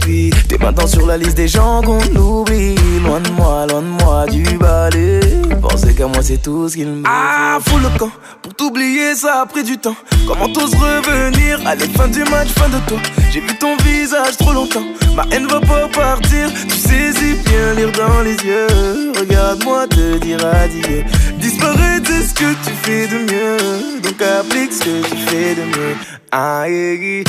vie, 0.06 0.28
T'es 0.46 0.58
maintenant 0.58 0.86
sur 0.86 1.06
la 1.06 1.16
liste 1.16 1.38
des 1.38 1.48
gens 1.48 1.80
qu'on 1.80 2.04
oublie. 2.14 2.74
Loin 3.02 3.18
de 3.20 3.30
moi, 3.30 3.66
loin 3.70 3.80
de 3.80 4.04
moi 4.04 4.26
du 4.30 4.42
balai. 4.58 5.20
Pensez 5.62 5.94
qu'à 5.94 6.06
moi, 6.06 6.20
c'est 6.20 6.36
tout 6.42 6.68
ce 6.68 6.74
qu'il 6.76 6.86
me. 6.86 7.02
Ah, 7.06 7.58
fous 7.66 7.78
le 7.78 7.88
camp. 7.98 8.10
Pour 8.42 8.52
t'oublier, 8.52 9.14
ça 9.14 9.40
a 9.40 9.46
pris 9.46 9.64
du 9.64 9.78
temps. 9.78 9.96
Comment 10.28 10.48
t'oses 10.50 10.74
revenir 10.74 11.58
à 11.66 11.74
la 11.76 11.86
fin 11.96 12.08
du 12.08 12.22
match, 12.24 12.48
fin 12.48 12.68
de 12.68 12.76
toi. 12.86 12.98
J'ai 13.32 13.40
vu 13.40 13.56
ton 13.58 13.74
visage 13.78 14.36
trop 14.36 14.52
longtemps. 14.52 14.84
Ma 15.16 15.24
haine 15.34 15.46
va 15.46 15.60
pas 15.60 15.88
partir. 15.88 16.50
Tu 16.68 16.76
saisis 16.76 17.36
bien 17.46 17.72
lire 17.74 17.92
dans 17.92 18.20
les 18.20 18.34
yeux. 18.36 19.12
Regarde-moi 19.18 19.86
te 19.88 20.18
dire 20.18 20.44
adieu. 20.62 21.04
Disparais 21.40 22.00
de 22.00 22.22
ce 22.22 22.34
que 22.34 22.52
tu 22.64 22.70
fais 22.82 23.06
de 23.06 23.32
mieux. 23.32 24.00
Donc 24.02 24.20
applique 24.20 24.74
ce 24.74 24.80
que 24.80 25.08
tu 25.10 25.16
fais 25.26 25.54
de 25.54 25.62
mieux. 25.62 25.94
Il 26.36 27.24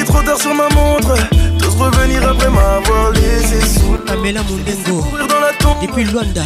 est 0.00 0.04
trop 0.06 0.22
tard 0.22 0.38
sur 0.40 0.54
ma 0.54 0.66
montre, 0.74 1.12
d'ose 1.58 1.76
revenir 1.76 2.26
après 2.26 2.48
m'avoir 2.48 3.10
laissé 3.10 3.60
sous. 3.60 3.98
la 4.06 5.52
tombe 5.58 5.78
depuis 5.82 6.04
Luanda, 6.04 6.40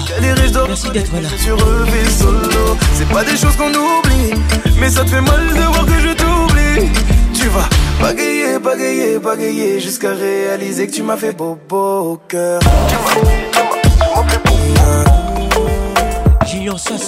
merci 0.67 0.91
d'être 0.91 1.13
là. 1.23 1.29
solo, 1.39 2.77
c'est 2.95 3.09
pas 3.11 3.23
des 3.23 3.37
choses 3.37 3.55
qu'on 3.57 3.69
oublie, 3.73 4.33
mais 4.81 4.91
ça 4.91 5.05
te 5.05 5.11
fait 5.11 5.21
mal 5.21 5.47
de 5.51 5.61
voir 5.73 5.87
que 5.87 6.01
je 6.01 6.13
t'oublie. 6.15 6.91
Tu 7.33 7.47
vas 7.47 7.69
bagayer, 8.01 8.59
bagayer, 8.59 9.19
bagayer 9.21 9.79
jusqu'à 9.79 10.11
réaliser 10.11 10.89
que 10.89 10.93
tu 10.93 11.05
m'as 11.05 11.17
fait 11.17 11.33
bobo 11.33 12.13
au 12.15 12.17
cœur. 12.27 12.61
Julien 16.45 16.77
ça. 16.77 17.05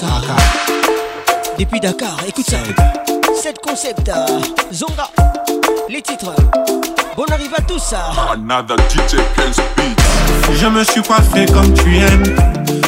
depuis 1.58 1.80
Dakar, 1.80 2.18
écoute 2.28 2.46
ça. 2.48 2.58
Cette 3.42 3.58
Concept, 3.58 4.08
euh, 4.08 4.26
Zonga, 4.72 5.08
les 5.90 6.00
titres. 6.00 6.30
Euh, 6.30 6.76
bon 7.16 7.24
arrive 7.32 7.50
à 7.56 7.62
tout 7.62 7.74
euh. 7.74 8.34
Another 8.34 8.76
Je 10.54 10.66
me 10.68 10.84
suis 10.84 11.02
coiffé 11.02 11.46
comme 11.46 11.74
tu 11.74 11.96
aimes. 11.98 12.22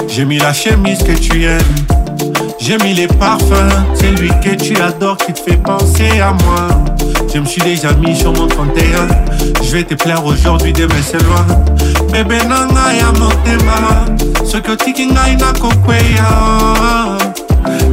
J'ai 0.06 0.24
mis 0.24 0.38
la 0.38 0.52
chemise 0.52 1.02
que 1.02 1.10
tu 1.10 1.42
aimes. 1.42 1.58
J'ai 2.60 2.78
mis 2.78 2.94
les 2.94 3.08
parfums, 3.08 3.68
c'est 3.96 4.12
lui 4.12 4.28
que 4.44 4.50
tu 4.54 4.80
adores 4.80 5.16
qui 5.16 5.32
te 5.32 5.40
fait 5.40 5.56
penser 5.56 6.20
à 6.20 6.30
moi. 6.34 6.68
Je 7.34 7.40
me 7.40 7.46
suis 7.46 7.62
déjà 7.62 7.92
mis 7.94 8.16
sur 8.16 8.32
mon 8.32 8.46
31. 8.46 8.82
Je 9.60 9.72
vais 9.72 9.82
te 9.82 9.96
plaire 9.96 10.24
aujourd'hui, 10.24 10.72
demain 10.72 11.02
c'est 11.04 11.20
loin. 11.24 11.46
Bébé 12.12 12.38
nanga 12.44 12.94
ya 12.94 13.10
motema, 13.18 14.04
soki 14.46 14.70
otikingai 14.70 15.34
nakokweya 15.34 16.28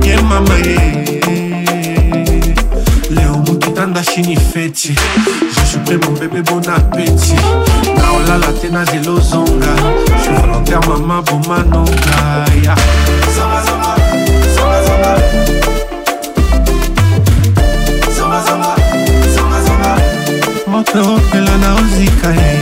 ye 0.04 0.16
mama 0.30 0.60
ye. 0.64 1.22
kitanda 3.72 4.04
chini 4.04 4.36
feti 4.36 4.94
jesupre 5.56 5.98
mon 5.98 6.16
bebe 6.20 6.42
bon 6.44 6.62
apeti 6.70 7.36
naolala 7.98 8.52
te 8.62 8.70
nazela 8.70 9.12
ozonga 9.12 9.72
je 10.24 10.30
volontaire 10.34 10.80
mama 10.88 11.22
bomanonga 11.22 12.46
ya 12.66 12.76
moto 20.68 21.00
opela 21.00 21.58
na 21.58 21.76
ozika 21.76 22.30
ye 22.30 22.58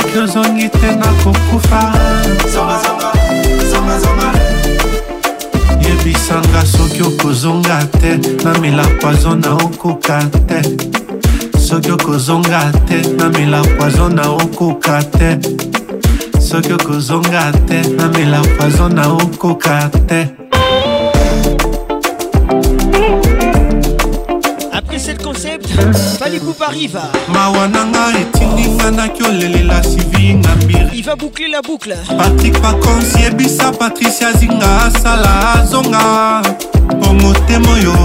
soki 0.00 0.18
ozongi 0.18 0.68
te 0.68 0.96
nakokufa 0.96 1.92
yebisanga 5.98 6.64
soki 6.66 7.02
okozonga 7.02 7.78
te 8.00 8.18
namela 8.44 8.82
poizo 9.00 9.34
na 9.34 9.52
okoka 9.54 10.18
te 10.48 10.62
soki 11.58 11.90
okozonga 11.92 12.72
te 12.86 13.00
namela 13.16 13.62
poizo 13.78 14.08
na 14.08 14.22
okoka 14.32 15.00
te 15.18 15.38
soki 16.40 16.72
okozonga 16.72 17.52
te 17.68 17.80
namela 17.98 18.40
poizo 18.58 18.88
na 18.88 19.08
okoka 19.12 19.90
te 20.08 20.47
club 25.60 25.94
balikupa 26.20 26.66
arriva 26.66 27.02
mawa 27.28 27.66
na 27.68 27.84
nga 27.84 28.04
etindinga 28.20 28.90
naki 28.90 29.22
olelela 29.22 29.82
sivi 29.82 30.34
ngambiri 30.34 30.98
iva 30.98 31.16
boucle 31.16 31.48
la 31.48 31.60
boucle 31.62 31.96
patrik 32.18 32.60
pakonsi 32.60 33.22
yebisa 33.24 33.72
patricia 33.72 34.32
zinga 34.32 34.68
asala 34.86 35.32
azonga 35.60 36.02
mpo 36.98 37.08
motema 37.20 37.70
oyo 37.72 37.96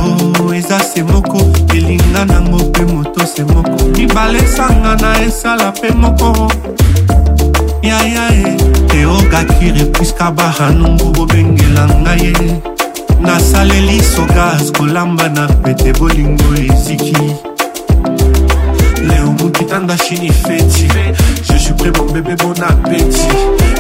eza 0.58 0.80
se 0.80 1.04
moko 1.04 1.40
elinga 1.76 2.26
nango 2.26 2.58
mpe 2.64 2.84
moto 2.94 3.26
se 3.26 3.44
moko 3.44 3.84
mibale 3.98 4.40
esangana 4.40 5.10
esala 5.28 5.70
mpe 5.72 5.90
moko 5.94 6.52
yayae 7.82 8.56
teogakire 8.88 9.86
puiska 9.92 10.32
bahanungu 10.32 11.06
bobengela 11.12 11.86
ngai 12.02 12.26
ye 12.26 12.34
nasaleli 13.24 14.02
sokas 14.04 14.72
kolamba 14.78 15.30
na 15.30 15.48
pete 15.48 15.92
bolingo 15.94 16.54
eziki 16.74 17.18
leo 19.08 19.32
mokitanda 19.38 19.98
chini 19.98 20.30
feti 20.32 20.82
je 21.44 21.58
suis 21.60 21.74
prêt 21.74 21.92
mon 21.98 22.12
bébé 22.12 22.36
bon 22.36 22.54
appétit 22.62 23.28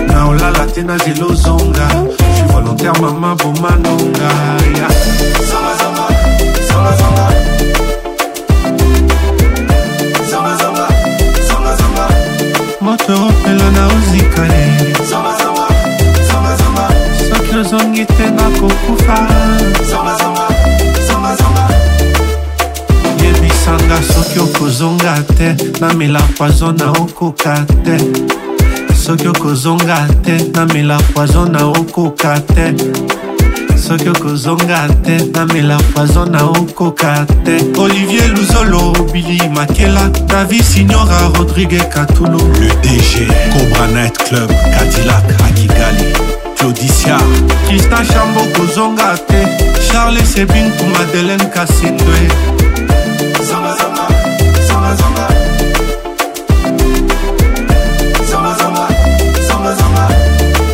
na 0.07 0.27
olala 0.27 0.65
te 0.73 0.81
na 0.81 0.97
zelo 0.97 1.29
ozonga 1.31 1.87
suis 2.35 2.53
volontaire 2.53 2.93
mama 3.01 3.35
bomanonga 3.35 4.29
yeah. 4.77 4.89
zonga, 5.51 5.73
zonga, 5.81 6.07
zonga, 6.69 6.95
zonga. 10.57 12.07
moto 12.81 13.13
opela 13.13 13.71
na 13.71 13.87
ozikale 13.95 14.72
mingi 17.93 18.05
te 18.07 18.29
nakokufa 18.31 19.15
yebisanga 23.23 23.97
soki 24.13 24.39
okozonga 24.39 25.13
te 25.37 25.55
namela 25.81 26.19
poizo 26.37 26.71
na 26.71 26.89
okoka 26.91 27.65
te 27.85 27.95
soki 29.03 29.27
okozonga 29.27 30.07
te 30.25 30.37
namela 30.55 30.97
poizo 31.13 31.45
na 31.45 31.65
okoka 31.67 32.39
te 32.39 32.65
soki 33.77 34.09
okozonga 34.09 34.87
te 35.05 35.17
namela 35.35 35.77
poizo 35.93 36.25
na 36.25 36.45
okoka 36.49 37.25
te 37.45 37.57
olivier 37.79 38.33
luzolo 38.37 38.91
bili 39.13 39.37
makela 39.49 40.09
davi 40.25 40.63
signora 40.63 41.19
rodrigue 41.37 41.81
katulu 41.93 42.41
le 42.59 42.69
dg 42.83 43.29
cobranet 43.53 44.17
club 44.25 44.49
cadillac 44.73 45.25
akigali 45.45 46.32
claudicia 46.63 47.17
krista 47.67 47.99
shambo 48.05 48.41
kozonga 48.57 49.09
te 49.27 49.41
charles 49.91 50.27
sebin 50.33 50.67
ku 50.79 50.83
madeleine 50.95 51.43
kasindwe 51.49 52.19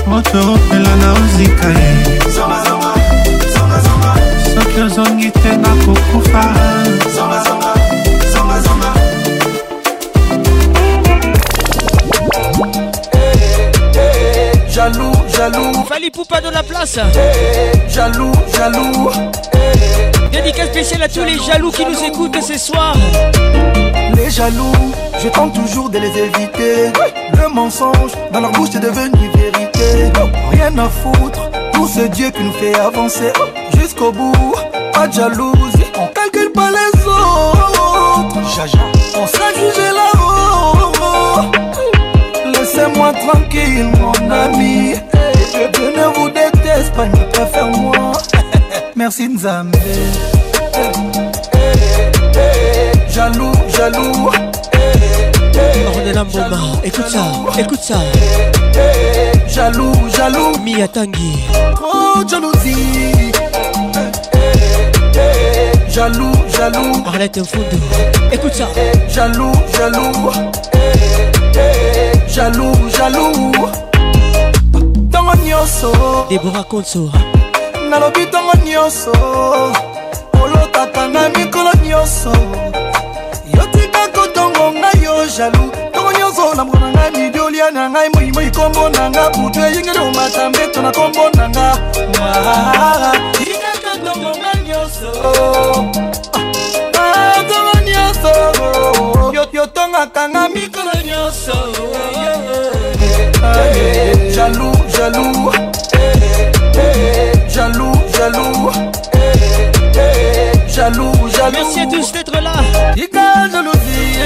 moto 0.05 0.39
opela 0.53 0.93
na 1.01 1.09
ozika 1.21 1.67
ye 1.79 1.89
soki 4.55 4.79
ozongi 4.81 5.29
te 5.31 5.49
nakokufa 5.57 6.43
eh, 6.69 7.05
eh, 13.15 13.43
eh, 14.37 14.53
jaloux 14.75 15.18
jaloux. 15.39 15.71
Fali 15.87 16.09
Poupa 16.11 16.41
de 16.41 16.49
la 16.49 16.61
place. 16.63 16.97
Eh, 17.15 17.89
jaloux, 17.89 18.31
jaloux. 18.57 19.09
Hey. 19.53 20.11
Eh, 20.21 20.27
Dédicace 20.31 20.67
eh, 20.67 20.71
spéciale 20.71 21.03
à 21.03 21.07
tous 21.07 21.23
les 21.23 21.37
jaloux 21.39 21.71
qui 21.71 21.85
nous 21.85 22.03
écoutent 22.03 22.41
ce 22.41 22.57
soir. 22.57 22.93
Les 24.15 24.29
jaloux, 24.29 24.73
je 25.23 25.29
tente 25.29 25.53
toujours 25.53 25.89
de 25.89 25.97
les 25.99 26.09
éviter. 26.09 26.91
Le 27.41 27.47
mensonge 27.53 28.11
dans 28.33 28.41
leur 28.41 28.51
bouche 28.51 28.75
est 28.75 28.79
devenu 28.79 29.29
vérité. 29.35 30.11
Rien 30.51 30.77
à 30.77 30.89
foutre 30.89 31.49
tout 31.71 31.87
ce 31.87 32.01
Dieu 32.01 32.31
qui 32.31 32.43
nous 32.43 32.53
fait 32.53 32.77
avancer 32.77 33.31
jusqu'au 33.79 34.11
bout. 34.11 34.33
Pas 34.91 35.07
de 35.07 35.13
jalousie, 35.13 35.85
on 35.97 36.07
calcule 36.07 36.51
pas 36.51 36.69
les 36.69 37.05
autres. 37.05 38.41
Jaja, 38.55 38.77
on 39.17 39.25
sera 39.25 39.53
jugé 39.53 39.89
là-haut. 39.89 41.49
Laissez-moi 42.59 43.13
tranquille, 43.13 43.89
mon 44.01 44.29
ami 44.31 44.95
vous 46.15 46.29
déteste, 46.29 46.93
pas 46.95 47.05
ni 47.07 47.19
préfère 47.31 47.67
moi. 47.67 48.11
Merci 48.95 49.29
Nzambe. 49.29 49.73
Jaloux, 53.09 53.51
jaloux. 53.75 54.29
Ornella 55.95 56.23
Mboma, 56.23 56.57
écoute 56.83 57.07
ça, 57.07 57.23
écoute 57.59 57.79
ça. 57.81 57.97
Jaloux, 59.47 59.91
jaloux. 60.15 60.57
Mia 60.63 60.87
Tangi. 60.87 61.39
Trop 61.75 61.85
oh, 62.19 62.23
de 62.23 62.29
jalousie. 62.29 63.31
Jaloux, 65.89 66.31
jaloux. 66.57 67.03
de 67.03 67.41
Mfoudou, 67.41 67.79
écoute 68.31 68.53
ça. 68.53 68.67
Jaloux, 69.09 69.51
jaloux. 69.77 70.29
Jaloux, 72.35 72.89
jaloux. 72.97 73.51
nyonso 75.59 76.25
debora 76.29 76.63
konso 76.63 77.11
nalobi 77.89 78.23
ntongo 78.25 78.51
nyonso 78.63 79.11
olotaka 80.41 81.07
na 81.07 81.27
mikolo 81.29 81.71
nyonso 81.83 82.31
yotika 83.57 84.07
kotongo 84.15 84.71
ngai 84.71 85.03
yo 85.03 85.25
jalu 85.27 85.63
ntongo 85.91 86.11
nyonso 86.17 86.53
namoka 86.55 86.79
na 86.79 86.87
ngai 86.93 87.11
midiolia 87.11 87.71
na 87.71 87.89
ngai 87.91 88.07
moimoi 88.15 88.49
kombo 88.55 88.87
na 88.89 89.09
nga 89.11 89.29
butu 89.35 89.59
eyingeli 89.59 89.99
omata 89.99 90.49
mbeto 90.49 90.81
na 90.81 90.91
kombo 90.91 91.27
na 91.35 91.49
nga 91.49 91.67
ah, 92.21 93.13
yotika 93.39 93.71
kotongo 93.83 94.29
ngai 94.39 94.59
nyonso 94.63 95.09
atongo 97.35 97.71
ah, 97.75 97.81
nyonso 97.89 98.31
yotongaka 99.51 100.29
nga 100.29 100.41
mikolo 100.55 100.93
nyonso 101.05 101.55
ah, 103.43 104.35
jalu 104.35 104.78
Eh, 105.11 106.51
eh, 106.75 107.31
jaloux, 107.49 107.91
jaloux, 108.13 108.13
jaloux, 108.13 108.69
eh, 109.15 110.69
jaloux, 110.71 111.11
jaloux. 111.35 111.51
Merci 111.51 111.79
à 111.79 111.85
tous 111.87 112.11
d'être 112.11 112.31
là. 112.39 112.53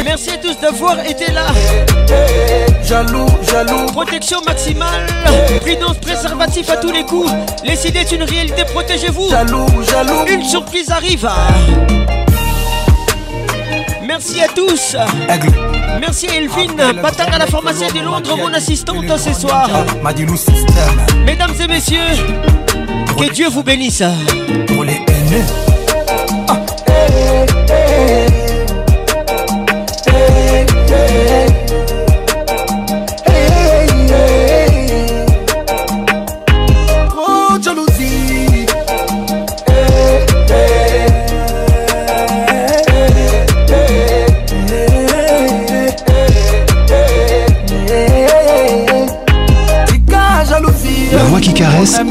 Merci 0.03 0.31
à 0.31 0.37
tous 0.37 0.59
d'avoir 0.61 0.99
été 1.05 1.31
là. 1.31 1.47
Jaloux, 2.83 3.25
jaloux. 3.49 3.85
Protection 3.93 4.41
maximale. 4.45 5.07
Prudence 5.61 5.97
préservatif 5.99 6.69
à 6.69 6.75
tous 6.77 6.91
les 6.91 7.05
coups. 7.05 7.31
Les 7.63 7.87
idées 7.87 8.05
sont 8.05 8.15
une 8.15 8.23
réalité, 8.23 8.65
protégez-vous. 8.65 9.29
Jaloux, 9.29 9.65
jaloux. 9.89 10.25
Une 10.27 10.43
surprise 10.43 10.91
arrive. 10.91 11.27
Merci 14.13 14.41
à 14.43 14.47
tous. 14.47 14.95
Merci 15.99 16.27
à 16.27 16.35
Elvin, 16.35 16.93
Patin 17.01 17.25
à 17.31 17.39
la 17.39 17.47
pharmacie 17.47 17.91
de 17.95 18.01
Londres, 18.05 18.37
mon 18.37 18.53
assistante 18.53 18.97
ce 19.17 19.33
soir. 19.33 19.67
Mesdames 21.25 21.53
et 21.59 21.67
messieurs, 21.67 21.97
que 23.17 23.31
Dieu 23.33 23.49
vous 23.49 23.63
bénisse. 23.63 24.03
Pour 24.67 24.83
les 24.83 25.01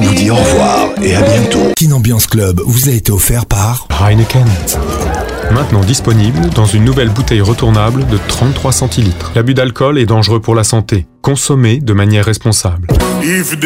nous 0.01 0.15
dit 0.15 0.31
au 0.31 0.35
revoir 0.35 0.89
et 1.03 1.15
à 1.17 1.23
bientôt. 1.23 1.73
Kin 1.79 1.93
Ambiance 1.93 2.27
Club 2.27 2.61
vous 2.67 2.89
a 2.89 2.93
été 2.93 3.11
offert 3.11 3.47
par 3.47 3.87
Heineken. 4.05 4.47
Maintenant 5.51 5.81
disponible 5.81 6.51
dans 6.51 6.67
une 6.67 6.85
nouvelle 6.85 7.09
bouteille 7.09 7.41
retournable 7.41 8.07
de 8.07 8.19
33 8.29 8.73
centilitres. 8.73 9.33
L'abus 9.35 9.55
d'alcool 9.55 9.99
est 9.99 10.05
dangereux 10.05 10.41
pour 10.41 10.55
la 10.55 10.65
santé. 10.65 11.07
Consommez 11.23 11.79
de 11.79 11.93
manière 11.93 12.25
responsable. 12.25 12.87
Yves 13.23 13.57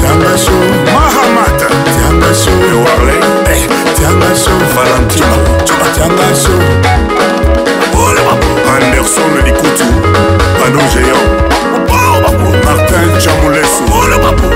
tiangaso 0.00 0.52
mahamat 0.94 1.62
tiangaso 1.96 2.50
ewarle 2.70 3.16
tiangaso 3.94 4.50
valentino 4.76 5.36
tiangaso 5.66 6.54
anderson 8.76 9.30
likutu 9.46 9.84
pano 10.60 10.80
géant 10.92 11.71
pour 12.30 12.50
Martin 12.64 13.02
Chamolesu 13.18 13.82
oloba 13.90 14.30
pour 14.32 14.50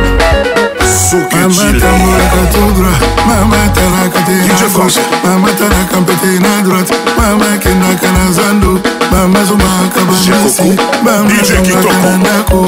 mamatanaka 1.40 2.40
tout 2.52 2.70
droit 2.72 3.00
mamatanaka 3.26 4.20
te 4.22 4.34
mamatanaka 5.26 5.96
mpete 6.00 6.30
na 6.42 6.50
droite 6.62 6.92
mama 7.16 7.48
kendaka 7.60 8.08
na 8.08 8.24
zando 8.32 8.72
mama 9.12 9.40
zombaka 9.44 10.00
bamasi 10.06 10.70
bamadongaka 11.04 11.92
na 12.02 12.12
ndako 12.18 12.58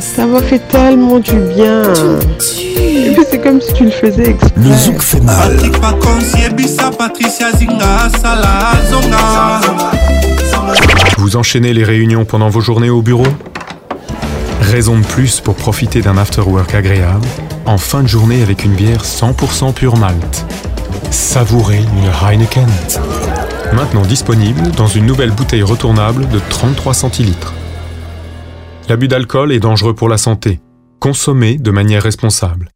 ça 0.00 0.26
m'a 0.26 0.42
fait 0.42 0.58
tellement 0.68 1.18
du 1.18 1.34
bien. 1.54 1.82
c'est 3.30 3.38
comme 3.40 3.60
si 3.60 3.72
tu 3.74 3.84
le 3.84 3.90
faisais 3.90 4.36
Le 4.56 4.72
zouk 4.74 5.00
fait 5.00 5.20
mal. 5.20 5.56
Vous 11.18 11.36
enchaînez 11.36 11.72
les 11.72 11.84
réunions 11.84 12.24
pendant 12.24 12.48
vos 12.48 12.60
journées 12.60 12.90
au 12.90 13.02
bureau 13.02 13.26
Raison 14.62 14.98
de 14.98 15.04
plus 15.04 15.40
pour 15.40 15.54
profiter 15.54 16.02
d'un 16.02 16.16
afterwork 16.16 16.74
agréable, 16.74 17.26
en 17.66 17.78
fin 17.78 18.02
de 18.02 18.08
journée 18.08 18.42
avec 18.42 18.64
une 18.64 18.72
bière 18.72 19.02
100% 19.04 19.74
pure 19.74 19.96
malt. 19.96 20.44
Savourez 21.10 21.76
une 21.80 22.26
Heineken. 22.28 22.66
Maintenant 23.72 24.02
disponible 24.02 24.70
dans 24.72 24.86
une 24.86 25.04
nouvelle 25.06 25.30
bouteille 25.32 25.62
retournable 25.62 26.28
de 26.28 26.40
33 26.48 26.94
centilitres. 26.94 27.52
L'abus 28.92 29.08
d'alcool 29.08 29.52
est 29.52 29.58
dangereux 29.58 29.94
pour 29.94 30.10
la 30.10 30.18
santé. 30.18 30.60
Consommez 31.00 31.56
de 31.56 31.70
manière 31.70 32.02
responsable. 32.02 32.72